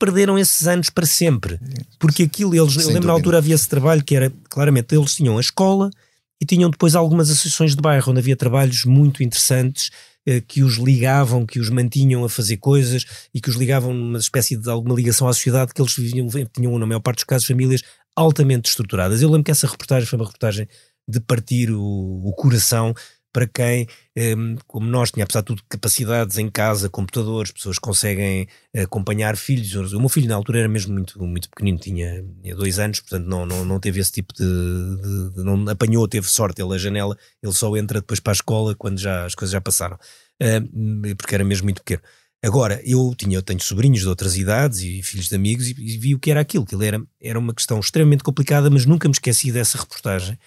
perderam 0.00 0.38
esses 0.38 0.66
anos 0.66 0.88
para 0.88 1.06
sempre. 1.06 1.60
Porque 1.98 2.22
aquilo, 2.22 2.54
eles, 2.54 2.74
eu 2.74 2.88
lembro 2.88 3.08
na 3.08 3.12
altura 3.12 3.38
havia 3.38 3.54
esse 3.54 3.68
trabalho 3.68 4.02
que 4.02 4.16
era, 4.16 4.32
claramente, 4.48 4.94
eles 4.94 5.14
tinham 5.14 5.36
a 5.36 5.40
escola 5.40 5.90
e 6.40 6.46
tinham 6.46 6.70
depois 6.70 6.96
algumas 6.96 7.30
associações 7.30 7.76
de 7.76 7.82
bairro, 7.82 8.10
onde 8.10 8.18
havia 8.18 8.34
trabalhos 8.34 8.86
muito 8.86 9.22
interessantes 9.22 9.90
eh, 10.26 10.40
que 10.40 10.62
os 10.62 10.76
ligavam, 10.76 11.44
que 11.44 11.60
os 11.60 11.68
mantinham 11.68 12.24
a 12.24 12.30
fazer 12.30 12.56
coisas 12.56 13.04
e 13.34 13.40
que 13.40 13.50
os 13.50 13.56
ligavam 13.56 13.92
numa 13.92 14.18
espécie 14.18 14.56
de 14.56 14.70
alguma 14.70 14.94
ligação 14.94 15.28
à 15.28 15.34
sociedade 15.34 15.74
que 15.74 15.82
eles 15.82 15.94
viviam, 15.94 16.26
tinham, 16.50 16.78
na 16.78 16.86
maior 16.86 17.00
parte 17.00 17.18
dos 17.18 17.24
casos, 17.24 17.46
famílias 17.46 17.82
altamente 18.16 18.70
estruturadas. 18.70 19.20
Eu 19.20 19.28
lembro 19.28 19.44
que 19.44 19.50
essa 19.50 19.66
reportagem 19.66 20.06
foi 20.06 20.18
uma 20.18 20.24
reportagem 20.24 20.66
de 21.06 21.20
partir 21.20 21.70
o, 21.70 22.22
o 22.24 22.32
coração 22.32 22.94
para 23.32 23.46
quem, 23.46 23.86
ehm, 24.16 24.56
como 24.66 24.86
nós, 24.86 25.10
tinha 25.10 25.24
apesar 25.24 25.40
de 25.40 25.46
tudo 25.46 25.62
capacidades 25.68 26.38
em 26.38 26.50
casa, 26.50 26.88
computadores, 26.88 27.52
pessoas 27.52 27.78
conseguem 27.78 28.48
acompanhar 28.76 29.36
filhos. 29.36 29.92
O 29.92 30.00
meu 30.00 30.08
filho 30.08 30.28
na 30.28 30.34
altura 30.34 30.60
era 30.60 30.68
mesmo 30.68 30.92
muito, 30.92 31.22
muito 31.22 31.48
pequenino, 31.48 31.78
tinha, 31.78 32.24
tinha 32.42 32.56
dois 32.56 32.78
anos, 32.78 33.00
portanto 33.00 33.26
não, 33.26 33.46
não, 33.46 33.64
não 33.64 33.80
teve 33.80 34.00
esse 34.00 34.12
tipo 34.12 34.34
de, 34.34 34.44
de, 34.44 35.30
de, 35.36 35.44
não 35.44 35.68
apanhou, 35.68 36.06
teve 36.08 36.28
sorte 36.28 36.60
ele 36.62 36.74
a 36.74 36.78
janela, 36.78 37.16
ele 37.42 37.52
só 37.52 37.74
entra 37.76 38.00
depois 38.00 38.20
para 38.20 38.32
a 38.32 38.34
escola 38.34 38.74
quando 38.74 38.98
já 38.98 39.24
as 39.24 39.34
coisas 39.34 39.52
já 39.52 39.60
passaram, 39.60 39.96
uh, 39.96 41.16
porque 41.16 41.34
era 41.34 41.44
mesmo 41.44 41.64
muito 41.64 41.82
pequeno. 41.82 42.02
Agora, 42.42 42.80
eu 42.84 43.14
tinha, 43.16 43.36
eu 43.36 43.42
tenho 43.42 43.60
sobrinhos 43.60 44.00
de 44.00 44.08
outras 44.08 44.36
idades 44.36 44.80
e 44.80 45.02
filhos 45.02 45.28
de 45.28 45.34
amigos 45.34 45.68
e, 45.68 45.74
e 45.78 45.98
vi 45.98 46.14
o 46.14 46.18
que 46.18 46.30
era 46.30 46.40
aquilo, 46.40 46.64
que 46.64 46.74
era, 46.82 47.00
era 47.20 47.38
uma 47.38 47.54
questão 47.54 47.78
extremamente 47.78 48.24
complicada, 48.24 48.70
mas 48.70 48.86
nunca 48.86 49.06
me 49.06 49.12
esqueci 49.12 49.52
dessa 49.52 49.78
reportagem 49.78 50.38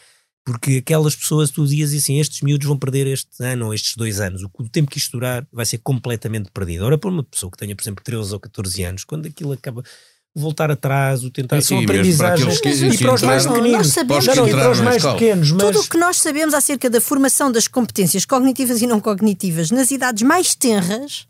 porque 0.45 0.77
aquelas 0.77 1.15
pessoas, 1.15 1.49
tu 1.49 1.63
dizias 1.65 1.93
assim, 1.93 2.19
estes 2.19 2.41
miúdos 2.41 2.67
vão 2.67 2.77
perder 2.77 3.07
este 3.07 3.43
ano 3.43 3.67
ou 3.67 3.73
estes 3.73 3.95
dois 3.95 4.19
anos, 4.19 4.43
o, 4.43 4.49
o 4.59 4.69
tempo 4.69 4.91
que 4.91 4.97
isto 4.97 5.11
durar 5.11 5.47
vai 5.51 5.65
ser 5.65 5.77
completamente 5.77 6.49
perdido. 6.51 6.85
Ora, 6.85 6.97
para 6.97 7.09
uma 7.09 7.23
pessoa 7.23 7.49
que 7.51 7.57
tenha, 7.57 7.75
por 7.75 7.81
exemplo, 7.81 8.03
13 8.03 8.33
ou 8.33 8.39
14 8.39 8.83
anos, 8.83 9.03
quando 9.03 9.25
aquilo 9.27 9.53
acaba 9.53 9.83
voltar 10.35 10.71
atrás, 10.71 11.23
o 11.23 11.29
tentar 11.29 11.61
Sim, 11.61 11.67
são 11.75 11.79
aprendizagens 11.79 12.59
para 12.59 12.71
e 12.71 12.97
para 12.97 13.13
os 13.13 13.21
mais 13.21 13.45
pequeninos, 13.45 13.77
Nós 13.77 13.87
sabemos 13.93 14.25
não, 14.25 14.35
não, 14.35 14.47
e 14.47 14.51
que- 14.51 14.57
para 14.57 14.71
os 14.71 14.79
mais 14.79 15.03
pequenos, 15.05 15.51
mas 15.51 15.63
Tudo 15.63 15.79
o 15.79 15.89
que 15.89 15.97
nós 15.97 16.17
sabemos 16.17 16.53
acerca 16.55 16.89
da 16.89 16.99
formação 16.99 17.51
das 17.51 17.67
competências 17.67 18.25
cognitivas 18.25 18.81
e 18.81 18.87
não 18.87 18.99
cognitivas 18.99 19.69
nas 19.69 19.91
idades 19.91 20.23
mais 20.23 20.55
tenras 20.55 21.27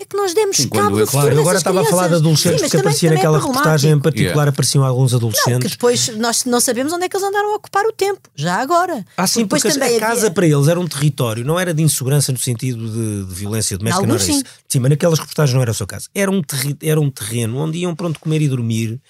é 0.00 0.04
que 0.04 0.16
nós 0.16 0.34
demos 0.34 0.56
Sim, 0.56 0.68
cabo 0.68 0.98
eu- 0.98 1.06
Claro, 1.06 1.32
eu 1.34 1.40
agora 1.40 1.56
estava 1.56 1.80
a 1.80 1.84
falar 1.84 2.02
de 2.02 2.08
crianças. 2.08 2.20
adolescentes, 2.20 2.60
Sim, 2.60 2.64
porque 2.64 2.70
também- 2.76 2.80
aparecia 2.80 3.08
também 3.10 3.12
é 3.12 3.22
naquela 3.22 3.38
problemático. 3.38 3.58
reportagem 3.68 3.90
em 3.92 4.00
particular, 4.00 4.32
Yeah. 4.34 4.50
apareciam 4.50 4.84
alguns 4.84 5.12
Não, 5.12 5.18
que 5.20 5.24
adolescentes. 5.26 5.70
depois 5.70 6.08
nós 6.16 6.44
não 6.46 6.60
sabemos 6.60 6.92
onde 6.92 7.04
é 7.04 7.08
que 7.08 7.16
eles 7.16 7.26
andaram 7.28 7.52
a 7.52 7.56
ocupar 7.56 7.84
o 7.86 7.92
tempo, 7.92 8.20
já 8.34 8.56
agora. 8.56 9.04
Ah, 9.16 9.26
sim, 9.26 9.46
porque 9.46 9.68
também 9.70 9.96
a 9.96 10.00
casa 10.00 10.20
havia- 10.26 10.30
para 10.32 10.46
eles 10.46 10.66
era 10.68 10.80
um 10.80 10.86
território, 10.88 11.44
não 11.44 11.58
era 11.60 11.72
de 11.72 11.82
insegurança 11.82 12.32
no 12.32 12.38
sentido 12.38 12.90
de, 12.90 13.24
de 13.24 13.34
violência 13.34 13.78
doméstica, 13.78 14.04
não 14.06 14.14
era 14.16 14.22
isso. 14.24 14.32
sim. 14.32 14.42
Sim, 14.68 14.78
mas 14.80 14.90
naquelas 14.90 15.18
reportagens 15.20 15.54
não 15.54 15.62
era 15.62 15.70
o 15.70 15.74
seu 15.74 15.86
caso. 15.86 16.08
Era 16.14 16.30
um, 16.30 16.42
terri- 16.42 16.76
era 16.82 17.00
um 17.00 17.08
terreno 17.10 17.56
onde 17.58 17.78
iam 17.78 17.94
pronto 17.94 18.18
comer 18.18 18.42
e 18.42 18.48
dormir, 18.48 19.00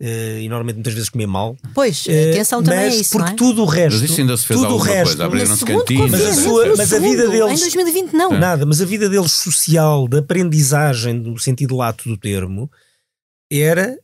eh, 0.00 0.40
e 0.42 0.48
normalmente 0.48 0.76
muitas 0.76 0.94
vezes 0.94 1.08
comer 1.08 1.26
mal. 1.26 1.56
Pois, 1.74 2.06
Eh, 2.08 2.30
atenção 2.30 2.62
também 2.62 2.86
mas 2.86 2.94
a 2.94 2.96
isso, 2.96 3.10
porque 3.12 3.24
não 3.26 3.32
é? 3.32 3.36
tudo 3.36 3.62
o 3.62 3.66
resto, 3.66 4.00
Mas 4.00 4.10
isso 4.10 4.20
ainda 4.20 4.36
se 4.36 4.46
fez 4.46 4.58
tudo 4.60 4.68
o 4.70 4.72
alguma 4.72 4.90
resto, 4.92 5.06
coisa, 5.08 5.24
abriram-se 5.26 5.50
No 5.52 5.56
segundo 5.58 5.78
cantinas. 5.84 6.10
Mas 6.10 6.20
a 6.22 6.34
sua- 6.42 6.66
mas 6.76 6.92
a 6.92 6.98
vida 6.98 7.16
segundo, 7.22 7.30
deles- 7.32 7.58
Em 7.58 7.60
2020 7.60 8.12
não. 8.12 8.30
Nada, 8.38 8.66
mas 8.66 8.80
a 8.80 8.84
vida 8.84 9.08
deles 9.08 9.32
social, 9.32 10.08
de 10.08 10.18
aprendizagem, 10.18 11.14
no 11.14 11.38
sentido 11.38 11.76
lato 11.76 12.08
do 12.08 12.16
termo, 12.16 12.68
era 13.52 13.96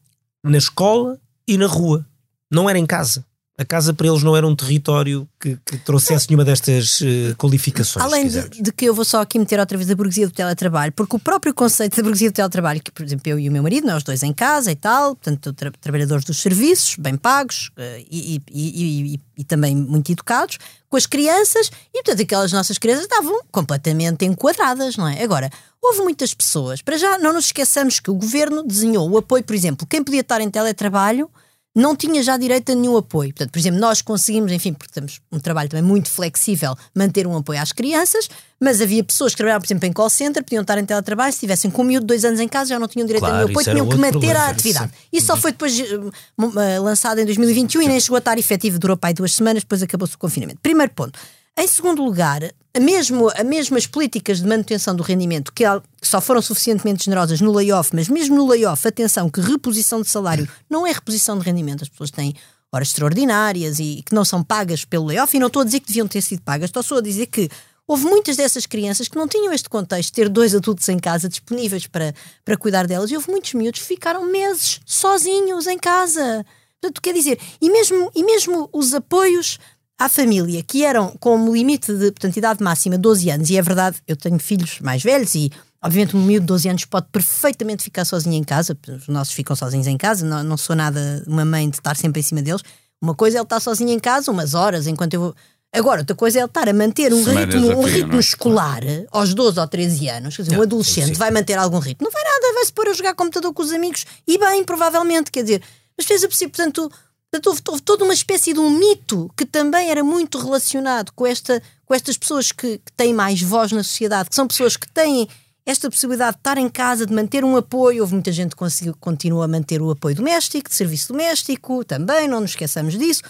na 0.44 0.58
escola 0.58 1.18
e 1.48 1.58
na 1.58 1.66
rua. 1.66 2.06
Não 2.50 2.70
era 2.70 2.78
em 2.78 2.86
casa. 2.86 3.24
A 3.58 3.64
casa 3.64 3.94
para 3.94 4.06
eles 4.06 4.22
não 4.22 4.36
era 4.36 4.46
um 4.46 4.54
território 4.54 5.26
que, 5.40 5.56
que 5.64 5.78
trouxesse 5.78 6.28
nenhuma 6.28 6.44
destas 6.44 7.00
eh, 7.02 7.34
qualificações. 7.38 8.04
Além 8.04 8.28
de, 8.28 8.48
de 8.50 8.70
que 8.70 8.84
eu 8.84 8.94
vou 8.94 9.02
só 9.04 9.22
aqui 9.22 9.38
meter 9.38 9.58
outra 9.58 9.78
vez 9.78 9.90
a 9.90 9.94
burguesia 9.94 10.26
do 10.26 10.32
teletrabalho, 10.32 10.92
porque 10.92 11.16
o 11.16 11.18
próprio 11.18 11.54
conceito 11.54 11.96
da 11.96 12.02
burguesia 12.02 12.30
do 12.30 12.34
teletrabalho, 12.34 12.82
que 12.82 12.90
por 12.92 13.02
exemplo 13.02 13.22
eu 13.30 13.38
e 13.38 13.48
o 13.48 13.52
meu 13.52 13.62
marido, 13.62 13.86
nós 13.86 14.02
dois 14.02 14.22
em 14.22 14.32
casa 14.34 14.70
e 14.70 14.76
tal, 14.76 15.16
portanto 15.16 15.54
tra- 15.54 15.72
trabalhadores 15.80 16.24
dos 16.26 16.36
serviços, 16.42 16.96
bem 16.98 17.16
pagos 17.16 17.70
e, 18.10 18.36
e- 18.36 18.42
e- 18.52 19.14
e- 19.14 19.20
e 19.38 19.44
também 19.44 19.74
muito 19.74 20.12
educados, 20.12 20.58
com 20.90 20.96
as 20.98 21.06
crianças, 21.06 21.70
e 21.94 22.02
portanto 22.02 22.20
aquelas 22.22 22.52
nossas 22.52 22.76
crianças 22.76 23.04
estavam 23.04 23.40
completamente 23.50 24.26
enquadradas, 24.26 24.98
não 24.98 25.08
é? 25.08 25.22
Agora, 25.22 25.50
houve 25.82 26.00
muitas 26.02 26.34
pessoas, 26.34 26.82
para 26.82 26.98
já 26.98 27.16
não 27.18 27.32
nos 27.32 27.46
esqueçamos 27.46 28.00
que 28.00 28.10
o 28.10 28.14
governo 28.14 28.62
desenhou 28.62 29.08
o 29.10 29.16
apoio, 29.16 29.42
por 29.42 29.54
exemplo, 29.56 29.86
quem 29.86 30.04
podia 30.04 30.20
estar 30.20 30.42
em 30.42 30.50
teletrabalho 30.50 31.30
não 31.76 31.94
tinha 31.94 32.22
já 32.22 32.38
direito 32.38 32.72
a 32.72 32.74
nenhum 32.74 32.96
apoio. 32.96 33.28
Portanto, 33.34 33.52
por 33.52 33.58
exemplo, 33.58 33.78
nós 33.78 34.00
conseguimos, 34.00 34.50
enfim, 34.50 34.72
porque 34.72 34.90
temos 34.94 35.20
um 35.30 35.38
trabalho 35.38 35.68
também 35.68 35.84
muito 35.84 36.08
flexível, 36.08 36.74
manter 36.94 37.26
um 37.26 37.36
apoio 37.36 37.60
às 37.60 37.70
crianças, 37.70 38.30
mas 38.58 38.80
havia 38.80 39.04
pessoas 39.04 39.32
que 39.32 39.36
trabalhavam, 39.36 39.60
por 39.60 39.66
exemplo, 39.66 39.86
em 39.86 39.92
call 39.92 40.08
center, 40.08 40.42
podiam 40.42 40.62
estar 40.62 40.78
em 40.78 40.86
teletrabalho, 40.86 41.30
se 41.34 41.40
tivessem 41.40 41.70
com 41.70 41.82
um 41.82 41.84
miúdo 41.84 42.04
de 42.04 42.06
dois 42.06 42.24
anos 42.24 42.40
em 42.40 42.48
casa, 42.48 42.70
já 42.70 42.78
não 42.78 42.88
tinham 42.88 43.06
direito 43.06 43.24
a 43.24 43.28
Claro, 43.28 43.44
nenhum 43.44 43.50
apoio, 43.50 43.74
tinham 43.74 43.86
que 43.86 43.96
manter 43.96 44.10
problema, 44.12 44.40
a 44.40 44.48
atividade. 44.48 44.92
Isso 45.12 45.26
só 45.26 45.36
foi 45.36 45.52
depois 45.52 45.78
eh, 45.78 46.78
lançado 46.78 47.18
em 47.20 47.26
2021 47.26 47.82
e 47.82 47.88
nem 47.88 48.00
chegou 48.00 48.16
a 48.16 48.20
estar 48.20 48.38
efetivo, 48.38 48.78
durou 48.78 48.96
para 48.96 49.10
aí 49.10 49.14
duas 49.14 49.34
semanas, 49.34 49.62
depois 49.62 49.82
acabou-se 49.82 50.14
o 50.14 50.18
confinamento. 50.18 50.58
Primeiro 50.62 50.92
ponto. 50.94 51.18
Em 51.58 51.66
segundo 51.66 52.04
lugar, 52.04 52.42
mesmo, 52.78 53.30
a 53.30 53.42
mesmas 53.42 53.86
políticas 53.86 54.42
de 54.42 54.46
manutenção 54.46 54.94
do 54.94 55.02
rendimento 55.02 55.50
que, 55.54 55.64
só 56.02 56.20
foram 56.20 56.42
suficientemente 56.42 57.06
generosas 57.06 57.40
no 57.40 57.50
layoff, 57.50 57.90
mas 57.94 58.10
mesmo 58.10 58.36
no 58.36 58.46
layoff, 58.46 58.86
atenção, 58.86 59.30
que 59.30 59.40
reposição 59.40 60.02
de 60.02 60.08
salário 60.10 60.46
não 60.68 60.86
é 60.86 60.92
reposição 60.92 61.38
de 61.38 61.44
rendimento, 61.46 61.82
as 61.82 61.88
pessoas 61.88 62.10
têm 62.10 62.34
horas 62.70 62.88
extraordinárias 62.88 63.78
e 63.78 64.02
que 64.04 64.14
não 64.14 64.22
são 64.22 64.44
pagas 64.44 64.84
pelo 64.84 65.06
layoff, 65.06 65.34
e 65.34 65.40
não 65.40 65.46
estou 65.46 65.62
a 65.62 65.64
dizer 65.64 65.80
que 65.80 65.86
deviam 65.86 66.06
ter 66.06 66.20
sido 66.20 66.42
pagas, 66.42 66.68
estou 66.68 66.98
a 66.98 67.00
dizer 67.00 67.24
que 67.24 67.48
houve 67.88 68.04
muitas 68.04 68.36
dessas 68.36 68.66
crianças 68.66 69.08
que 69.08 69.16
não 69.16 69.26
tinham 69.26 69.50
este 69.50 69.70
contexto, 69.70 70.12
ter 70.12 70.28
dois 70.28 70.54
adultos 70.54 70.86
em 70.90 70.98
casa 70.98 71.26
disponíveis 71.26 71.86
para, 71.86 72.14
para 72.44 72.58
cuidar 72.58 72.86
delas, 72.86 73.10
e 73.10 73.16
houve 73.16 73.30
muitos 73.30 73.54
miúdos 73.54 73.80
que 73.80 73.86
ficaram 73.86 74.26
meses 74.30 74.80
sozinhos 74.84 75.66
em 75.66 75.78
casa. 75.78 76.44
Portanto, 76.82 77.00
quer 77.00 77.14
dizer, 77.14 77.40
e 77.62 77.70
mesmo, 77.70 78.10
e 78.14 78.22
mesmo 78.22 78.68
os 78.74 78.92
apoios 78.92 79.58
à 79.98 80.08
família, 80.08 80.62
que 80.62 80.84
eram 80.84 81.16
como 81.18 81.54
limite 81.54 81.92
de 81.92 82.12
portanto, 82.12 82.36
idade 82.36 82.62
máxima 82.62 82.98
12 82.98 83.30
anos, 83.30 83.50
e 83.50 83.56
é 83.56 83.62
verdade, 83.62 83.96
eu 84.06 84.16
tenho 84.16 84.38
filhos 84.38 84.78
mais 84.80 85.02
velhos 85.02 85.34
e 85.34 85.50
obviamente 85.82 86.16
um 86.16 86.22
miúdo 86.22 86.42
de 86.42 86.46
12 86.48 86.68
anos 86.68 86.84
pode 86.84 87.06
perfeitamente 87.10 87.82
ficar 87.82 88.04
sozinho 88.04 88.34
em 88.34 88.44
casa, 88.44 88.76
os 88.88 89.08
nossos 89.08 89.32
ficam 89.32 89.56
sozinhos 89.56 89.86
em 89.86 89.96
casa, 89.96 90.24
não, 90.24 90.42
não 90.42 90.56
sou 90.56 90.76
nada 90.76 91.22
uma 91.26 91.44
mãe 91.44 91.68
de 91.68 91.76
estar 91.76 91.96
sempre 91.96 92.20
em 92.20 92.22
cima 92.22 92.42
deles. 92.42 92.62
Uma 93.00 93.14
coisa 93.14 93.36
é 93.36 93.38
ele 93.38 93.44
estar 93.44 93.60
sozinho 93.60 93.90
em 93.90 93.98
casa 93.98 94.30
umas 94.30 94.54
horas 94.54 94.86
enquanto 94.86 95.14
eu 95.14 95.20
vou. 95.20 95.34
Agora, 95.72 96.00
outra 96.00 96.16
coisa 96.16 96.38
é 96.38 96.40
ele 96.40 96.46
estar 96.46 96.68
a 96.68 96.72
manter 96.72 97.12
um 97.12 97.22
Semanas 97.22 97.54
ritmo, 97.54 97.78
um 97.78 97.84
ritmo 97.84 98.08
não 98.12 98.16
é? 98.16 98.20
escolar 98.20 98.80
aos 99.12 99.34
12 99.34 99.60
ou 99.60 99.68
13 99.68 100.08
anos. 100.08 100.36
Quer 100.36 100.42
dizer, 100.42 100.58
um 100.58 100.62
adolescente 100.62 101.18
vai 101.18 101.30
manter 101.30 101.58
algum 101.58 101.78
ritmo. 101.78 102.06
Não 102.06 102.10
vai 102.10 102.22
nada, 102.24 102.54
vai 102.54 102.64
se 102.64 102.72
pôr 102.72 102.88
a 102.88 102.94
jogar 102.94 103.14
computador 103.14 103.52
com 103.52 103.62
os 103.62 103.72
amigos 103.72 104.06
e 104.26 104.38
bem, 104.38 104.64
provavelmente. 104.64 105.30
Quer 105.30 105.42
dizer, 105.42 105.62
mas 105.96 106.06
fez 106.06 106.24
a 106.24 106.28
possível, 106.28 106.50
portanto, 106.50 106.90
portanto 107.30 107.46
houve, 107.48 107.62
houve 107.68 107.82
toda 107.82 108.04
uma 108.04 108.14
espécie 108.14 108.52
de 108.52 108.60
um 108.60 108.70
mito 108.70 109.30
que 109.36 109.44
também 109.44 109.90
era 109.90 110.02
muito 110.04 110.38
relacionado 110.38 111.12
com, 111.12 111.26
esta, 111.26 111.62
com 111.84 111.94
estas 111.94 112.16
pessoas 112.16 112.52
que, 112.52 112.78
que 112.78 112.92
têm 112.96 113.12
mais 113.14 113.40
voz 113.42 113.72
na 113.72 113.82
sociedade, 113.82 114.28
que 114.28 114.34
são 114.34 114.46
pessoas 114.46 114.76
que 114.76 114.88
têm 114.88 115.28
esta 115.64 115.90
possibilidade 115.90 116.32
de 116.36 116.40
estar 116.40 116.58
em 116.58 116.68
casa, 116.68 117.04
de 117.04 117.12
manter 117.12 117.44
um 117.44 117.56
apoio. 117.56 118.02
Houve 118.02 118.14
muita 118.14 118.30
gente 118.30 118.50
que 118.50 118.56
conseguiu, 118.56 118.94
continua 119.00 119.46
a 119.46 119.48
manter 119.48 119.82
o 119.82 119.90
apoio 119.90 120.14
doméstico, 120.14 120.68
de 120.70 120.76
serviço 120.76 121.08
doméstico 121.12 121.84
também, 121.84 122.28
não 122.28 122.40
nos 122.40 122.50
esqueçamos 122.50 122.96
disso. 122.96 123.22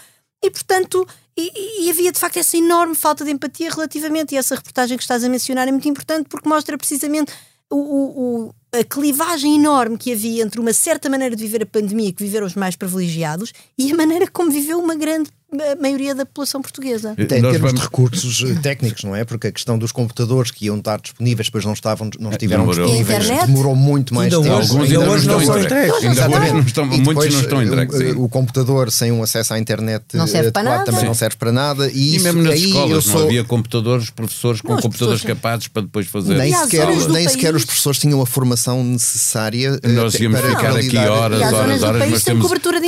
E, 0.43 0.51
portanto, 0.51 1.07
e, 1.35 1.85
e- 1.85 1.89
havia 1.89 2.11
de 2.11 2.19
facto 2.19 2.37
essa 2.37 2.55
enorme 2.55 2.93
falta 2.93 3.25
de 3.25 3.31
empatia 3.31 3.71
relativamente, 3.71 4.35
e 4.35 4.37
essa 4.37 4.53
reportagem 4.53 4.95
que 4.95 5.03
estás 5.03 5.23
a 5.23 5.29
mencionar 5.29 5.67
é 5.67 5.71
muito 5.71 5.89
importante 5.89 6.27
porque 6.29 6.47
mostra 6.47 6.77
precisamente 6.77 7.33
o, 7.71 7.75
o- 7.75 8.19
o- 8.47 8.55
a 8.79 8.83
clivagem 8.83 9.55
enorme 9.55 9.97
que 9.97 10.11
havia 10.11 10.43
entre 10.43 10.59
uma 10.59 10.73
certa 10.73 11.09
maneira 11.09 11.35
de 11.35 11.43
viver 11.43 11.63
a 11.63 11.65
pandemia 11.65 12.13
que 12.13 12.23
viveram 12.23 12.45
os 12.45 12.55
mais 12.55 12.75
privilegiados 12.75 13.51
e 13.77 13.91
a 13.91 13.95
maneira 13.95 14.27
como 14.27 14.51
viveu 14.51 14.79
uma 14.79 14.95
grande 14.95 15.29
a 15.49 15.81
maioria 15.81 16.13
da 16.13 16.25
população 16.25 16.61
portuguesa. 16.61 17.11
Até 17.13 17.39
em 17.39 17.41
termos 17.41 17.73
de 17.73 17.79
recursos 17.81 18.43
eh, 18.43 18.59
técnicos, 18.61 19.03
não 19.05 19.15
é? 19.15 19.23
Porque 19.23 19.47
a 19.47 19.51
questão 19.51 19.77
dos 19.77 19.93
computadores 19.93 20.51
que 20.51 20.65
iam 20.65 20.77
estar 20.77 20.99
disponíveis, 20.99 21.47
depois 21.47 21.63
não 21.63 21.71
estavam, 21.71 22.09
não 22.19 22.31
estiveram 22.31 22.63
Demorou. 22.65 22.85
disponíveis, 22.85 23.23
Internet? 23.25 23.45
demorou 23.47 23.75
muito 23.75 24.13
mais 24.13 24.33
Ainda 24.33 24.43
tempo. 24.43 24.57
hoje- 24.59 24.69
Alguns 24.71 24.83
ainda 24.91 24.99
ainda 24.99 25.11
hoje 25.13 25.27
não 25.27 25.33
não 25.35 25.41
estão 25.41 25.55
são 25.55 25.63
entregues. 25.63 25.95
Ainda 26.03 26.27
hoje 26.39 26.51
não 26.53 26.59
estão, 26.59 26.83
E 26.83 26.87
muitos 26.87 27.07
depois, 27.07 27.33
não 27.33 27.41
estão 27.41 27.61
eh, 27.61 27.63
entregues. 27.63 27.95
o, 27.95 27.97
sim. 27.99 28.11
o 28.17 28.29
computador 28.29 28.91
sem 28.91 29.11
um 29.13 29.23
acesso 29.23 29.53
à 29.53 29.59
internet 29.59 30.03
Não 30.13 30.27
serve 30.27 30.51
para 30.51 30.61
adequado 30.61 30.77
nada. 30.79 30.85
também 30.85 30.99
Sim. 31.01 31.07
não 31.07 31.13
serve 31.13 31.37
para 31.37 31.51
nada. 31.53 31.87
E, 31.91 31.97
E 31.97 32.15
isso, 32.17 32.25
mesmo 32.25 32.41
nas 32.43 32.53
aí 32.53 32.65
escolas 32.65 33.03
sou, 33.05 33.13
não 33.21 33.27
havia 33.27 33.43
computadores, 33.45 34.09
professores 34.09 34.59
com 34.61 34.67
Não, 34.69 34.75
os 34.75 34.81
computadores 34.81 35.21
professores- 35.21 35.41
capazes 35.41 35.67
para 35.69 35.81
depois 35.83 36.07
fazer. 36.07 36.35
nem 36.35 36.53
sequer, 36.53 36.87
nem 37.09 37.27
sequer 37.29 37.55
os 37.55 37.63
professores 37.63 37.99
tinham 37.99 38.21
a 38.21 38.25
formação 38.25 38.83
necessária 38.83 39.79
eh, 39.81 39.87
Nós 39.93 40.13
íamos 40.15 40.41
para 40.41 40.49
ficar 40.49 40.75
aqui 40.75 40.97
horas, 40.97 41.41
horas, 41.53 41.83
horas, 41.83 42.09
mas 42.09 42.23
tem 42.23 42.37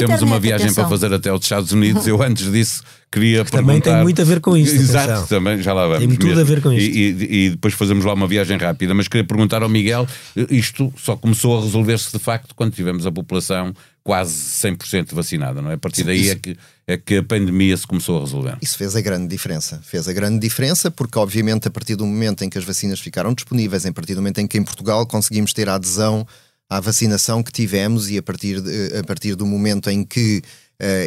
temos, 0.06 0.22
uma 0.22 0.40
viagem 0.40 0.74
para 0.74 0.88
fazer 0.90 1.14
até 1.14 1.30
aos 1.30 1.42
Estados 1.44 1.72
Unidos. 1.72 2.06
Eu 2.06 2.22
antes 2.22 2.49
disso 2.52 2.84
queria 3.12 3.44
Também 3.46 3.66
perguntar. 3.82 3.94
tem 3.96 4.04
muito 4.04 4.22
a 4.22 4.26
ver 4.26 4.40
com 4.40 4.56
isto, 4.56 4.76
Exato, 4.76 5.12
atenção. 5.12 5.28
também 5.28 5.62
já 5.62 5.74
lá 5.74 5.88
vamos. 5.88 6.00
Tem 6.00 6.10
tudo 6.10 6.26
mesmo. 6.28 6.42
a 6.42 6.44
ver 6.44 6.62
com 6.62 6.72
isto. 6.72 6.90
E, 6.96 7.00
e- 7.12 7.46
e 7.46 7.50
depois 7.52 7.74
fazemos 7.74 8.06
lá 8.06 8.14
uma 8.14 8.28
viagem 8.28 8.58
rápida. 8.58 8.94
Mas 8.94 9.08
queria 9.08 9.26
perguntar 9.26 9.64
ao 9.64 9.70
Miguel: 9.70 10.08
isto 10.50 10.94
só 10.98 11.16
começou 11.16 11.58
a 11.58 11.64
resolver-se 11.64 12.12
de 12.12 12.20
facto 12.20 12.54
quando 12.56 12.74
tivemos 12.74 13.06
a 13.08 13.12
população 13.12 13.74
quase 14.04 14.34
100% 14.34 15.14
vacinada, 15.14 15.62
não 15.62 15.70
é? 15.70 15.74
A 15.74 15.78
partir 15.78 16.04
daí 16.04 16.30
é 16.30 16.36
que, 16.36 16.58
é 16.88 16.98
que 16.98 17.18
a 17.18 17.24
pandemia 17.24 17.76
se 17.78 17.86
começou 17.86 18.18
a 18.18 18.22
resolver. 18.22 18.58
Isso 18.62 18.78
fez 18.78 18.96
a 18.96 19.02
grande 19.02 19.28
diferença. 19.28 19.80
Fez 19.84 20.08
a 20.08 20.14
grande 20.14 20.40
diferença 20.40 20.90
porque, 20.90 21.18
obviamente, 21.20 21.68
a 21.68 21.72
partir 21.72 21.96
do 21.96 22.06
momento 22.06 22.44
em 22.44 22.50
que 22.50 22.58
as 22.58 22.64
vacinas 22.64 23.00
ficaram 23.00 23.34
disponíveis, 23.34 23.86
a 23.86 23.92
partir 23.92 24.14
do 24.16 24.22
momento 24.22 24.40
em 24.40 24.48
que 24.48 24.58
em 24.58 24.64
Portugal 24.64 25.06
conseguimos 25.06 25.54
ter 25.54 25.70
a 25.70 25.76
adesão 25.76 26.26
à 26.70 26.80
vacinação 26.80 27.42
que 27.44 27.52
tivemos 27.52 28.10
e 28.10 28.18
a 28.18 28.24
partir, 28.24 28.62
de- 28.62 28.98
a 28.98 29.04
partir 29.04 29.36
do 29.36 29.46
momento 29.46 29.90
em 29.90 30.04
que 30.04 30.42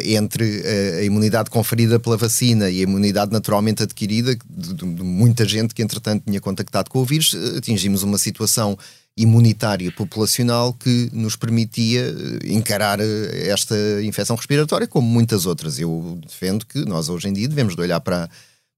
entre 0.05 0.61
eh, 0.63 0.99
a 0.99 1.03
imunidade 1.03 1.49
conferida 1.49 1.99
pela 1.99 2.15
vacina 2.17 2.69
e 2.69 2.79
a 2.79 2.83
imunidade 2.83 3.31
naturalmente 3.31 3.81
adquirida 3.83 4.35
de, 4.49 4.73
de- 4.73 4.85
muita 4.85 5.45
gente 5.47 5.73
que 5.73 5.81
entretanto 5.81 6.23
tinha 6.25 6.39
contactado 6.39 6.89
com 6.89 6.99
o 6.99 7.05
vírus, 7.05 7.33
eh, 7.33 7.57
atingimos 7.57 8.03
uma 8.03 8.17
situação 8.17 8.77
imunitária 9.17 9.91
populacional 9.91 10.73
que 10.73 11.09
nos 11.13 11.35
permitia 11.35 12.01
eh, 12.43 12.51
encarar 12.53 12.99
eh, 12.99 13.47
esta 13.49 13.75
infecção 14.03 14.35
respiratória 14.35 14.87
como 14.87 15.07
muitas 15.07 15.45
outras. 15.45 15.79
Eu 15.79 16.19
defendo 16.21 16.65
que 16.65 16.85
nós 16.85 17.09
hoje 17.09 17.27
em 17.29 17.33
dia 17.33 17.47
devemos 17.47 17.75
de 17.75 17.81
olhar 17.81 17.99
para, 17.99 18.29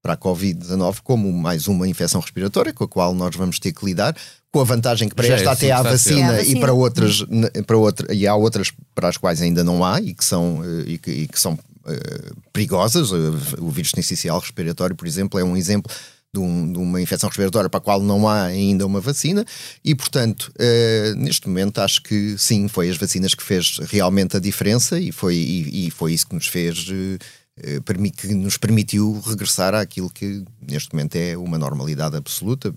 para 0.01 0.13
a 0.13 0.17
Covid-19 0.17 0.97
como 1.03 1.31
mais 1.31 1.67
uma 1.67 1.87
infecção 1.87 2.21
respiratória 2.21 2.71
com 2.73 2.83
a 2.83 2.87
qual 2.87 3.13
nós 3.13 3.35
vamos 3.35 3.59
ter 3.59 3.71
que 3.73 3.85
lidar, 3.85 4.15
com 4.55 4.61
a 4.61 4.63
vantagem 4.63 5.09
que 5.09 5.15
para 5.15 5.27
Já 5.27 5.33
é 5.33 5.37
esta 5.37 5.51
assim 5.51 5.65
até 5.65 5.71
há 5.73 5.81
vacina, 5.81 6.19
É 6.19 6.29
a 6.29 6.33
e 6.35 6.37
vacina. 6.45 6.59
para 6.61 6.71
outras, 6.73 7.25
para 7.67 7.77
outra, 7.77 8.13
e 8.15 8.25
há 8.25 8.33
outras 8.35 8.71
para 8.95 9.09
as 9.09 9.17
quais 9.17 9.41
ainda 9.41 9.65
não 9.65 9.83
há 9.83 9.99
e 9.99 10.13
que 10.13 10.23
são, 10.23 10.61
eh, 10.63 10.91
e 10.91 10.97
que, 10.97 11.11
e 11.11 11.27
que 11.27 11.37
são 11.37 11.59
eh, 11.85 12.31
perigosas. 12.53 13.11
O 13.11 13.69
vírus 13.69 13.91
sincicial 13.93 14.39
respiratório, 14.39 14.95
por 14.95 15.05
exemplo, 15.05 15.37
é 15.37 15.43
um 15.43 15.57
exemplo 15.57 15.91
de, 16.33 16.39
um- 16.39 16.71
de 16.71 16.77
uma 16.79 17.01
infecção 17.01 17.27
respiratória 17.27 17.69
para 17.69 17.79
a 17.79 17.81
qual 17.81 18.01
não 18.01 18.29
há 18.29 18.43
ainda 18.43 18.85
uma 18.85 19.01
vacina 19.01 19.43
e, 19.83 19.93
portanto, 19.93 20.49
eh, 20.57 21.13
neste 21.17 21.49
momento 21.49 21.79
acho 21.79 22.01
que 22.01 22.37
sim, 22.37 22.69
foi 22.69 22.89
as 22.89 22.95
vacinas 22.95 23.35
que 23.35 23.43
fez 23.43 23.77
realmente 23.89 24.37
a 24.37 24.39
diferença 24.39 24.97
e 24.97 25.11
foi, 25.11 25.35
e, 25.35 25.87
e 25.87 25.91
foi 25.91 26.13
isso 26.13 26.27
que 26.27 26.35
nos 26.35 26.47
fez. 26.47 26.85
que 28.17 28.33
nos 28.33 28.57
permitiu 28.57 29.21
regressar 29.25 29.73
àquilo 29.73 30.09
que 30.09 30.43
neste 30.61 30.93
momento 30.93 31.15
é 31.15 31.37
uma 31.37 31.57
normalidade 31.57 32.15
absoluta, 32.17 32.73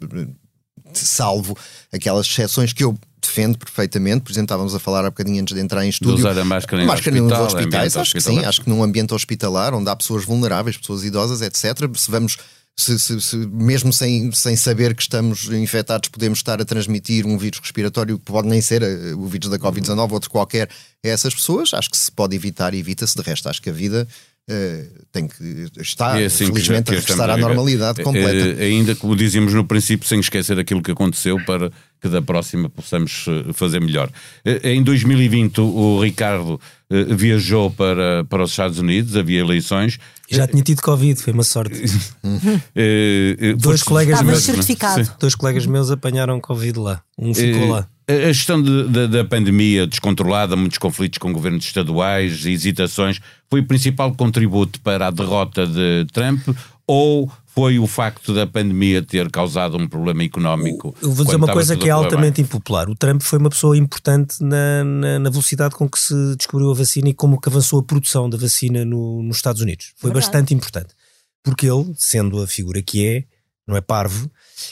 salvo 0.94 1.56
aquelas 1.92 2.26
exceções 2.26 2.72
que 2.72 2.84
eu 2.84 2.98
defendo 3.20 3.58
perfeitamente. 3.58 4.22
Por 4.22 4.30
exemplo, 4.32 4.46
estávamos 4.46 4.74
a 4.74 4.78
falar 4.78 5.04
há 5.04 5.10
bocadinho 5.10 5.40
antes 5.42 5.54
de 5.54 5.60
entrar 5.60 5.84
em 5.84 5.88
estúdio. 5.88 6.14
usar 6.18 6.38
a 6.38 6.44
máscara 6.44 6.82
em 6.82 6.86
máscara 6.86 7.16
hospital, 7.16 7.44
nos 7.44 7.54
hospitais, 7.54 7.96
acho 7.96 8.12
que 8.14 8.20
sim, 8.20 8.44
acho 8.44 8.62
que 8.62 8.70
num 8.70 8.82
ambiente 8.82 9.12
hospitalar 9.14 9.74
onde 9.74 9.90
há 9.90 9.96
pessoas 9.96 10.24
vulneráveis, 10.24 10.76
pessoas 10.76 11.04
idosas, 11.04 11.42
etc. 11.42 11.88
Se 11.96 12.10
vamos. 12.10 12.36
Se, 12.80 12.96
se- 12.96 13.20
se- 13.20 13.36
mesmo 13.36 13.92
sem, 13.92 14.30
sem 14.30 14.54
saber 14.54 14.94
que 14.94 15.02
estamos 15.02 15.46
infectados, 15.50 16.08
podemos 16.08 16.38
estar 16.38 16.60
a 16.60 16.64
transmitir 16.64 17.26
um 17.26 17.36
vírus 17.36 17.58
respiratório 17.58 18.20
que 18.20 18.24
pode 18.26 18.46
nem 18.46 18.60
ser 18.60 18.82
eh, 18.84 19.14
o 19.16 19.26
vírus 19.26 19.50
da 19.50 19.58
Covid-19, 19.58 20.12
outro 20.12 20.30
qualquer, 20.30 20.68
a 21.04 21.08
essas 21.08 21.34
pessoas, 21.34 21.74
acho 21.74 21.90
que 21.90 21.96
se 21.98 22.12
pode 22.12 22.36
evitar 22.36 22.74
e 22.74 22.78
evita-se. 22.78 23.16
De 23.16 23.22
resto, 23.22 23.48
acho 23.48 23.60
que 23.60 23.68
a 23.68 23.72
vida 23.72 24.06
eh, 24.48 24.86
tem 25.12 25.28
que 25.28 25.66
estar, 25.80 26.20
É 26.20 26.24
assim 26.26 26.46
felizmente, 26.46 26.90
a 26.90 26.94
que 26.94 26.98
estamos 27.00 27.20
regressar 27.20 27.30
à 27.30 27.36
normalidade 27.36 28.00
Eh, 28.00 28.04
completa. 28.04 28.62
eh, 28.62 28.64
ainda 28.66 28.94
como 28.94 29.14
dizíamos 29.14 29.52
no 29.54 29.64
princípio, 29.64 30.08
sem 30.08 30.20
esquecer 30.20 30.58
aquilo 30.58 30.82
que 30.82 30.90
aconteceu 30.90 31.36
para 31.44 31.70
que 32.00 32.08
da 32.08 32.22
próxima 32.22 32.68
possamos 32.68 33.24
eh, 33.28 33.52
fazer 33.52 33.80
melhor. 33.80 34.10
Eh, 34.44 34.72
Em 34.72 34.82
2020 34.82 35.60
o 35.60 36.00
Ricardo 36.02 36.60
viajou 36.90 37.70
para, 37.70 38.24
para 38.24 38.42
os 38.44 38.50
Estados 38.50 38.78
Unidos, 38.78 39.14
havia 39.16 39.40
eleições. 39.40 39.98
Já 40.30 40.46
tinha 40.46 40.62
tido 40.62 40.80
Covid, 40.80 41.20
foi 41.20 41.32
uma 41.34 41.42
sorte. 41.42 41.74
Dois 43.58 43.82
colegas 43.82 44.20
Estava 44.20 44.30
meus, 44.30 45.08
dois 45.18 45.34
colegas 45.34 45.66
meus 45.66 45.90
apanharam 45.90 46.40
Covid 46.40 46.78
lá. 46.78 47.02
Um 47.18 47.34
ficou 47.34 47.68
lá. 47.68 47.88
A 48.08 48.32
gestão 48.32 48.62
de- 48.62 48.84
da- 48.88 49.06
da 49.06 49.24
pandemia 49.24 49.86
descontrolada, 49.86 50.56
muitos 50.56 50.78
conflitos 50.78 51.18
com 51.18 51.30
governos 51.32 51.64
estaduais, 51.66 52.46
hesitações, 52.46 53.20
foi 53.50 53.60
o 53.60 53.66
principal 53.66 54.14
contributo 54.14 54.80
para 54.80 55.08
a 55.08 55.10
derrota 55.10 55.66
de 55.66 56.06
Trump 56.12 56.40
ou 56.86 57.30
foi 57.46 57.78
o 57.78 57.86
facto 57.86 58.32
da 58.32 58.46
pandemia 58.46 59.02
ter 59.02 59.28
causado 59.30 59.76
um 59.76 59.86
problema 59.86 60.22
económico? 60.22 60.94
Eu 61.02 61.12
vou 61.12 61.24
dizer 61.24 61.36
uma 61.36 61.52
coisa 61.52 61.76
que 61.76 61.88
é 61.88 61.90
altamente 61.90 62.40
impopular. 62.40 62.88
O 62.88 62.94
Trump 62.94 63.20
foi 63.20 63.38
uma 63.38 63.50
pessoa 63.50 63.76
importante 63.76 64.36
na, 64.42 64.84
na, 64.84 65.18
na 65.18 65.28
velocidade 65.28 65.74
com 65.74 65.86
que 65.88 65.98
se 65.98 66.14
descobriu 66.36 66.70
a 66.70 66.74
vacina 66.74 67.08
e 67.10 67.14
como 67.14 67.38
que 67.38 67.48
avançou 67.48 67.80
a 67.80 67.82
produção 67.82 68.30
da 68.30 68.38
vacina 68.38 68.84
no- 68.86 69.22
nos 69.22 69.36
Estados 69.36 69.60
Unidos. 69.60 69.92
Foi 69.98 70.08
Verdade. 70.10 70.26
bastante 70.26 70.54
importante. 70.54 70.94
Porque 71.42 71.66
ele, 71.66 71.92
sendo 71.96 72.40
a 72.42 72.46
figura 72.46 72.80
que 72.80 73.06
é, 73.06 73.24
não 73.66 73.76
é 73.76 73.80
parvo, 73.82 74.30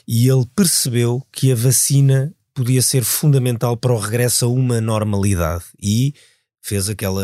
e 0.09 0.27
ele 0.29 0.47
percebeu 0.55 1.23
que 1.33 1.53
a 1.53 1.55
vacina 1.55 2.33
podia 2.57 2.83
ser 2.83 3.05
fundamental 3.05 3.77
para 3.77 3.93
o 3.93 3.99
regresso 3.99 4.47
a 4.47 4.49
uma 4.49 4.81
normalidade. 4.81 5.65
E 5.81 6.15
fez 6.63 6.89
aquela, 6.89 7.23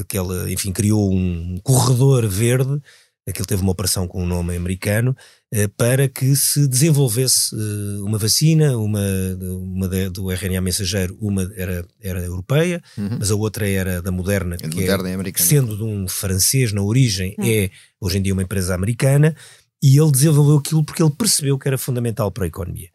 aquela 0.00 0.50
enfim, 0.50 0.72
criou 0.72 1.12
um 1.12 1.58
corredor 1.62 2.26
verde 2.26 2.80
aquilo 3.28 3.44
teve 3.46 3.60
uma 3.60 3.72
operação 3.72 4.08
com 4.08 4.22
um 4.22 4.26
nome 4.26 4.56
americano, 4.56 5.14
eh, 5.52 5.68
para 5.68 6.08
que 6.08 6.34
se 6.34 6.66
desenvolvesse 6.66 7.54
eh, 7.54 8.00
uma 8.00 8.16
vacina, 8.16 8.74
uma, 8.78 9.02
uma 9.38 9.86
do 10.08 10.30
RNA 10.32 10.62
mensageiro, 10.62 11.14
uma 11.20 11.42
era, 11.54 11.84
era 12.00 12.24
europeia, 12.24 12.82
Uhum. 12.96 13.18
mas 13.20 13.30
a 13.30 13.34
outra 13.34 13.68
era 13.68 14.00
da 14.00 14.10
Moderna, 14.10 14.54
A 14.54 14.58
que 14.66 14.80
Moderna 14.80 15.08
é, 15.08 15.12
é 15.12 15.14
americana. 15.14 15.46
sendo 15.46 15.76
de 15.76 15.82
um 15.82 16.08
francês 16.08 16.72
na 16.72 16.80
origem, 16.82 17.34
Hum. 17.38 17.44
é 17.44 17.70
hoje 18.00 18.16
em 18.16 18.22
dia 18.22 18.32
uma 18.32 18.42
empresa 18.44 18.74
americana, 18.74 19.36
e 19.82 19.98
ele 19.98 20.10
desenvolveu 20.10 20.56
aquilo 20.56 20.82
porque 20.82 21.02
ele 21.02 21.12
percebeu 21.12 21.58
que 21.58 21.68
era 21.68 21.76
fundamental 21.76 22.30
para 22.30 22.44
a 22.44 22.48
economia. 22.48 22.88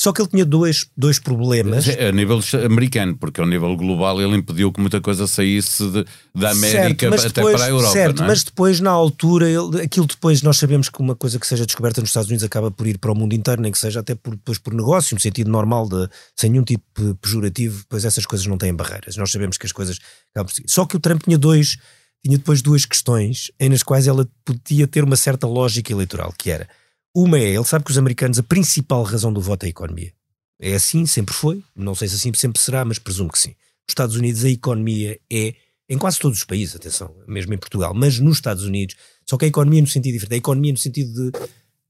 Só 0.00 0.12
que 0.12 0.22
ele 0.22 0.28
tinha 0.28 0.44
dois, 0.44 0.86
dois 0.96 1.18
problemas. 1.18 1.84
A 1.88 2.12
nível 2.12 2.38
americano, 2.64 3.16
porque 3.16 3.40
ao 3.40 3.46
nível 3.48 3.74
global 3.76 4.22
ele 4.22 4.36
impediu 4.36 4.70
que 4.72 4.80
muita 4.80 5.00
coisa 5.00 5.26
saísse 5.26 5.84
de- 5.90 6.04
da 6.32 6.52
América 6.52 7.10
Certo, 7.10 7.26
até 7.26 7.40
depois- 7.40 7.56
para 7.56 7.64
a 7.64 7.68
Europa. 7.68 7.92
Certo, 7.92 8.22
é? 8.22 8.26
mas 8.28 8.44
depois, 8.44 8.78
na 8.78 8.90
altura, 8.92 9.50
ele- 9.50 9.82
aquilo 9.82 10.06
depois 10.06 10.40
nós 10.40 10.56
sabemos 10.56 10.88
que 10.88 11.00
uma 11.00 11.16
coisa 11.16 11.36
que 11.36 11.44
seja 11.48 11.66
descoberta 11.66 12.00
nos 12.00 12.10
Estados 12.10 12.28
Unidos 12.28 12.44
acaba 12.44 12.70
por 12.70 12.86
ir 12.86 12.96
para 12.96 13.10
o 13.10 13.14
mundo 13.16 13.32
inteiro, 13.34 13.60
nem 13.60 13.72
que 13.72 13.78
seja 13.78 13.98
até 13.98 14.14
por, 14.14 14.36
depois 14.36 14.56
por 14.58 14.72
negócio, 14.72 15.16
no 15.16 15.20
sentido 15.20 15.50
normal, 15.50 15.88
de, 15.88 16.08
sem 16.36 16.48
nenhum 16.48 16.62
tipo 16.62 16.84
de 16.96 17.14
pejorativo, 17.14 17.84
pois 17.88 18.04
essas 18.04 18.24
coisas 18.24 18.46
não 18.46 18.56
têm 18.56 18.72
barreiras. 18.72 19.16
Nós 19.16 19.32
sabemos 19.32 19.58
que 19.58 19.66
as 19.66 19.72
coisas 19.72 19.98
acabam 20.30 20.46
por 20.48 20.54
seguir. 20.54 20.70
Só 20.70 20.86
que 20.86 20.96
o 20.96 21.00
Trump 21.00 21.24
tinha 21.24 21.36
dois, 21.36 21.76
tinha 22.24 22.38
depois 22.38 22.62
duas 22.62 22.84
questões 22.84 23.50
em 23.58 23.68
nas 23.68 23.82
quais 23.82 24.06
ela 24.06 24.28
podia 24.44 24.86
ter 24.86 25.02
uma 25.02 25.16
certa 25.16 25.44
lógica 25.48 25.90
eleitoral, 25.92 26.32
que 26.38 26.52
era 26.52 26.68
uma 27.22 27.38
é, 27.38 27.54
ele 27.54 27.64
sabe 27.64 27.84
que 27.84 27.90
os 27.90 27.98
americanos, 27.98 28.38
a 28.38 28.42
principal 28.42 29.02
razão 29.02 29.32
do 29.32 29.40
voto 29.40 29.64
é 29.64 29.66
a 29.66 29.70
economia. 29.70 30.12
É 30.60 30.74
assim, 30.74 31.06
sempre 31.06 31.34
foi. 31.34 31.62
Não 31.74 31.94
sei 31.94 32.08
se 32.08 32.16
assim 32.16 32.32
sempre 32.34 32.60
será, 32.60 32.84
mas 32.84 32.98
presumo 32.98 33.30
que 33.30 33.38
sim. 33.38 33.50
Nos 33.50 33.90
Estados 33.90 34.16
Unidos, 34.16 34.44
a 34.44 34.50
economia 34.50 35.18
é, 35.32 35.54
em 35.88 35.96
quase 35.96 36.18
todos 36.18 36.38
os 36.38 36.44
países, 36.44 36.76
atenção, 36.76 37.14
mesmo 37.26 37.54
em 37.54 37.58
Portugal, 37.58 37.94
mas 37.94 38.18
nos 38.18 38.36
Estados 38.36 38.64
Unidos, 38.64 38.96
só 39.28 39.36
que 39.36 39.44
a 39.44 39.48
economia 39.48 39.80
no 39.80 39.86
sentido 39.86 40.12
diferente, 40.14 40.34
a 40.34 40.38
economia 40.38 40.72
no 40.72 40.78
sentido 40.78 41.12
de, 41.12 41.38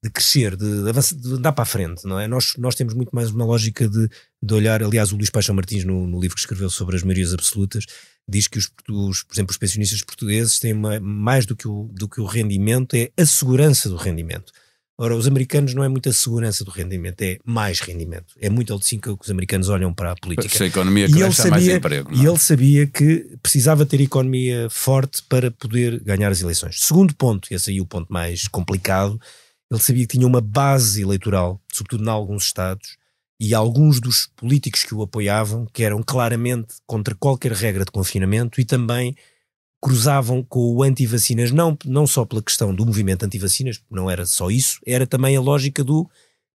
de 0.04 0.10
crescer, 0.10 0.54
de, 0.54 0.88
avançar, 0.88 1.16
de 1.16 1.32
andar 1.32 1.52
para 1.52 1.62
a 1.62 1.66
frente, 1.66 2.04
não 2.06 2.20
é? 2.20 2.28
Nós, 2.28 2.54
nós 2.56 2.74
temos 2.76 2.94
muito 2.94 3.10
mais 3.10 3.30
uma 3.30 3.44
lógica 3.44 3.88
de, 3.88 4.08
de 4.42 4.54
olhar, 4.54 4.82
aliás, 4.82 5.10
o 5.10 5.16
Luís 5.16 5.30
Paixão 5.30 5.54
Martins, 5.54 5.84
no, 5.84 6.06
no 6.06 6.20
livro 6.20 6.36
que 6.36 6.40
escreveu 6.40 6.70
sobre 6.70 6.94
as 6.94 7.02
maiorias 7.02 7.34
absolutas, 7.34 7.84
diz 8.28 8.46
que, 8.46 8.58
os, 8.58 8.70
os, 8.88 9.22
por 9.24 9.34
exemplo, 9.34 9.50
os 9.50 9.58
pensionistas 9.58 10.02
portugueses 10.02 10.60
têm 10.60 10.74
uma- 10.74 11.00
mais 11.00 11.46
do 11.46 11.56
que, 11.56 11.66
o, 11.66 11.88
do 11.92 12.08
que 12.08 12.20
o 12.20 12.26
rendimento, 12.26 12.94
é 12.94 13.10
a 13.16 13.26
segurança 13.26 13.88
do 13.88 13.96
rendimento. 13.96 14.52
Ora, 15.00 15.14
os 15.14 15.28
americanos 15.28 15.74
não 15.74 15.84
é 15.84 15.88
muita 15.88 16.12
segurança 16.12 16.64
do 16.64 16.72
rendimento, 16.72 17.22
é 17.22 17.38
mais 17.44 17.78
rendimento. 17.78 18.34
É 18.40 18.50
muito 18.50 18.74
assim 18.74 18.98
que 18.98 19.08
os 19.08 19.30
americanos 19.30 19.68
olham 19.68 19.94
para 19.94 20.10
a 20.10 20.16
política. 20.16 20.48
Se 20.56 20.64
a 20.64 20.66
economia 20.66 21.06
E 21.06 21.10
ele 21.12 21.18
há 21.22 21.26
mais 21.26 21.36
sabia- 21.36 21.76
emprego. 21.76 22.12
E 22.12 22.16
não 22.16 22.24
é? 22.24 22.28
ele 22.30 22.38
sabia 22.38 22.86
que 22.86 23.36
precisava 23.40 23.86
ter 23.86 24.00
economia 24.00 24.66
forte 24.68 25.22
para 25.28 25.52
poder 25.52 26.00
ganhar 26.02 26.32
as 26.32 26.40
eleições. 26.42 26.80
Segundo 26.80 27.14
ponto, 27.14 27.46
e 27.50 27.54
esse 27.54 27.70
aí 27.70 27.78
é 27.78 27.80
o 27.80 27.86
ponto 27.86 28.12
mais 28.12 28.48
complicado, 28.48 29.20
ele 29.70 29.80
sabia 29.80 30.04
que 30.04 30.16
tinha 30.16 30.26
uma 30.26 30.40
base 30.40 31.00
eleitoral, 31.02 31.60
sobretudo 31.72 32.04
em 32.04 32.08
alguns 32.10 32.44
estados, 32.46 32.96
e 33.40 33.54
alguns 33.54 34.00
dos 34.00 34.28
políticos 34.34 34.82
que 34.82 34.96
o 34.96 35.02
apoiavam, 35.02 35.64
que 35.72 35.84
eram 35.84 36.02
claramente 36.02 36.74
contra 36.84 37.14
qualquer 37.14 37.52
regra 37.52 37.84
de 37.84 37.92
confinamento 37.92 38.60
e 38.60 38.64
também 38.64 39.14
cruzavam 39.80 40.42
com 40.42 40.74
o 40.74 40.82
anti-vacinas, 40.82 41.50
não, 41.50 41.76
não 41.84 42.06
só 42.06 42.24
pela 42.24 42.42
questão 42.42 42.74
do 42.74 42.84
movimento 42.84 43.24
anti-vacinas, 43.24 43.80
não 43.90 44.10
era 44.10 44.26
só 44.26 44.50
isso, 44.50 44.80
era 44.86 45.06
também 45.06 45.36
a 45.36 45.40
lógica 45.40 45.84
do 45.84 46.08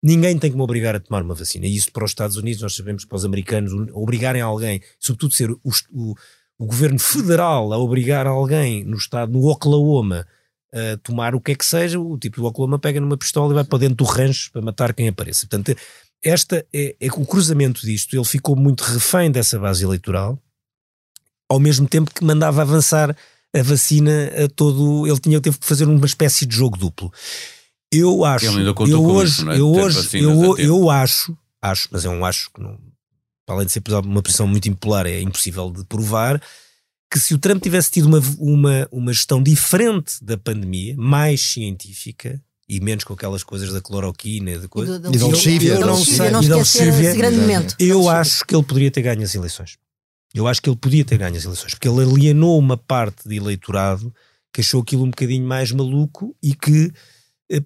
ninguém 0.01 0.37
tem 0.37 0.49
que 0.49 0.55
me 0.55 0.63
obrigar 0.63 0.95
a 0.95 0.99
tomar 0.99 1.21
uma 1.21 1.35
vacina. 1.35 1.65
E 1.65 1.75
isso 1.75 1.91
para 1.91 2.05
os 2.05 2.11
Estados 2.11 2.37
Unidos, 2.37 2.61
nós 2.61 2.75
sabemos 2.75 3.03
que 3.03 3.09
para 3.09 3.17
os 3.17 3.25
americanos, 3.25 3.73
obrigarem 3.93 4.41
alguém, 4.41 4.81
sobretudo 4.99 5.33
ser 5.33 5.51
o, 5.51 5.59
o, 5.91 6.15
o 6.57 6.65
governo 6.65 6.99
federal 6.99 7.73
a 7.73 7.77
obrigar 7.77 8.25
alguém 8.25 8.83
no 8.83 8.97
estado, 8.97 9.31
no 9.31 9.45
Oklahoma, 9.45 10.25
a 10.73 10.97
tomar 10.97 11.35
o 11.35 11.41
que 11.41 11.51
é 11.51 11.55
que 11.55 11.65
seja, 11.65 11.99
o 11.99 12.17
tipo 12.17 12.37
do 12.37 12.45
Oklahoma 12.45 12.79
pega 12.79 13.01
numa 13.01 13.17
pistola 13.17 13.51
e 13.51 13.55
vai 13.55 13.63
para 13.63 13.79
dentro 13.79 13.95
do 13.95 14.03
rancho 14.03 14.51
para 14.51 14.61
matar 14.61 14.93
quem 14.93 15.07
apareça. 15.07 15.47
Portanto, 15.47 15.77
esta 16.23 16.65
é, 16.73 16.95
é 16.99 17.07
o 17.07 17.25
cruzamento 17.25 17.81
disto, 17.81 18.15
ele 18.15 18.25
ficou 18.25 18.55
muito 18.55 18.81
refém 18.81 19.31
dessa 19.31 19.57
base 19.57 19.83
eleitoral, 19.83 20.41
ao 21.49 21.59
mesmo 21.59 21.87
tempo 21.87 22.13
que 22.13 22.23
mandava 22.23 22.61
avançar 22.61 23.15
a 23.53 23.63
vacina 23.63 24.31
a 24.45 24.47
todo. 24.47 25.07
Ele 25.07 25.19
tinha, 25.19 25.41
teve 25.41 25.57
que 25.57 25.65
fazer 25.65 25.85
uma 25.85 26.05
espécie 26.05 26.45
de 26.45 26.55
jogo 26.55 26.77
duplo. 26.77 27.11
Eu 27.91 28.23
acho. 28.23 28.45
Eu 28.45 29.03
hoje, 29.03 29.33
isso, 29.33 29.45
não 29.45 29.51
é? 29.51 29.59
eu 29.59 29.71
hoje, 29.71 30.17
eu, 30.19 30.57
eu 30.57 30.89
acho, 30.89 31.35
acho, 31.61 31.89
mas 31.91 32.05
é 32.05 32.09
um 32.09 32.23
acho 32.23 32.51
que 32.53 32.61
não, 32.61 32.77
para 33.45 33.55
além 33.55 33.65
de 33.65 33.71
ser 33.71 33.81
uma 34.05 34.21
posição 34.21 34.45
muito 34.45 34.69
impopular, 34.69 35.07
é 35.07 35.19
impossível 35.21 35.71
de 35.71 35.83
provar. 35.85 36.41
Que 37.11 37.19
se 37.19 37.33
o 37.33 37.39
Trump 37.39 37.63
tivesse 37.63 37.89
tido 37.89 38.05
uma, 38.05 38.21
uma, 38.37 38.87
uma 38.91 39.11
gestão 39.11 39.41
diferente 39.41 40.23
da 40.23 40.37
pandemia, 40.37 40.95
mais 40.95 41.41
científica, 41.41 42.39
e 42.67 42.79
menos 42.79 43.03
com 43.03 43.13
aquelas 43.13 43.41
coisas 43.41 43.73
da 43.73 43.81
cloroquina, 43.81 44.59
de 44.59 44.67
coisa, 44.67 44.97
E 44.97 44.99
E 44.99 45.17
da 45.17 45.27
lexívia, 45.27 45.73
eu 45.73 45.79
da 45.79 45.85
não 45.87 46.05
sei, 46.05 46.29
não 46.29 46.43
e 46.43 46.47
da 46.47 46.57
grande 47.15 47.37
momento. 47.37 47.75
Eu 47.79 48.07
acho 48.07 48.45
que 48.45 48.55
ele 48.55 48.63
poderia 48.63 48.91
ter 48.91 49.01
ganho 49.01 49.23
as 49.23 49.33
eleições. 49.33 49.79
Eu 50.33 50.47
acho 50.47 50.61
que 50.61 50.69
ele 50.69 50.77
podia 50.77 51.03
ter 51.03 51.17
ganho 51.17 51.35
as 51.35 51.43
eleições, 51.43 51.73
porque 51.73 51.87
ele 51.87 52.03
alienou 52.03 52.57
uma 52.57 52.77
parte 52.77 53.27
de 53.27 53.35
eleitorado 53.35 54.13
que 54.53 54.61
achou 54.61 54.81
aquilo 54.81 55.03
um 55.03 55.09
bocadinho 55.09 55.45
mais 55.45 55.71
maluco 55.71 56.35
e 56.41 56.53
que 56.53 56.91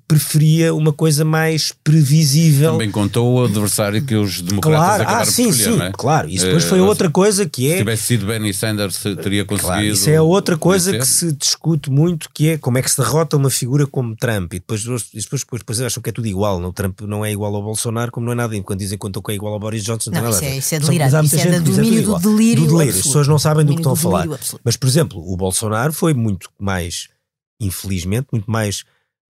preferia 0.07 0.73
uma 0.73 0.93
coisa 0.93 1.25
mais 1.25 1.73
previsível. 1.83 2.71
Também 2.73 2.89
contou 2.89 3.33
o 3.33 3.43
adversário 3.43 4.01
que 4.05 4.15
os 4.15 4.41
democratas 4.41 4.79
Claro, 4.79 5.03
ah, 5.03 5.05
acabaram 5.05 5.31
sim, 5.31 5.43
por 5.43 5.49
escolher, 5.51 5.71
sim, 5.73 5.77
não 5.77 5.85
é? 5.87 5.91
claro. 5.91 6.29
Isso 6.29 6.45
depois 6.45 6.63
Eh, 6.63 6.67
foi 6.69 6.79
outra 6.79 7.09
coisa 7.09 7.45
que 7.49 7.63
Se 7.63 7.71
é. 7.73 7.77
tivesse 7.79 8.03
sido 8.03 8.25
Bernie 8.25 8.53
Sanders, 8.53 8.97
teria 9.21 9.43
conseguido. 9.43 9.67
Claro, 9.73 9.85
isso 9.85 10.09
é 10.09 10.21
outra 10.21 10.57
coisa 10.57 10.91
vencer. 10.91 11.01
que 11.01 11.07
se 11.07 11.31
discute 11.33 11.89
muito, 11.91 12.29
que 12.33 12.49
é 12.49 12.57
como 12.57 12.77
é 12.77 12.81
que 12.81 12.89
se 12.89 12.97
derrota 13.01 13.35
uma 13.35 13.49
figura 13.49 13.85
como 13.85 14.15
Trump. 14.15 14.53
E 14.53 14.59
depois, 14.59 14.83
depois, 14.83 15.03
depois, 15.13 15.41
depois 15.61 15.81
acham 15.81 16.01
que 16.01 16.09
é 16.09 16.13
tudo 16.13 16.27
igual. 16.27 16.59
Não? 16.61 16.69
O 16.69 16.73
Trump 16.73 17.01
não 17.01 17.25
é 17.25 17.31
igual 17.31 17.53
ao 17.53 17.61
Bolsonaro, 17.63 18.09
como 18.11 18.25
não 18.25 18.31
é 18.33 18.35
nada. 18.35 18.61
Quando 18.61 18.79
dizem 18.79 18.97
quanto 18.97 19.21
é 19.29 19.33
igual 19.33 19.53
ao 19.53 19.59
Boris 19.59 19.83
Johnson, 19.83 20.11
não, 20.11 20.21
Não, 20.21 20.31
tem 20.31 20.33
nada 20.33 20.45
isso 20.45 20.55
é- 20.55 20.57
isso 20.59 20.75
é 20.75 20.79
que 20.79 20.85
delirante. 20.85 21.15
há 21.15 21.21
muita 21.21 21.35
Isso 21.35 21.47
é 21.47 21.51
gente 21.51 21.59
do 21.63 21.71
que 21.71 21.75
domínio 21.77 22.03
do 22.03 22.19
delírio 22.19 22.65
Do 22.67 22.77
delírio. 22.77 22.99
As 22.99 23.01
pessoas 23.05 23.27
não 23.27 23.37
sabem 23.39 23.65
do 23.65 23.75
que 23.75 23.81
Domínio 23.81 23.93
estão 23.93 24.11
a 24.11 24.19
do 24.19 24.25
falar. 24.27 24.35
absoluto. 24.35 24.61
Mas, 24.63 24.77
por 24.77 24.87
exemplo, 24.87 25.21
o 25.33 25.35
Bolsonaro 25.35 25.91
foi 25.91 26.13
muito 26.13 26.49
mais, 26.59 27.09
infelizmente, 27.59 28.27
muito 28.31 28.49
mais 28.49 28.83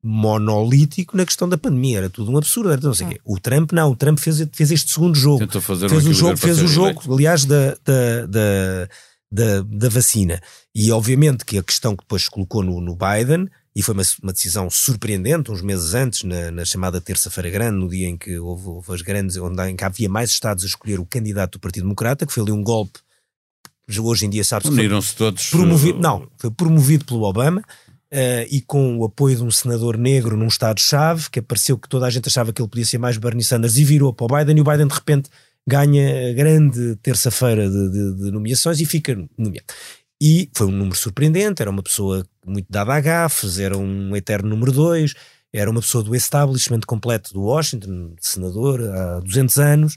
monolítico 0.04 1.16
na 1.16 1.26
questão 1.26 1.48
da 1.48 1.58
pandemia. 1.58 2.00
Era 2.00 2.10
tudo 2.10 2.32
um 2.32 2.38
absurdo. 2.38 2.72
Era 2.72 2.82
não 2.82 2.94
sei 2.94 3.08
o 3.08 3.10
quê. 3.12 3.22
O 3.24 3.40
Trump 3.40 3.72
não. 3.72 3.92
O 3.92 3.96
Trump 3.96 4.18
fez, 4.20 4.46
fez 4.52 4.72
este 4.72 4.92
segundo 4.92 5.16
jogo. 5.16 5.40
Tentou 5.40 5.62
fazer 5.62 5.86
um 5.86 5.90
fez 5.90 6.06
o 6.06 6.10
equilíbrio 6.10 6.20
jogo, 6.20 6.38
fez 6.38 6.62
o 6.62 6.68
jogo 6.68 7.14
aliás, 7.14 7.46
da, 7.46 7.78
da, 7.86 8.26
da, 8.28 8.90
da, 9.32 9.62
da 9.62 9.90
vacina. 9.90 10.42
E 10.74 10.92
obviamente 10.92 11.46
que 11.46 11.58
a 11.58 11.64
questão 11.64 11.96
que 11.96 12.04
depois 12.04 12.24
se 12.24 12.32
colocou 12.32 12.64
no, 12.64 12.82
no 12.82 12.96
Biden, 12.96 13.48
e 13.76 13.82
foi 13.82 13.94
uma, 13.94 14.04
uma 14.22 14.34
decisão 14.34 14.70
surpreendente, 14.70 15.52
uns 15.52 15.62
meses 15.62 15.94
antes, 15.94 16.24
na, 16.24 16.52
na 16.52 16.66
chamada 16.66 17.00
Terça-feira 17.00 17.50
Grande, 17.50 17.78
no 17.78 17.88
dia 17.88 18.08
em 18.08 18.18
que 18.18 18.38
houve, 18.38 18.68
houve 18.68 18.94
as 18.94 19.02
grandes, 19.02 19.38
onde 19.38 19.62
em 19.70 19.76
que 19.76 19.84
havia 19.84 20.10
mais 20.10 20.30
Estados 20.30 20.64
a 20.64 20.68
escolher 20.68 21.00
o 21.00 21.06
candidato 21.06 21.54
do 21.54 21.60
Partido 21.60 21.84
Democrata, 21.84 22.26
que 22.26 22.34
foi 22.34 22.44
ali 22.44 22.52
um 22.52 22.64
golpe. 22.64 23.00
Hoje 24.00 24.26
em 24.26 24.30
dia 24.30 24.44
sabe-se 24.44 24.72
Uniram-se 24.72 25.16
todos. 25.16 25.50
promovido, 25.50 26.00
não, 26.00 26.28
foi 26.38 26.50
promovido 26.50 27.04
pelo 27.04 27.24
Obama 27.24 27.62
eh, 28.12 28.48
e 28.52 28.62
com 28.62 28.98
o 28.98 29.06
apoio 29.06 29.38
de 29.38 29.44
um 29.44 29.52
senador 29.52 29.98
negro 29.98 30.36
num 30.38 30.48
estado-chave, 30.48 31.30
que 31.30 31.40
apareceu 31.40 31.78
que 31.78 31.88
toda 31.90 32.06
a 32.06 32.10
gente 32.10 32.28
achava 32.28 32.52
que 32.54 32.62
ele 32.62 32.70
podia 32.70 32.86
ser 32.86 32.98
mais 32.98 33.18
Bernie 33.18 33.44
Sanders 33.44 33.78
e 33.78 33.84
virou 33.86 34.14
para 34.14 34.26
o 34.26 34.38
Biden 34.40 34.58
e 34.58 34.62
o 34.62 34.64
Biden 34.64 34.88
de 34.88 34.94
repente 34.94 35.30
ganha 35.68 36.34
grande 36.34 36.96
terça-feira 36.98 37.70
de, 37.70 37.90
de- 37.92 38.16
de 38.26 38.32
nomeações 38.32 38.80
e 38.80 38.86
fica 38.86 39.16
nomeado. 39.38 39.66
E 40.22 40.50
foi 40.56 40.68
um 40.68 40.72
número 40.72 40.96
surpreendente, 40.96 41.62
era 41.62 41.72
uma 41.72 41.82
pessoa 41.84 42.26
muito 42.46 42.68
dada 42.70 42.94
a 42.94 43.00
gafes, 43.00 43.58
era 43.60 43.78
um 43.78 44.16
eterno 44.16 44.50
número 44.50 44.72
dois, 44.72 45.14
era 45.54 45.70
uma 45.70 45.82
pessoa 45.82 46.04
do 46.04 46.16
establishment 46.16 46.82
completo 46.88 47.34
do 47.34 47.42
Washington, 47.42 48.14
senador 48.20 48.82
há 48.82 49.20
200 49.20 49.58
anos, 49.58 49.96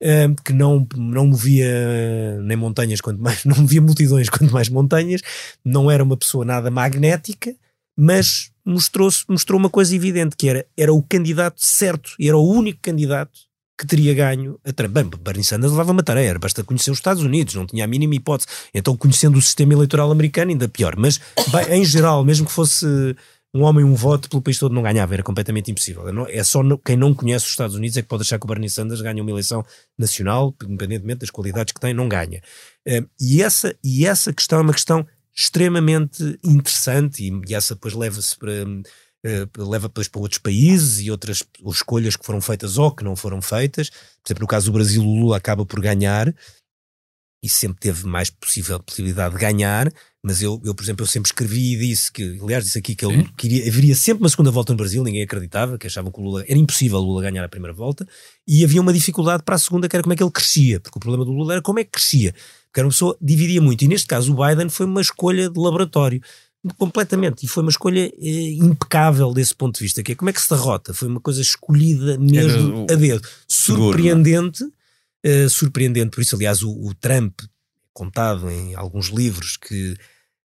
eh, 0.00 0.28
que 0.44 0.52
não, 0.52 0.86
não 0.96 1.26
movia 1.26 2.40
nem 2.42 2.56
montanhas, 2.56 3.00
quanto 3.00 3.20
mais, 3.20 3.42
não 3.46 3.56
movia 3.56 3.80
multidões, 3.80 4.28
quanto 4.28 4.52
mais 4.52 4.68
montanhas, 4.68 5.20
não 5.64 5.90
era 5.90 6.02
uma 6.02 6.16
pessoa 6.16 6.44
nada 6.44 6.70
magnética, 6.70 7.54
mas 7.96 8.50
mostrou-se, 8.64 9.24
mostrou 9.28 9.58
uma 9.58 9.70
coisa 9.70 9.94
evidente, 9.94 10.36
que 10.36 10.48
era, 10.48 10.66
era 10.76 10.92
o 10.92 11.02
candidato 11.02 11.64
certo, 11.64 12.12
e 12.18 12.28
era 12.28 12.36
o 12.36 12.48
único 12.48 12.78
candidato 12.80 13.48
que 13.78 13.86
teria 13.86 14.12
ganho 14.12 14.58
a 14.64 14.72
Trump. 14.72 14.92
Bem, 14.92 15.08
Bernie 15.22 15.44
Sanders 15.44 15.70
levava 15.70 15.92
uma 15.92 16.02
tarefa, 16.02 16.38
basta 16.38 16.64
conhecer 16.64 16.90
os 16.90 16.98
Estados 16.98 17.22
Unidos, 17.22 17.54
não 17.54 17.64
tinha 17.64 17.84
a 17.84 17.86
mínima 17.86 18.16
hipótese. 18.16 18.48
Então, 18.74 18.96
conhecendo 18.96 19.38
o 19.38 19.42
sistema 19.42 19.72
eleitoral 19.72 20.10
americano, 20.10 20.50
ainda 20.50 20.68
pior. 20.68 20.96
Mas, 20.96 21.20
bem, 21.52 21.80
em 21.80 21.84
geral, 21.84 22.24
mesmo 22.24 22.44
que 22.44 22.52
fosse 22.52 23.14
um 23.54 23.62
homem 23.62 23.84
um 23.84 23.94
voto 23.94 24.28
pelo 24.28 24.42
país 24.42 24.58
todo, 24.58 24.74
não 24.74 24.82
ganhava, 24.82 25.14
era 25.14 25.22
completamente 25.22 25.70
impossível. 25.70 26.04
É 26.28 26.44
só 26.44 26.62
no- 26.62 26.78
quem 26.78 26.96
não 26.96 27.14
conhece 27.14 27.46
os 27.46 27.50
Estados 27.52 27.74
Unidos 27.76 27.96
é 27.96 28.02
que 28.02 28.08
pode 28.08 28.22
achar 28.22 28.38
que 28.38 28.44
o 28.44 28.48
Bernie 28.48 28.68
Sanders 28.68 29.00
ganha 29.00 29.22
uma 29.22 29.30
eleição 29.30 29.64
nacional, 29.98 30.54
independentemente 30.64 31.20
das 31.20 31.30
qualidades 31.30 31.72
que 31.72 31.80
tem, 31.80 31.94
não 31.94 32.08
ganha. 32.08 32.42
Eh, 32.86 33.02
E 33.20 33.42
essa, 33.42 33.74
e 33.82 34.06
essa 34.06 34.32
questão 34.32 34.58
é 34.58 34.62
uma 34.62 34.72
questão 34.74 35.06
extremamente 35.34 36.38
interessante 36.44 37.22
e, 37.26 37.40
e 37.48 37.54
essa 37.54 37.74
depois 37.74 37.94
leva-se 37.94 38.36
para 38.36 38.52
eh, 39.24 39.46
leva 39.56 39.88
depois 39.88 40.08
para 40.08 40.20
outros 40.20 40.38
países 40.40 41.00
e 41.00 41.10
outras 41.10 41.42
ou 41.62 41.72
escolhas 41.72 42.16
que 42.16 42.24
foram 42.26 42.40
feitas 42.40 42.76
ou 42.78 42.90
que 42.92 43.02
não 43.04 43.16
foram 43.16 43.40
feitas. 43.42 43.88
Por 43.90 44.28
exemplo, 44.28 44.42
no 44.42 44.46
caso 44.48 44.66
do 44.66 44.72
Brasil, 44.74 45.02
o 45.02 45.04
Lula 45.20 45.36
acaba 45.36 45.64
por 45.66 45.80
ganhar 45.80 46.32
e 47.42 47.48
sempre 47.48 47.78
teve 47.78 48.04
mais 48.06 48.30
possível 48.30 48.80
possibilidade 48.80 49.34
de 49.34 49.40
ganhar, 49.40 49.92
mas 50.22 50.42
eu, 50.42 50.60
eu, 50.64 50.74
por 50.74 50.82
exemplo, 50.82 51.04
eu 51.04 51.06
sempre 51.06 51.28
escrevi 51.28 51.74
e 51.74 51.78
disse 51.78 52.10
que, 52.10 52.38
aliás, 52.42 52.64
disse 52.64 52.78
aqui 52.78 52.96
que 52.96 53.04
ele 53.06 53.28
queria, 53.36 53.68
haveria 53.68 53.94
sempre 53.94 54.24
uma 54.24 54.28
segunda 54.28 54.50
volta 54.50 54.72
no 54.72 54.76
Brasil, 54.76 55.02
ninguém 55.04 55.22
acreditava, 55.22 55.78
que 55.78 55.86
achavam 55.86 56.10
que 56.10 56.18
o 56.18 56.22
Lula 56.24 56.44
era 56.48 56.58
impossível 56.58 56.98
o 56.98 57.02
Lula 57.02 57.22
ganhar 57.22 57.44
a 57.44 57.48
primeira 57.48 57.72
volta, 57.72 58.06
e 58.46 58.64
havia 58.64 58.80
uma 58.80 58.92
dificuldade 58.92 59.44
para 59.44 59.54
a 59.54 59.58
segunda, 59.58 59.88
que 59.88 59.94
era 59.94 60.02
como 60.02 60.12
é 60.12 60.16
que 60.16 60.22
ele 60.22 60.32
crescia, 60.32 60.80
porque 60.80 60.98
o 60.98 61.00
problema 61.00 61.24
do 61.24 61.30
Lula 61.30 61.52
era 61.54 61.62
como 61.62 61.78
é 61.78 61.84
que 61.84 61.90
crescia, 61.92 62.32
porque 62.66 62.80
era 62.80 62.86
uma 62.86 62.92
pessoa 62.92 63.16
dividia 63.20 63.62
muito, 63.62 63.82
e 63.84 63.88
neste 63.88 64.08
caso 64.08 64.34
o 64.34 64.44
Biden 64.44 64.68
foi 64.68 64.86
uma 64.86 65.00
escolha 65.00 65.48
de 65.48 65.58
laboratório. 65.60 66.20
Completamente, 66.76 67.44
e 67.46 67.48
foi 67.48 67.62
uma 67.62 67.70
escolha 67.70 68.12
eh, 68.20 68.52
impecável 68.54 69.32
desse 69.32 69.54
ponto 69.54 69.76
de 69.78 69.84
vista, 69.84 70.02
que 70.02 70.10
é 70.10 70.14
como 70.16 70.28
é 70.28 70.32
que 70.32 70.40
se 70.42 70.50
derrota? 70.50 70.92
Foi 70.92 71.06
uma 71.06 71.20
coisa 71.20 71.40
escolhida 71.40 72.18
mesmo 72.18 72.82
o- 72.82 72.86
a 72.92 72.96
dedo, 72.96 73.22
seguro, 73.46 73.96
é? 75.22 75.48
surpreendente, 75.48 76.10
por 76.10 76.20
isso, 76.20 76.36
aliás, 76.36 76.62
o, 76.62 76.70
o 76.70 76.94
Trump, 76.94 77.40
contado 77.92 78.50
em 78.50 78.74
alguns 78.74 79.06
livros, 79.08 79.56
que 79.56 79.96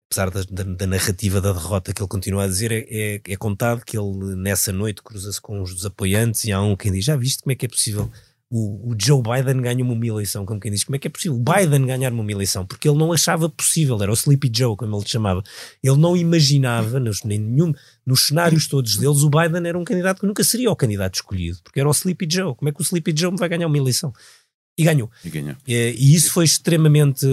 apesar 0.10 0.30
da, 0.30 0.44
da- 0.50 0.64
da 0.76 0.88
narrativa 0.88 1.42
da 1.42 1.52
derrota 1.52 1.94
que 1.94 2.02
ele 2.02 2.08
continua 2.10 2.44
a 2.44 2.48
dizer, 2.48 2.72
é, 2.72 2.86
é- 2.90 3.22
é 3.28 3.36
contado 3.36 3.84
que 3.84 3.98
ele 3.98 4.36
nessa 4.36 4.72
noite 4.72 5.02
cruza-se 5.04 5.42
com 5.42 5.62
os 5.62 5.74
dos 5.74 5.86
apoiantes 5.86 6.44
e 6.46 6.52
há 6.52 6.62
um 6.62 6.76
quem 6.76 6.92
diz: 6.92 7.06
Já 7.06 7.16
viste 7.16 7.44
como 7.44 7.52
é 7.52 7.56
que 7.56 7.66
é 7.66 7.70
possível? 7.70 8.10
O, 8.48 8.92
o 8.92 8.96
Joe 8.98 9.22
Biden 9.22 9.60
ganha 9.60 9.84
uma 9.84 10.06
eleição, 10.06 10.46
como 10.46 10.60
quem 10.60 10.72
diz, 10.72 10.84
como 10.84 10.96
é 10.96 11.00
que 11.00 11.08
é 11.08 11.10
possível 11.10 11.36
o 11.36 11.44
Biden 11.44 11.86
ganhar 11.88 12.14
uma 12.14 12.32
eleição? 12.32 12.64
Porque 12.66 12.88
ele 12.88 12.98
não 12.98 13.12
achava 13.12 13.50
possível, 13.50 14.00
era 14.02 14.12
o 14.12 14.14
Sleepy 14.14 14.52
Joe, 14.56 14.78
como 14.78 14.96
ele 14.96 15.08
chamava. 15.08 15.42
Ele 15.84 15.98
não 15.98 16.16
imaginava, 16.16 17.00
nos, 17.00 17.24
nenhum, 17.24 17.74
nos 18.06 18.28
cenários 18.28 18.68
todos 18.68 18.98
deles, 18.98 19.24
o 19.24 19.30
Biden 19.32 19.68
era 19.68 19.78
um 19.78 19.84
candidato 19.84 20.22
que 20.22 20.28
nunca 20.28 20.44
seria 20.44 20.70
o 20.72 20.76
candidato 20.76 21.16
escolhido, 21.16 21.58
porque 21.64 21.80
era 21.80 21.90
o 21.90 21.92
Sleepy 21.92 22.28
Joe. 22.32 22.56
Como 22.56 22.70
é 22.70 22.72
que 22.72 22.80
o 22.80 22.84
Sleepy 22.84 23.14
Joe 23.18 23.36
vai 23.36 23.50
ganhar 23.50 23.66
uma 23.68 23.78
eleição? 23.78 24.14
E 24.78 24.84
ganhou. 24.84 25.10
E 25.24 25.30
ganhou. 25.30 25.56
É, 25.68 25.92
E 25.94 26.14
isso 26.16 26.32
foi 26.32 26.44
extremamente, 26.44 27.26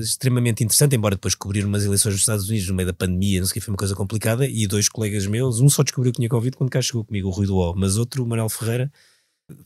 extremamente 0.00 0.64
interessante, 0.64 0.96
embora 0.96 1.14
depois 1.14 1.34
cobrir 1.34 1.64
umas 1.64 1.84
eleições 1.84 2.12
dos 2.12 2.22
Estados 2.22 2.48
Unidos 2.48 2.68
no 2.68 2.74
meio 2.74 2.86
da 2.86 2.92
pandemia, 2.94 3.40
não 3.40 3.46
sei 3.46 3.50
o 3.50 3.54
que, 3.54 3.60
foi 3.60 3.72
uma 3.72 3.78
coisa 3.78 3.94
complicada, 3.94 4.46
e 4.46 4.66
dois 4.66 4.88
colegas 4.88 5.26
meus, 5.26 5.60
um 5.60 5.68
só 5.68 5.82
descobriu 5.82 6.12
que 6.12 6.16
tinha 6.16 6.28
Covid 6.28 6.56
quando 6.56 6.70
cá 6.70 6.80
chegou 6.80 7.04
comigo, 7.04 7.28
o 7.28 7.30
Rui 7.30 7.46
do 7.46 7.56
O, 7.56 7.74
mas 7.74 7.96
outro, 7.96 8.24
o 8.24 8.26
Manuel 8.26 8.48
Ferreira, 8.48 8.90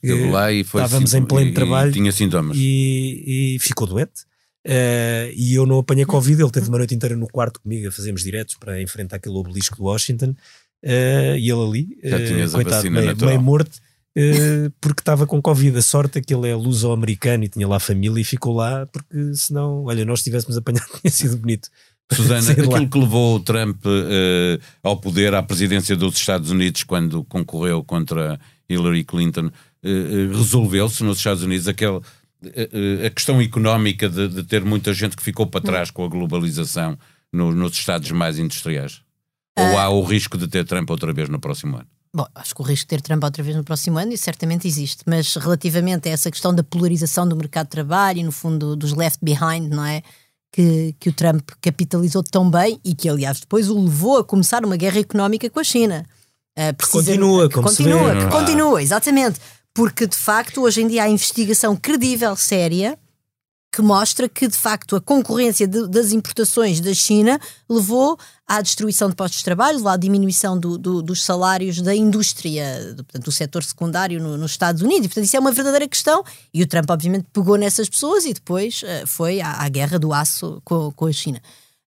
Esteve 0.03 0.29
eh, 0.29 0.31
lá 0.31 0.51
e 0.51 0.65
foi 0.65 0.83
estávamos 0.83 1.11
sim- 1.11 1.19
em 1.19 1.25
pleno 1.27 1.47
e- 1.49 1.51
e 1.51 1.55
trabalho 1.55 1.93
tinha 1.93 2.11
sintomas. 2.11 2.57
e, 2.59 3.55
e 3.55 3.59
ficou 3.61 3.87
doente. 3.87 4.23
Eh, 4.67 5.31
e 5.37 5.55
eu 5.55 5.67
não 5.67 5.79
apanhei 5.79 6.07
Covid, 6.07 6.41
ele 6.41 6.51
teve 6.51 6.69
uma 6.71 6.79
noite 6.79 6.95
inteira 6.95 7.15
no 7.15 7.29
quarto 7.29 7.61
comigo 7.61 7.87
a 7.87 7.93
fazermos 7.93 8.23
diretos 8.23 8.57
para 8.57 8.81
enfrentar 8.81 9.17
aquele 9.17 9.37
obelisco 9.37 9.77
de 9.77 9.83
Washington, 9.83 10.35
eh, 10.83 11.37
e 11.39 11.51
ele 11.51 11.61
ali, 11.63 11.99
Já 12.03 12.19
eh, 12.19 12.27
tinhas 12.27 12.55
a 12.55 12.57
coitado, 12.57 12.77
vacina 12.77 12.95
meio, 12.99 13.13
natural. 13.13 13.29
meio 13.31 13.43
morto, 13.43 13.79
eh, 13.79 13.94
porque 14.81 15.01
estava 15.01 15.27
com 15.27 15.41
Covid. 15.43 15.77
A 15.79 15.83
sorte 15.83 16.19
é 16.19 16.23
que 16.23 16.35
ele 16.35 16.49
é 16.49 16.55
luso-americano 16.55 17.45
e 17.45 17.49
tinha 17.49 17.67
lá 17.67 17.81
família 17.81 18.21
e 18.21 18.25
ficou 18.25 18.55
lá, 18.55 18.87
porque 18.87 19.35
senão, 19.35 19.85
olha, 19.85 20.05
nós 20.05 20.23
tivéssemos 20.23 20.57
apanhado, 20.57 20.87
tinha 21.01 21.11
sido 21.11 21.37
bonito. 21.37 21.69
Susana, 22.13 22.53
aquilo 22.53 22.89
que 22.89 22.99
levou 22.99 23.37
o 23.37 23.41
Trump 23.41 23.83
eh, 23.87 24.61
ao 24.83 24.97
poder, 24.99 25.35
à 25.35 25.43
presidência 25.43 25.97
dos 25.97 26.17
Estados 26.17 26.51
Unidos, 26.51 26.85
quando 26.85 27.25
concorreu 27.25 27.83
contra 27.83 28.39
Hillary 28.69 29.05
Clinton, 29.05 29.51
eh, 29.83 29.89
eh, 29.91 30.29
resolveu-se 30.37 31.03
nos 31.03 31.17
Estados 31.17 31.43
Unidos 31.43 31.67
aquele, 31.67 32.01
eh, 32.45 32.69
eh, 33.03 33.07
a 33.07 33.11
questão 33.11 33.41
económica 33.41 34.07
de, 34.09 34.29
de 34.29 34.43
ter 34.45 34.63
muita 34.65 34.93
gente 34.93 35.17
que 35.17 35.23
ficou 35.23 35.47
para 35.47 35.63
trás 35.63 35.91
com 35.91 36.05
a 36.05 36.09
globalização 36.09 36.99
no- 37.33 37.53
nos 37.55 37.73
Estados 37.73 38.11
mais 38.11 38.39
industriais? 38.39 39.01
Ou 39.59 39.65
Ah. 39.79 39.85
há 39.85 39.89
o 39.89 40.03
risco 40.05 40.37
de 40.37 40.47
ter 40.47 40.65
Trump 40.67 40.91
outra 40.91 41.11
vez 41.11 41.31
no 41.31 41.41
próximo 41.41 41.77
ano? 41.79 41.87
Bom, 42.17 42.27
acho 42.35 42.55
que 42.55 42.61
o 42.63 42.65
risco 42.65 42.85
de 42.85 42.89
ter 42.89 43.01
Trump 43.03 43.25
outra 43.25 43.43
vez 43.43 43.57
no 43.57 43.65
próximo 43.65 43.99
ano, 43.99 44.13
isso 44.13 44.23
certamente 44.25 44.69
existe, 44.69 45.03
mas 45.05 45.35
relativamente 45.35 46.09
a 46.09 46.13
essa 46.13 46.31
questão 46.31 46.55
da 46.55 46.63
polarização 46.63 47.27
do 47.29 47.35
mercado 47.35 47.67
de 47.67 47.71
trabalho 47.71 48.21
e, 48.21 48.23
no 48.23 48.31
fundo, 48.31 48.77
dos 48.77 48.93
left 48.93 49.19
behind, 49.21 49.69
não 49.69 49.85
é? 49.85 50.01
Que, 50.53 50.95
que 51.01 51.09
o 51.09 51.13
Trump 51.13 51.43
capitalizou 51.61 52.23
tão 52.23 52.49
bem 52.49 52.79
e 52.85 52.95
que, 52.95 53.09
aliás, 53.09 53.41
depois 53.41 53.69
o 53.69 53.83
levou 53.83 54.19
a 54.19 54.25
começar 54.25 54.65
uma 54.65 54.77
guerra 54.77 55.01
económica 55.01 55.51
com 55.51 55.59
a 55.59 55.65
China. 55.65 56.07
Uh, 56.57 56.73
precisa- 56.77 56.99
continua, 57.05 57.49
que 57.49 57.55
como 57.57 57.69
se 57.69 57.77
continua, 57.79 58.13
vê. 58.15 58.19
que 58.21 58.25
Ah. 58.27 58.29
continua, 58.29 58.81
exatamente. 58.83 59.41
Porque, 59.75 60.07
de 60.07 60.17
facto, 60.17 60.61
hoje 60.63 60.83
em 60.83 60.87
dia 60.87 61.03
há 61.03 61.09
investigação 61.09 61.75
credível, 61.75 62.37
séria, 62.37 62.97
que 63.75 63.83
mostra 63.83 64.29
que, 64.29 64.47
de 64.47 64.57
facto, 64.57 64.95
a 64.95 65.01
concorrência 65.01 65.67
de- 65.67 65.89
das 65.89 66.13
importações 66.13 66.81
da 66.81 66.95
China 66.95 67.41
levou 67.69 68.17
à 68.47 68.61
destruição 68.63 69.09
de 69.09 69.17
postos 69.17 69.39
de 69.39 69.45
trabalho, 69.45 69.79
levou 69.79 69.91
à 69.91 69.97
diminuição 69.97 70.57
do- 70.59 70.79
do- 70.79 71.03
dos 71.03 71.25
salários 71.25 71.81
da 71.81 71.95
indústria, 71.95 72.95
do, 72.95 73.03
portanto, 73.03 73.25
do 73.25 73.33
setor 73.33 73.65
secundário 73.65 74.23
no- 74.23 74.37
nos 74.37 74.53
Estados 74.53 74.81
Unidos. 74.83 75.07
E, 75.07 75.09
portanto, 75.09 75.25
isso 75.25 75.37
é 75.37 75.41
uma 75.41 75.51
verdadeira 75.51 75.89
questão. 75.89 76.23
E 76.53 76.63
o 76.63 76.67
Trump, 76.69 76.89
obviamente, 76.89 77.27
pegou 77.33 77.57
nessas 77.57 77.89
pessoas 77.89 78.25
e 78.25 78.33
depois 78.35 78.83
eh, 78.85 79.05
foi 79.07 79.41
à, 79.41 79.63
à 79.65 79.69
guerra 79.69 79.99
do 79.99 80.13
aço 80.13 80.61
com, 80.65 80.93
com 80.93 81.07
a 81.07 81.13
China. 81.13 81.41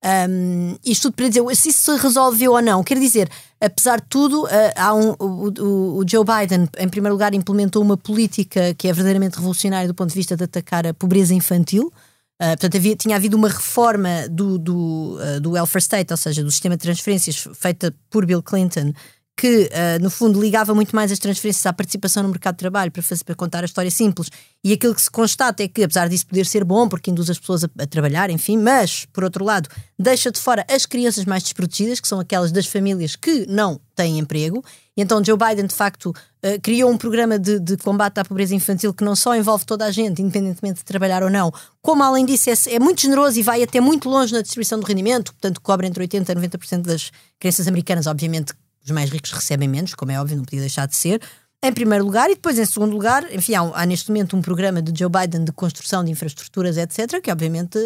Um, 0.04 0.78
isto 0.86 1.04
tudo 1.04 1.16
para 1.16 1.28
dizer 1.28 1.56
se 1.56 1.70
isso 1.70 1.92
se 1.92 2.02
resolveu 2.02 2.52
ou 2.54 2.62
não. 2.62 2.84
Quer 2.84 3.00
dizer, 3.00 3.30
apesar 3.60 4.00
de 4.00 4.06
tudo, 4.08 4.44
uh, 4.44 4.50
há 4.76 4.94
um, 4.94 5.16
o, 5.20 5.98
o- 5.98 5.98
Joe 6.08 6.24
Biden, 6.24 6.70
em 6.78 6.88
primeiro 6.88 7.14
lugar, 7.16 7.34
implementou 7.34 7.82
uma 7.82 7.98
política 7.98 8.74
que 8.76 8.88
é 8.88 8.94
verdadeiramente 8.94 9.36
revolucionária 9.38 9.88
do 9.88 9.96
ponto 9.96 10.10
de 10.10 10.16
vista 10.16 10.38
de 10.38 10.44
atacar 10.44 10.86
a 10.86 10.94
pobreza 10.94 11.34
infantil. 11.34 11.92
Uh, 12.40 12.50
portanto, 12.50 12.78
havia, 12.78 12.96
tinha 12.96 13.16
havido 13.16 13.36
uma 13.36 13.50
reforma 13.50 14.28
do, 14.30 14.60
do, 14.60 15.18
uh, 15.20 15.42
do 15.42 15.52
welfare 15.52 15.82
state, 15.82 16.14
ou 16.14 16.18
seja, 16.18 16.44
do 16.44 16.52
sistema 16.52 16.78
de 16.78 16.84
transferências 16.84 17.48
feita 17.56 17.94
por 18.12 18.24
Bill 18.26 18.44
Clinton, 18.44 18.94
que 19.38 19.70
uh, 19.70 20.02
no 20.02 20.10
fundo 20.10 20.42
ligava 20.42 20.74
muito 20.74 20.96
mais 20.96 21.12
as 21.12 21.20
transferências 21.20 21.64
à 21.68 21.72
participação 21.72 22.24
no 22.24 22.30
mercado 22.30 22.56
de 22.56 22.60
trabalho 22.60 22.92
para, 22.92 23.04
fazer, 23.04 23.24
para 23.24 23.36
contar 23.36 23.62
a 23.62 23.66
história 23.66 23.92
simples. 23.92 24.32
E 24.64 24.74
aquilo 24.74 24.96
que 24.96 25.02
se 25.02 25.12
constata 25.12 25.62
é 25.62 25.68
que, 25.68 25.84
apesar 25.84 26.10
disso 26.10 26.26
poder 26.26 26.48
ser 26.48 26.64
bom, 26.64 26.90
porque 26.90 27.12
induz 27.12 27.30
as 27.30 27.38
pessoas 27.38 27.64
a, 27.64 27.70
a 27.78 27.86
trabalhar, 27.86 28.32
enfim, 28.32 28.58
mas, 28.58 29.06
por 29.14 29.24
outro 29.24 29.46
lado, 29.46 29.70
deixa 29.98 30.32
de 30.32 30.40
fora 30.40 30.66
as 30.68 30.88
crianças 30.88 31.24
mais 31.24 31.44
desprotegidas, 31.44 32.00
que 32.00 32.08
são 32.08 32.20
aquelas 32.20 32.52
das 32.52 32.66
famílias 32.66 33.16
que 33.16 33.46
não 33.48 33.80
têm 33.96 34.18
emprego. 34.18 34.66
E 34.98 35.04
então 35.04 35.24
Joe 35.24 35.38
Biden, 35.38 35.68
de 35.68 35.76
facto, 35.76 36.10
uh, 36.10 36.60
criou 36.64 36.90
um 36.90 36.98
programa 36.98 37.38
de, 37.38 37.60
de 37.60 37.78
combate 37.78 38.18
à 38.18 38.26
pobreza 38.26 38.56
infantil 38.56 38.92
que 38.92 39.04
não 39.04 39.16
só 39.16 39.36
envolve 39.36 39.68
toda 39.68 39.86
a 39.86 39.92
gente, 39.92 40.20
independentemente 40.20 40.80
de 40.80 40.86
trabalhar 40.86 41.22
ou 41.22 41.30
não, 41.30 41.54
como 41.80 42.02
além 42.02 42.26
disso 42.26 42.50
é, 42.50 42.74
é 42.74 42.80
muito 42.80 43.02
generoso 43.02 43.40
e 43.40 43.44
vai 43.44 43.62
até 43.62 43.80
muito 43.80 44.10
longe 44.10 44.34
na 44.34 44.42
distribuição 44.42 44.80
do 44.80 44.86
rendimento, 44.88 45.32
portanto, 45.32 45.62
cobre 45.62 45.86
entre 45.86 46.08
80% 46.08 46.30
e 46.30 46.48
90% 46.48 46.82
das 46.82 47.12
crianças 47.40 47.68
americanas, 47.68 48.08
obviamente 48.08 48.54
os 48.88 48.92
mais 48.92 49.10
ricos 49.10 49.32
recebem 49.32 49.68
menos, 49.68 49.94
como 49.94 50.12
é 50.12 50.20
óbvio, 50.20 50.38
não 50.38 50.44
podia 50.44 50.62
deixar 50.62 50.88
de 50.88 50.96
ser. 50.96 51.22
Em 51.62 51.74
primeiro 51.74 52.06
lugar, 52.06 52.30
e 52.30 52.36
depois 52.36 52.58
em 52.58 52.66
segundo 52.66 52.94
lugar, 52.94 53.34
enfim, 53.34 53.56
há, 53.56 53.62
há 53.62 53.86
neste 53.86 54.10
momento 54.10 54.38
um 54.38 54.42
programa 54.42 54.82
de 54.82 54.98
Joe 54.98 55.10
Biden 55.10 55.44
de 55.44 55.52
construção 55.52 56.04
de 56.04 56.12
infraestruturas, 56.12 56.78
etc., 56.78 57.20
que 57.22 57.32
obviamente 57.32 57.78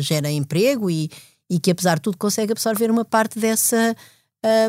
gera 0.00 0.30
emprego 0.30 0.90
e, 0.90 1.10
e 1.48 1.60
que, 1.60 1.70
apesar 1.70 1.96
de 1.96 2.02
tudo, 2.02 2.16
consegue 2.16 2.52
absorver 2.52 2.90
uma 2.90 3.04
parte 3.04 3.38
dessa, 3.38 3.94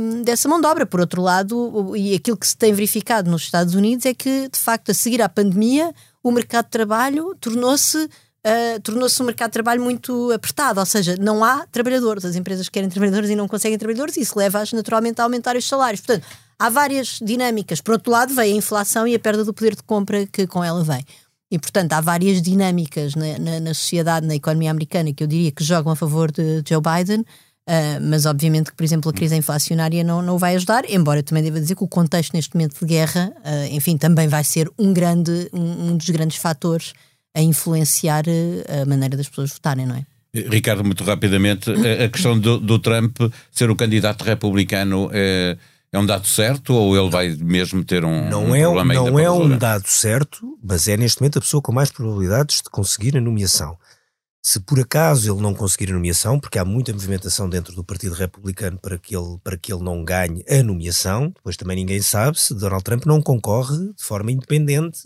hum, 0.01 0.21
dessa 0.21 0.47
mão 0.47 0.61
de 0.61 0.67
obra. 0.67 0.85
Por 0.85 0.99
outro 0.99 1.21
lado, 1.21 1.95
e 1.95 2.13
aquilo 2.13 2.37
que 2.37 2.47
se 2.47 2.55
tem 2.55 2.73
verificado 2.73 3.31
nos 3.31 3.43
Estados 3.43 3.73
Unidos 3.73 4.05
é 4.05 4.13
que, 4.13 4.49
de 4.49 4.59
facto, 4.59 4.91
a 4.91 4.93
seguir 4.93 5.21
à 5.21 5.29
pandemia, 5.29 5.93
o 6.21 6.29
mercado 6.29 6.65
de 6.65 6.71
trabalho 6.71 7.33
tornou-se 7.39 8.09
Uh, 8.45 8.79
tornou-se 8.81 9.21
um 9.21 9.25
mercado 9.25 9.49
de 9.49 9.53
trabalho 9.53 9.81
muito 9.81 10.31
apertado, 10.31 10.79
ou 10.79 10.85
seja, 10.85 11.17
não 11.19 11.43
há 11.43 11.65
trabalhadores, 11.69 12.23
as 12.23 12.37
empresas 12.37 12.69
querem 12.69 12.87
trabalhadores 12.87 13.29
e 13.29 13.35
não 13.35 13.49
conseguem 13.49 13.77
trabalhadores, 13.77 14.15
e 14.15 14.21
isso 14.21 14.39
leva-as 14.39 14.71
naturalmente 14.71 15.19
a 15.19 15.25
aumentar 15.25 15.57
os 15.57 15.67
salários. 15.67 15.99
Portanto, 15.99 16.25
há 16.57 16.69
várias 16.69 17.19
dinâmicas. 17.21 17.81
Por 17.81 17.93
outro 17.93 18.11
lado, 18.11 18.33
vem 18.33 18.53
a 18.53 18.55
inflação 18.55 19.05
e 19.05 19.13
a 19.13 19.19
perda 19.19 19.43
do 19.43 19.53
poder 19.53 19.75
de 19.75 19.83
compra 19.83 20.25
que 20.25 20.47
com 20.47 20.63
ela 20.63 20.83
vem. 20.83 21.03
E, 21.51 21.59
portanto, 21.59 21.91
há 21.93 21.99
várias 21.99 22.41
dinâmicas 22.41 23.15
na, 23.15 23.37
na, 23.39 23.59
na 23.59 23.73
sociedade, 23.73 24.25
na 24.25 24.35
economia 24.35 24.71
americana, 24.71 25.11
que 25.11 25.23
eu 25.23 25.27
diria 25.27 25.51
que 25.51 25.63
jogam 25.63 25.91
a 25.91 25.95
favor 25.95 26.31
de 26.31 26.63
Joe 26.67 26.81
Biden. 26.81 27.21
Uh, 27.69 28.01
mas 28.01 28.25
obviamente 28.25 28.71
que, 28.71 28.75
por 28.75 28.83
exemplo, 28.83 29.11
a 29.11 29.13
crise 29.13 29.35
inflacionária 29.35 30.03
não, 30.03 30.23
não 30.23 30.39
vai 30.39 30.55
ajudar, 30.55 30.89
embora 30.89 31.19
eu 31.19 31.23
também 31.23 31.43
deva 31.43 31.59
dizer 31.59 31.75
que 31.75 31.83
o 31.83 31.87
contexto 31.87 32.33
neste 32.33 32.55
momento 32.55 32.79
de 32.79 32.85
guerra, 32.85 33.31
uh, 33.45 33.71
enfim, 33.71 33.95
também 33.95 34.27
vai 34.27 34.43
ser 34.43 34.71
um 34.79 34.91
grande, 34.91 35.47
um, 35.53 35.89
um 35.89 35.97
dos 35.97 36.09
grandes 36.09 36.37
fatores 36.37 36.93
a 37.36 37.41
influenciar 37.41 38.25
uh, 38.27 38.82
a 38.82 38.86
maneira 38.86 39.15
das 39.15 39.30
pessoas 39.30 39.51
votarem, 39.51 39.86
não 39.86 39.95
é? 39.95 40.05
Ricardo, 40.34 40.84
muito 40.84 41.03
rapidamente, 41.03 41.71
a, 41.71 42.05
a 42.05 42.09
questão 42.09 42.38
do, 42.38 42.59
do 42.59 42.77
Trump 42.77 43.17
ser 43.51 43.69
o 43.69 43.75
candidato 43.75 44.23
republicano 44.23 45.09
é, 45.11 45.57
é 45.91 45.97
um 45.97 46.05
dado 46.05 46.27
certo 46.27 46.73
ou 46.73 46.95
ele 46.95 47.09
vai 47.09 47.30
mesmo 47.30 47.84
ter 47.84 48.05
um, 48.05 48.30
Não 48.30 48.45
um 48.49 48.55
é, 48.55 48.61
problema 48.61 48.93
não 48.93 49.19
é 49.19 49.30
um 49.32 49.57
dado 49.57 49.88
certo, 49.88 50.57
mas 50.63 50.88
é 50.88 50.95
neste 50.95 51.19
momento 51.19 51.39
a 51.39 51.41
pessoa 51.41 51.61
com 51.61 51.71
mais 51.71 51.89
probabilidades 51.89 52.57
de 52.57 52.69
conseguir 52.69 53.17
a 53.17 53.21
nomeação. 53.21 53.77
Se 54.41 54.59
por 54.59 54.80
acaso 54.80 55.32
ele 55.32 55.41
não 55.41 55.53
conseguir 55.53 55.89
a 55.89 55.93
nomeação, 55.93 56.39
porque 56.39 56.59
há 56.59 56.63
muita 56.63 56.93
movimentação 56.93 57.49
dentro 57.49 57.75
do 57.75 57.84
Partido 57.84 58.13
Republicano 58.13 58.77
para 58.77 58.97
que 58.97 59.15
ele, 59.15 59.38
para 59.43 59.57
que 59.57 59.73
ele 59.73 59.84
não 59.84 60.03
ganhe 60.03 60.45
a 60.47 60.63
nomeação, 60.63 61.30
depois 61.36 61.57
também 61.57 61.75
ninguém 61.75 62.01
sabe 62.01 62.39
se 62.39 62.53
Donald 62.53 62.84
Trump 62.84 63.05
não 63.05 63.21
concorre 63.21 63.77
de 63.77 64.03
forma 64.03 64.32
independente, 64.32 65.01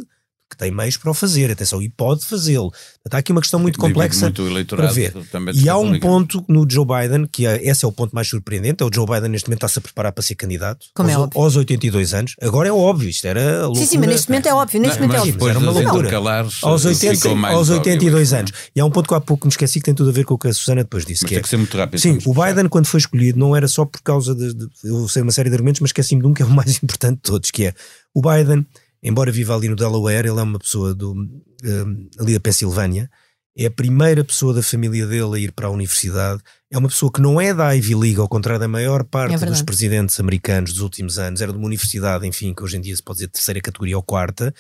que 0.50 0.58
tem 0.58 0.72
meios 0.72 0.98
para 0.98 1.10
o 1.10 1.14
fazer, 1.14 1.52
atenção, 1.52 1.82
e 1.82 1.89
pode 1.89 2.26
fazê-lo. 2.26 2.72
Há 3.12 3.18
aqui 3.18 3.32
uma 3.32 3.41
questão 3.41 3.60
muito 3.60 3.78
complexa 3.78 4.32
muito 4.39 4.76
para 4.76 4.88
ver. 4.88 5.14
E 5.54 5.68
há 5.68 5.78
um 5.78 6.00
ponto 6.00 6.44
no 6.48 6.66
Joe 6.70 6.86
Biden, 6.86 7.28
que 7.30 7.46
é, 7.46 7.68
esse 7.68 7.84
é 7.84 7.88
o 7.88 7.91
ponto 7.91 8.14
mais 8.14 8.28
surpreendente, 8.28 8.82
é 8.82 8.86
o 8.86 8.89
Joe 8.94 9.06
Biden 9.06 9.30
neste 9.30 9.50
momento 9.50 9.66
está-se 9.66 9.80
a 9.80 9.82
preparar 9.82 10.12
para 10.12 10.24
ser 10.24 10.36
candidato 10.36 10.88
Como 10.94 11.10
é 11.10 11.14
aos, 11.14 11.24
óbvio. 11.24 11.41
aos 11.41 11.56
82 11.56 12.14
anos. 12.14 12.36
Agora 12.41 12.70
é 12.70 12.72
óbvio, 12.72 13.10
isto 13.10 13.26
era 13.26 13.62
a 13.62 13.62
loucura. 13.64 13.86
Sim, 13.86 13.91
sim, 13.91 13.98
mas 13.98 14.10
neste 14.10 14.30
momento 14.30 14.46
é 14.48 14.54
óbvio, 14.54 14.82
neste 14.82 15.02
momento 15.02 15.16
é 15.16 15.20
óbvio. 15.20 15.34
depois 15.34 15.50
Era 15.50 15.60
uma 15.60 15.72
loucura. 15.72 16.18
aos, 16.62 16.86
eh, 16.86 16.89
80, 16.89 17.16
ficou 17.16 17.36
mais 17.36 17.56
aos 17.56 17.70
óbvio. 17.70 17.91
82 17.91 18.34
anos. 18.34 18.52
E 18.76 18.80
há 18.80 18.86
um 18.86 18.91
ponto 18.91 19.08
que 19.08 19.16
há 19.16 19.22
pouco 19.22 19.48
me 19.48 19.52
esqueci 19.52 19.80
que 19.80 19.86
tem 19.86 19.94
tudo 19.94 20.10
a 20.10 20.14
ver 20.14 20.24
com 20.24 20.36
o 20.36 20.38
que 20.38 20.48
a 20.48 20.54
Susana 20.54 20.84
depois 20.84 21.06
disse. 21.06 21.24
Mas 21.24 21.30
que 21.30 21.36
tem 21.36 21.39
é, 21.39 21.41
que 21.41 21.50
ser 21.50 21.58
muito 21.58 21.76
rápido. 21.76 22.00
Sim, 22.00 22.20
o. 22.26 22.34
Biden, 22.34 22.68
quando 22.70 22.86
foi 22.86 23.00
escolhido, 23.00 23.39
não 23.39 23.56
era 23.56 23.68
só 23.68 23.86
por 23.86 24.02
causa 24.02 24.36
de. 24.36 24.54
de 24.54 24.68
eu 24.84 25.08
sei 25.08 25.22
uma 25.22 25.32
série 25.32 25.50
de 25.50 25.56
argumentos, 25.56 25.82
mas 25.82 25.89
esqueci-me 25.89 26.22
de 26.22 26.28
um 26.28 26.34
que 26.34 26.41
é 26.41 26.46
o 26.46 26.50
mais 26.50 26.78
importante 26.82 27.16
de 27.16 27.22
todos, 27.22 27.52
que 27.52 27.66
é 27.66 27.74
o 28.14 28.22
Biden, 28.22 28.66
embora 29.04 29.32
viva 29.32 29.56
ali 29.56 29.68
no 29.70 29.76
Delaware, 29.76 30.28
ele 30.28 30.39
é 30.39 30.43
uma 30.43 30.58
pessoa 30.60 30.93
do, 30.95 31.12
um, 31.14 32.10
ali 32.20 32.34
da 32.34 32.39
Pensilvânia, 32.39 33.10
é 33.56 33.66
a 33.68 33.72
primeira 33.72 34.24
pessoa 34.24 34.54
da 34.54 34.64
família 34.64 35.06
dele 35.06 35.36
a 35.36 35.39
ir 35.39 35.51
para 35.51 35.68
a 35.68 35.70
universidade. 35.70 36.41
É 36.72 36.78
uma 36.78 36.88
pessoa 36.89 37.12
que 37.12 37.22
não 37.22 37.39
é 37.39 37.54
da 37.54 37.70
Ivy 37.76 37.93
League, 37.93 38.20
ao 38.20 38.28
contrário 38.28 38.60
da 38.60 38.68
maior 38.68 39.04
parte 39.04 39.36
É 39.36 39.45
dos 39.45 39.62
presidentes 39.62 40.20
americanos 40.20 40.74
dos 40.74 40.82
últimos 40.82 41.20
anos, 41.20 41.39
era 41.41 41.51
de 41.51 41.58
uma 41.60 41.68
universidade, 41.68 42.26
enfim, 42.26 42.51
que 42.54 42.64
hoje 42.64 42.78
em 42.78 42.82
dia 42.82 42.95
se 42.95 43.04
pode 43.04 43.18
dizer 43.18 43.28
terceira 43.28 43.62
categoria 43.62 43.95
ou 43.95 44.01
quarta. 44.01 44.51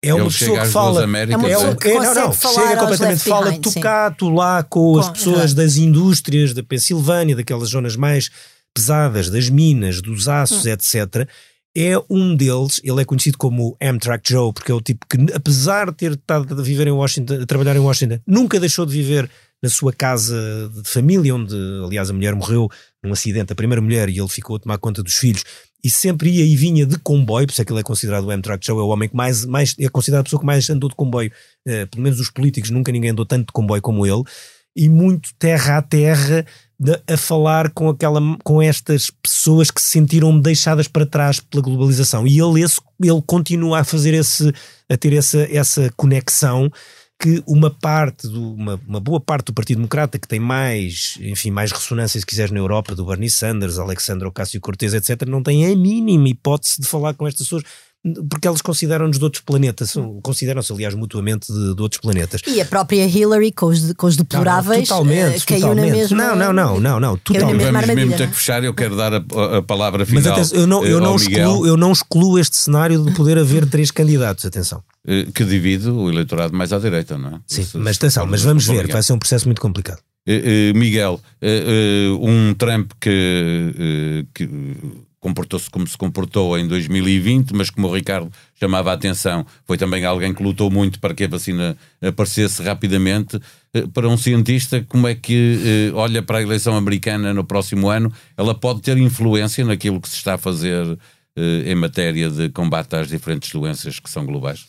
É 0.00 0.14
uma 0.14 0.22
Ele 0.26 0.30
pessoa 0.30 0.50
chega 0.52 0.66
que 0.66 0.72
fala. 0.72 1.02
Américas, 1.02 1.34
É 1.34 1.36
uma 1.36 1.48
É, 1.48 1.52
pessoa 1.54 1.70
um- 1.72 1.76
que 1.76 1.88
é, 1.88 1.94
não, 1.94 2.14
não, 2.14 2.32
chega 2.32 2.76
completamente, 2.76 3.20
fala 3.28 3.46
behind, 3.46 3.62
tu 3.64 3.70
sim. 3.72 3.80
cá, 3.80 4.10
tu 4.12 4.28
lá, 4.28 4.62
com, 4.62 4.92
Com- 4.92 4.98
as 5.00 5.08
pessoas 5.10 5.36
exato. 5.38 5.54
das 5.56 5.76
indústrias 5.76 6.54
da 6.54 6.62
Pensilvânia, 6.62 7.34
daquelas 7.34 7.70
zonas 7.70 7.96
mais 7.96 8.30
pesadas, 8.72 9.28
das 9.28 9.48
minas, 9.48 10.00
dos 10.00 10.28
aços, 10.28 10.64
Hum. 10.64 10.68
etc. 10.70 11.28
É 11.80 11.92
um 12.10 12.34
deles, 12.34 12.80
ele 12.82 13.00
é 13.00 13.04
conhecido 13.04 13.38
como 13.38 13.76
Amtrak 13.80 14.28
Joe, 14.28 14.52
porque 14.52 14.72
é 14.72 14.74
o 14.74 14.80
tipo 14.80 15.06
que, 15.06 15.16
apesar 15.32 15.86
de 15.86 15.96
ter 15.96 16.10
estado 16.10 16.58
a 16.58 16.60
viver 16.60 16.88
em 16.88 16.90
Washington, 16.90 17.34
a 17.34 17.46
trabalhar 17.46 17.76
em 17.76 17.78
Washington, 17.78 18.18
nunca 18.26 18.58
deixou 18.58 18.84
de 18.84 18.92
viver 18.92 19.30
na 19.62 19.68
sua 19.68 19.92
casa 19.92 20.68
de 20.74 20.88
família, 20.88 21.32
onde, 21.32 21.54
aliás, 21.84 22.10
a 22.10 22.12
mulher 22.12 22.34
morreu 22.34 22.68
num 23.00 23.12
acidente, 23.12 23.52
a 23.52 23.54
primeira 23.54 23.80
mulher, 23.80 24.08
e 24.08 24.18
ele 24.18 24.28
ficou 24.28 24.56
a 24.56 24.58
tomar 24.58 24.78
conta 24.78 25.04
dos 25.04 25.14
filhos, 25.14 25.44
e 25.84 25.88
sempre 25.88 26.30
ia 26.30 26.44
e 26.44 26.56
vinha 26.56 26.84
de 26.84 26.98
comboio, 26.98 27.46
por 27.46 27.52
isso 27.52 27.62
é 27.62 27.64
que 27.64 27.72
ele 27.72 27.78
é 27.78 27.84
considerado 27.84 28.24
o 28.24 28.30
Amtrak 28.32 28.66
Joe, 28.66 28.78
é 28.78 28.82
o 28.82 28.88
homem 28.88 29.08
que 29.08 29.14
mais, 29.14 29.44
mais 29.44 29.76
é 29.78 29.88
considerado 29.88 30.22
a 30.22 30.24
pessoa 30.24 30.40
que 30.40 30.46
mais 30.46 30.68
andou 30.68 30.90
de 30.90 30.96
comboio, 30.96 31.30
eh, 31.64 31.86
pelo 31.86 32.02
menos 32.02 32.18
os 32.18 32.28
políticos, 32.28 32.70
nunca 32.70 32.90
ninguém 32.90 33.10
andou 33.10 33.24
tanto 33.24 33.46
de 33.46 33.52
comboio 33.52 33.80
como 33.80 34.04
ele, 34.04 34.24
e 34.74 34.88
muito 34.88 35.30
terra 35.38 35.78
a 35.78 35.82
terra 35.82 36.44
de- 36.78 37.02
a 37.06 37.16
falar 37.16 37.70
com 37.72 37.88
aquela 37.88 38.20
com 38.44 38.62
estas 38.62 39.10
pessoas 39.10 39.70
que 39.70 39.80
se 39.82 39.90
sentiram 39.90 40.38
deixadas 40.38 40.86
para 40.86 41.04
trás 41.06 41.40
pela 41.40 41.62
globalização. 41.62 42.26
E 42.26 42.40
ele 42.40 42.62
esse, 42.62 42.80
ele 43.02 43.22
continua 43.26 43.80
a 43.80 43.84
fazer 43.84 44.14
esse 44.14 44.52
a 44.88 44.96
ter 44.96 45.12
essa 45.12 45.40
essa 45.50 45.90
conexão 45.96 46.70
que 47.20 47.42
uma 47.48 47.68
parte 47.68 48.28
do, 48.28 48.54
uma, 48.54 48.80
uma 48.86 49.00
boa 49.00 49.18
parte 49.20 49.46
do 49.46 49.52
Partido 49.52 49.78
Democrata 49.78 50.20
que 50.20 50.28
tem 50.28 50.38
mais 50.38 51.18
enfim 51.20 51.50
mais 51.50 51.72
ressonância 51.72 52.20
se 52.20 52.24
quiseres 52.24 52.52
na 52.52 52.60
Europa 52.60 52.94
do 52.94 53.04
Bernie 53.04 53.28
Sanders, 53.28 53.76
Alexandre 53.76 54.28
Ocasio-Cortez 54.28 54.94
etc 54.94 55.26
não 55.26 55.42
tem 55.42 55.66
a 55.66 55.76
mínima 55.76 56.28
hipótese 56.28 56.80
de 56.80 56.86
falar 56.86 57.14
com 57.14 57.26
estas 57.26 57.42
pessoas 57.46 57.64
porque 58.30 58.46
elas 58.46 58.62
consideram-nos 58.62 59.18
de 59.18 59.24
outros 59.24 59.42
planetas 59.42 59.92
consideram-se 60.22 60.72
aliás 60.72 60.94
mutuamente 60.94 61.52
de, 61.52 61.74
de 61.74 61.82
outros 61.82 62.00
planetas 62.00 62.40
E 62.46 62.60
a 62.60 62.64
própria 62.64 63.04
Hillary, 63.06 63.50
com 63.52 63.66
os, 63.66 63.92
com 63.94 64.06
os 64.06 64.16
deploráveis, 64.16 64.88
não, 64.88 64.98
totalmente, 64.98 65.36
eh, 65.36 65.44
caiu 65.46 65.60
totalmente. 65.62 65.90
na 65.90 65.96
mesma. 65.96 66.16
Não, 66.16 66.36
não, 66.36 66.52
não, 66.52 66.80
não, 66.80 67.00
não, 67.00 67.16
totalmente. 67.18 67.64
Vamos 67.64 67.86
mesmo 67.88 68.10
ter 68.12 68.16
que 68.28 68.32
é? 68.32 68.34
fechar. 68.34 68.62
Eu 68.64 68.72
quero 68.72 68.96
dar 68.96 69.12
a, 69.14 69.16
a- 69.58 69.62
palavra 69.62 70.06
final 70.06 70.22
Mas 70.22 70.32
atenção, 70.32 70.58
eu 70.60 70.66
não, 70.66 70.84
eu, 70.84 70.98
eh, 70.98 71.00
não 71.00 71.16
excluo, 71.16 71.66
eu 71.66 71.76
não 71.76 71.92
excluo 71.92 72.38
este 72.38 72.56
cenário 72.56 73.04
de 73.04 73.12
poder 73.14 73.36
haver 73.36 73.66
três 73.68 73.90
candidatos, 73.90 74.44
atenção. 74.46 74.82
eh, 75.06 75.26
que 75.34 75.44
divide 75.44 75.88
o 75.90 76.08
eleitorado 76.08 76.56
mais 76.56 76.72
à 76.72 76.78
direita, 76.78 77.18
não 77.18 77.30
é? 77.36 77.40
Sim, 77.46 77.64
Se- 77.64 77.76
mas 77.78 77.96
atenção, 77.96 78.26
mas 78.26 78.42
a 78.44 78.48
vamos 78.48 78.64
ver, 78.66 78.86
vai 78.86 79.02
ser 79.02 79.12
um 79.12 79.18
processo 79.18 79.46
muito 79.46 79.60
complicado. 79.60 79.98
Miguel, 80.74 81.20
um 82.20 82.54
Trump 82.54 82.92
que, 83.00 84.26
que 84.34 84.48
comportou-se 85.20 85.68
como 85.68 85.86
se 85.86 85.96
comportou 85.96 86.58
em 86.58 86.66
2020, 86.66 87.52
mas 87.52 87.70
como 87.70 87.88
o 87.88 87.94
Ricardo 87.94 88.30
chamava 88.54 88.90
a 88.90 88.94
atenção, 88.94 89.44
foi 89.64 89.76
também 89.76 90.04
alguém 90.04 90.32
que 90.32 90.42
lutou 90.42 90.70
muito 90.70 91.00
para 91.00 91.14
que 91.14 91.24
a 91.24 91.28
vacina 91.28 91.76
aparecesse 92.00 92.62
rapidamente. 92.62 93.40
Eh, 93.74 93.84
Para 93.92 94.08
um 94.08 94.16
cientista, 94.16 94.84
como 94.88 95.08
é 95.08 95.14
que 95.14 95.90
eh, 95.90 95.92
olha 95.94 96.22
para 96.22 96.38
a 96.38 96.42
eleição 96.42 96.76
americana 96.76 97.34
no 97.34 97.44
próximo 97.44 97.88
ano? 97.88 98.12
Ela 98.36 98.54
pode 98.54 98.80
ter 98.80 98.96
influência 98.96 99.64
naquilo 99.64 100.00
que 100.00 100.08
se 100.08 100.16
está 100.16 100.34
a 100.34 100.38
fazer 100.38 100.98
eh, 101.36 101.72
em 101.72 101.74
matéria 101.74 102.30
de 102.30 102.48
combate 102.50 102.94
às 102.94 103.08
diferentes 103.08 103.50
doenças 103.50 103.98
que 103.98 104.08
são 104.08 104.24
globais? 104.24 104.66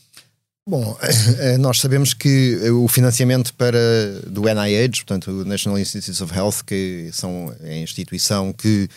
Bom, 0.67 0.97
nós 1.59 1.79
sabemos 1.79 2.13
que 2.13 2.69
o 2.71 2.87
financiamento 2.87 3.53
para 3.55 3.79
do 4.27 4.43
NIH, 4.43 5.03
portanto, 5.03 5.31
o 5.31 5.45
National 5.45 5.79
Institutes 5.79 6.21
of 6.21 6.35
Health, 6.35 6.63
que 6.65 7.09
são 7.11 7.53
é 7.61 7.73
a 7.73 7.77
instituição 7.77 8.53
que, 8.53 8.87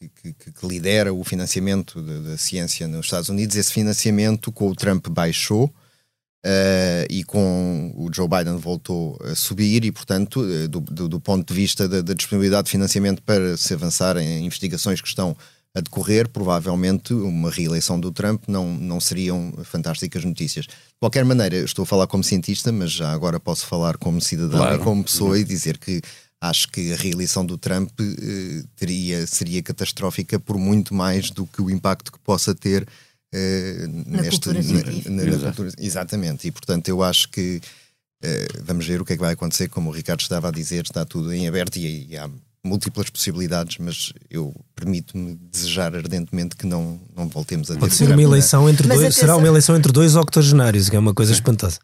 que, 0.00 0.32
que- 0.32 0.52
que 0.52 0.66
lidera 0.66 1.12
o 1.12 1.22
financiamento 1.24 2.00
da, 2.02 2.36
ciência 2.38 2.88
nos 2.88 3.06
Estados 3.06 3.28
Unidos, 3.28 3.54
esse 3.56 3.72
financiamento 3.72 4.50
com 4.50 4.68
o 4.70 4.74
Trump 4.74 5.06
baixou. 5.08 5.72
eh, 6.42 7.06
e 7.10 7.22
com 7.22 7.92
o 7.94 8.08
Joe 8.10 8.26
Biden 8.26 8.56
voltou 8.56 9.18
a 9.22 9.34
subir 9.34 9.84
e, 9.84 9.92
portanto, 9.92 10.42
eh, 10.50 10.66
do, 10.68 10.80
do- 10.80 11.06
do 11.06 11.20
ponto 11.20 11.46
de 11.46 11.52
vista 11.52 11.86
da, 11.86 12.00
da 12.00 12.14
disponibilidade 12.14 12.64
de 12.64 12.70
financiamento 12.70 13.20
para 13.22 13.58
se 13.58 13.74
avançar 13.74 14.16
em 14.16 14.46
investigações 14.46 15.02
que 15.02 15.08
estão 15.08 15.36
a 15.74 15.80
decorrer, 15.82 16.30
provavelmente 16.30 17.12
uma 17.12 17.50
reeleição 17.50 18.00
do 18.00 18.10
Trump 18.10 18.44
não, 18.48 18.74
não 18.74 18.98
seriam 19.00 19.52
fantásticas 19.64 20.24
notícias. 20.24 20.64
De 20.64 20.72
qualquer 20.98 21.26
maneira, 21.26 21.56
estou 21.58 21.82
a 21.82 21.86
falar 21.86 22.06
como 22.06 22.24
cientista, 22.24 22.72
mas 22.72 22.90
já 22.90 23.12
agora 23.12 23.38
posso 23.38 23.66
falar 23.66 23.98
como 23.98 24.18
cidadão 24.18 24.60
Claro. 24.60 24.80
e 24.80 24.82
como 24.82 25.04
pessoa 25.04 25.38
e 25.38 25.44
dizer 25.44 25.76
que 25.76 26.00
acho 26.40 26.68
que 26.68 26.92
a 26.92 26.96
reeleição 26.96 27.44
do 27.44 27.58
Trump 27.58 27.90
eh, 28.00 28.62
teria, 28.76 29.26
seria 29.26 29.62
catastrófica 29.62 30.38
por 30.40 30.56
muito 30.58 30.94
mais 30.94 31.30
do 31.30 31.46
que 31.46 31.60
o 31.60 31.70
impacto 31.70 32.10
que 32.12 32.18
possa 32.20 32.54
ter 32.54 32.86
eh, 33.32 33.86
Na 34.06 34.22
neste 34.22 34.30
cultura 34.50 34.62
na- 34.62 35.10
na 35.10 35.22
Exato. 35.24 35.44
cultura- 35.56 35.72
exatamente. 35.78 36.48
E 36.48 36.50
portanto 36.50 36.88
eu 36.88 37.02
acho 37.02 37.28
que 37.28 37.60
eh, 38.22 38.46
vamos 38.64 38.86
ver 38.86 39.00
o 39.00 39.04
que 39.04 39.12
é 39.12 39.16
que 39.16 39.22
vai 39.22 39.32
acontecer, 39.34 39.68
como 39.68 39.90
o 39.90 39.92
Ricardo 39.92 40.20
estava 40.20 40.48
a 40.48 40.50
dizer, 40.50 40.82
está 40.84 41.04
tudo 41.04 41.32
em 41.32 41.46
aberto 41.46 41.76
e, 41.76 42.06
e 42.10 42.16
há 42.16 42.28
múltiplas 42.62 43.08
possibilidades, 43.08 43.78
mas 43.78 44.12
eu 44.28 44.54
permito-me 44.74 45.34
desejar 45.50 45.94
ardentemente 45.96 46.56
que 46.56 46.66
não, 46.66 47.00
não 47.16 47.26
voltemos 47.28 47.70
a 47.70 47.74
ter 47.74 47.80
Pode 47.80 47.94
ser 47.94 48.04
uma 48.08 48.16
na- 48.16 48.22
eleição 48.22 48.68
entre 48.68 48.86
dois, 48.88 49.14
será 49.14 49.36
uma 49.36 49.46
eleição 49.46 49.74
entre 49.76 49.90
dois 49.92 50.14
octogenários, 50.16 50.88
que 50.90 50.96
é 50.96 50.98
uma 50.98 51.14
coisa 51.14 51.32
espantosa. 51.32 51.78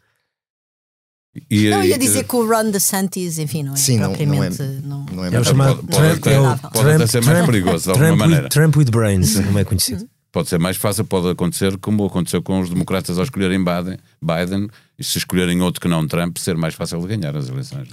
E, 1.49 1.69
Não, 1.69 1.83
ia 1.83 1.97
dizer 1.97 2.23
que 2.23 2.35
o 2.35 2.47
Ron 2.47 2.71
DeSantis, 2.71 3.37
enfim, 3.39 3.63
não 3.63 3.73
é 3.73 3.77
Sim, 3.77 3.97
não- 3.99 4.07
não 4.07 4.13
é- 4.13 4.17
propriamente. 4.17 4.63
não- 4.83 5.05
não 5.11 5.23
é 5.23 5.27
É 5.27 5.29
o 5.29 5.33
mais- 5.33 5.47
chamado 5.47 5.75
pode- 5.83 5.87
Trump, 6.19 6.27
é 6.27 6.39
o 6.39 6.57
pode 6.69 6.89
até 6.91 7.07
ser 7.07 7.23
mais 7.23 7.45
perigoso, 7.45 7.83
de 7.85 7.89
alguma 7.91 8.07
Trump 8.07 8.19
maneira. 8.19 8.43
With, 8.43 8.49
Trump 8.49 8.75
with 8.77 8.85
brains, 8.85 9.35
como 9.39 9.59
é 9.59 9.63
conhecido. 9.63 10.07
Pode 10.31 10.49
ser 10.49 10.59
mais 10.59 10.77
fácil, 10.77 11.05
pode 11.05 11.29
acontecer 11.29 11.77
como 11.77 12.05
aconteceu 12.05 12.41
com 12.43 12.59
os 12.59 12.69
democratas 12.69 13.17
ao 13.17 13.23
escolherem 13.23 13.59
Biden, 13.63 13.97
Biden 14.21 14.67
e 14.99 15.03
se 15.03 15.17
escolherem 15.17 15.61
outro 15.61 15.79
que 15.81 15.87
não 15.87 16.07
Trump, 16.07 16.37
ser 16.37 16.55
mais 16.57 16.75
fácil 16.75 16.99
de 17.01 17.07
ganhar 17.07 17.35
as 17.35 17.49
eleições. 17.49 17.87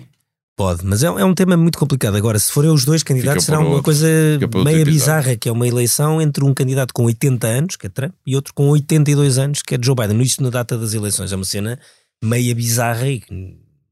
Pode, 0.56 0.84
mas 0.86 1.02
é, 1.02 1.06
é 1.06 1.24
um 1.24 1.34
tema 1.34 1.56
muito 1.56 1.76
complicado. 1.76 2.16
Agora, 2.16 2.38
se 2.38 2.52
forem 2.52 2.70
os 2.70 2.84
dois 2.84 3.02
candidatos, 3.02 3.44
Fica 3.44 3.52
será 3.56 3.58
uma 3.58 3.70
outro- 3.70 3.82
coisa 3.82 4.06
episódio. 4.40 4.84
bizarra, 4.84 5.36
que 5.36 5.48
é 5.48 5.52
uma 5.52 5.66
eleição 5.66 6.22
entre 6.22 6.44
um 6.44 6.54
candidato 6.54 6.94
com 6.94 7.04
80 7.04 7.48
anos, 7.48 7.74
que 7.74 7.86
é 7.86 7.90
Trump, 7.90 8.12
e 8.24 8.36
outro 8.36 8.54
com 8.54 8.68
82 8.68 9.36
anos, 9.36 9.62
que 9.62 9.74
é 9.74 9.78
Joe 9.82 9.96
Biden. 9.96 10.20
Isto 10.22 10.44
na 10.44 10.50
data 10.50 10.78
das 10.78 10.94
eleições 10.94 11.32
é 11.32 11.36
uma 11.36 11.44
cena 11.44 11.76
meia 12.22 12.54
bizarra 12.54 13.08
e 13.08 13.22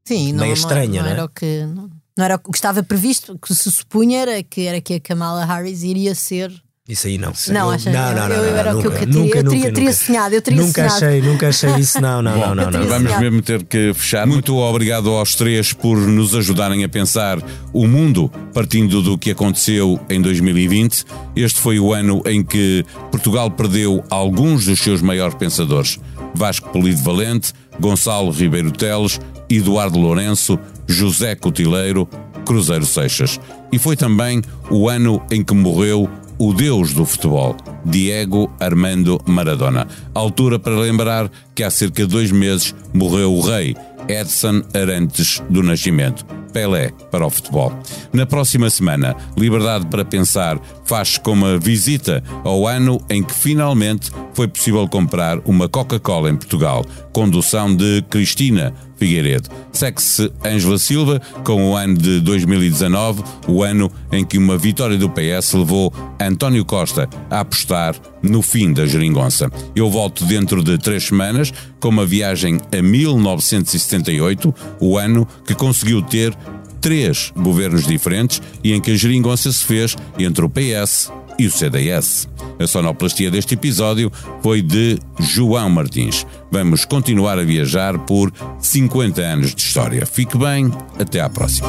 Sim, 0.05 0.33
não, 0.33 0.41
meio 0.41 0.49
não- 0.49 0.53
estranha, 0.61 1.01
não, 1.01 1.03
não 1.03 1.09
é? 1.09 1.12
era 1.12 1.25
o 1.25 1.29
que 1.29 1.64
não, 1.66 1.91
não 2.18 2.25
era 2.25 2.35
o 2.37 2.39
que 2.39 2.57
estava 2.57 2.83
previsto, 2.83 3.33
o 3.35 3.39
que 3.39 3.55
se 3.55 3.70
supunha 3.70 4.20
era 4.20 4.43
que 4.43 4.62
era 4.66 4.81
que 4.81 4.95
a 4.95 5.01
Kamala 5.01 5.45
Harris 5.45 5.83
iria 5.83 6.14
ser. 6.14 6.53
isso 6.89 7.07
aí 7.07 7.16
não. 7.16 7.33
Não, 7.49 7.61
Eu- 7.66 7.70
acha- 7.70 7.91
não, 7.93 8.14
não, 8.14 8.29
não, 8.29 8.35
eu- 8.37 8.51
não, 8.51 8.59
era 8.59 8.77
o 8.77 8.81
que 8.81 8.87
eu 8.87 8.91
nunca, 8.91 8.99
queria- 9.07 9.14
nunca, 9.23 9.39
eu 9.39 9.45
teria- 9.49 9.70
nunca, 9.81 9.93
sonhado, 9.93 10.35
eu 10.35 10.43
teria 10.43 10.61
nunca 10.62 10.87
achei, 10.87 11.23
nunca 11.23 11.49
achei 11.49 11.75
isso. 11.77 12.01
Não, 12.01 12.20
não, 12.20 12.37
não, 12.37 12.55
não, 12.57 12.70
não. 12.70 12.87
Vamos 12.87 13.18
mesmo 13.18 13.41
ter 13.41 13.64
que 13.64 13.95
fechar. 13.95 14.27
Muito 14.27 14.57
obrigado 14.57 15.09
aos 15.11 15.35
três 15.37 15.73
por 15.73 15.97
nos 15.97 16.35
ajudarem 16.35 16.83
a 16.85 16.89
pensar 16.89 17.39
o 17.73 17.87
mundo 17.87 18.29
partindo 18.53 19.01
do 19.01 19.16
que 19.16 19.31
aconteceu 19.31 19.99
em 20.11 20.20
2020. 20.20 21.05
Este 21.37 21.61
foi 21.61 21.79
o 21.79 21.95
ano 21.95 22.20
em 22.27 22.43
que 22.43 22.85
Portugal 23.12 23.51
perdeu 23.53 24.05
alguns 24.11 24.66
dos 24.66 24.81
seus 24.81 25.01
maiores 25.01 25.37
pensadores: 25.37 25.99
Vasco 26.35 26.70
Polido 26.70 27.03
Valente, 27.03 27.53
Gonçalo 27.80 28.30
Ribeiro 28.30 28.70
Teles, 28.70 29.20
Eduardo 29.49 29.99
Lourenço, 29.99 30.59
José 30.87 31.35
Cotileiro, 31.35 32.09
Cruzeiro 32.45 32.87
Seixas. 32.87 33.41
E 33.70 33.78
foi 33.78 33.97
também 33.97 34.43
o 34.70 34.89
ano 34.89 35.22
em 35.30 35.43
que 35.43 35.55
morreu 35.55 36.09
o 36.39 36.53
deus 36.53 36.93
do 36.93 37.05
futebol, 37.05 37.57
Diego 37.85 38.51
Armando 38.61 39.20
Maradona. 39.26 39.87
Altura 40.14 40.59
para 40.59 40.78
lembrar 40.78 41.30
que 41.55 41.62
há 41.62 41.70
cerca 41.70 42.03
de 42.03 42.09
dois 42.09 42.30
meses 42.30 42.74
morreu 42.93 43.33
o 43.33 43.41
rei 43.41 43.76
Edson 44.09 44.62
Arantes 44.74 45.43
do 45.49 45.62
Nascimento. 45.62 46.24
Pelé 46.53 46.93
para 47.11 47.26
o 47.26 47.30
futebol. 47.30 47.72
Na 48.12 48.26
próxima 48.26 48.68
semana, 48.68 49.16
Liberdade 49.37 49.87
para 49.87 50.05
Pensar 50.05 50.61
faz 50.85 51.16
com 51.16 51.33
uma 51.33 51.59
visita 51.59 52.22
ao 52.45 52.66
ano 52.66 53.01
em 53.09 53.22
que 53.22 53.33
finalmente 53.33 54.11
foi 54.35 54.47
possível 54.47 54.87
comprar 54.87 55.39
uma 55.47 55.68
Coca-Cola 55.68 56.28
em 56.28 56.37
Portugal. 56.37 56.85
Condução 57.12 57.74
de 57.74 58.03
Cristina 58.11 58.74
Figueiredo. 59.03 59.49
Segue-se 59.73 60.31
Ângela 60.45 60.79
Silva 60.79 61.21
com 61.45 61.71
o 61.71 61.77
ano 61.77 61.99
de 61.99 62.21
2019, 62.21 63.25
o 63.49 63.65
ano 63.65 63.91
em 64.13 64.25
que 64.25 64.39
uma 64.39 64.57
vitória 64.57 64.97
do 64.97 65.11
PS 65.11 65.55
levou 65.55 65.93
António 66.21 66.65
Costa 66.65 67.11
a 67.29 67.41
apostar 67.41 67.97
no 68.23 68.43
fim 68.43 68.73
da 68.73 68.87
geringonça. 68.87 69.51
Eu 69.75 69.91
volto 69.91 70.25
dentro 70.25 70.63
de 70.63 70.79
três 70.79 71.03
semanas 71.03 71.53
com 71.81 71.89
uma 71.89 72.07
viagem 72.07 72.61
a 72.71 72.81
1978, 72.81 74.55
o 74.79 74.97
ano 74.97 75.27
que 75.45 75.55
conseguiu 75.57 76.01
ter 76.01 76.33
três 76.81 77.33
governos 77.37 77.85
diferentes 77.85 78.41
e 78.63 78.73
em 78.73 78.81
que 78.81 78.93
a 78.93 78.97
geringonça 78.97 79.51
se 79.51 79.65
fez 79.65 79.97
entre 80.17 80.45
o 80.45 80.49
PS 80.49 81.11
e 81.43 81.47
o 81.47 81.51
CDS. 81.51 82.28
A 82.59 82.66
sonoplastia 82.66 83.30
deste 83.30 83.55
episódio 83.55 84.11
foi 84.43 84.62
de 84.62 84.99
João 85.18 85.68
Martins. 85.68 86.26
Vamos 86.51 86.84
continuar 86.84 87.38
a 87.38 87.45
viajar 87.45 87.99
por 87.99 88.32
50 88.61 89.20
anos 89.20 89.55
de 89.55 89.62
história. 89.62 90.07
Fique 90.07 90.38
bem, 90.38 90.70
até 90.99 91.20
à 91.20 91.28
próxima. 91.28 91.68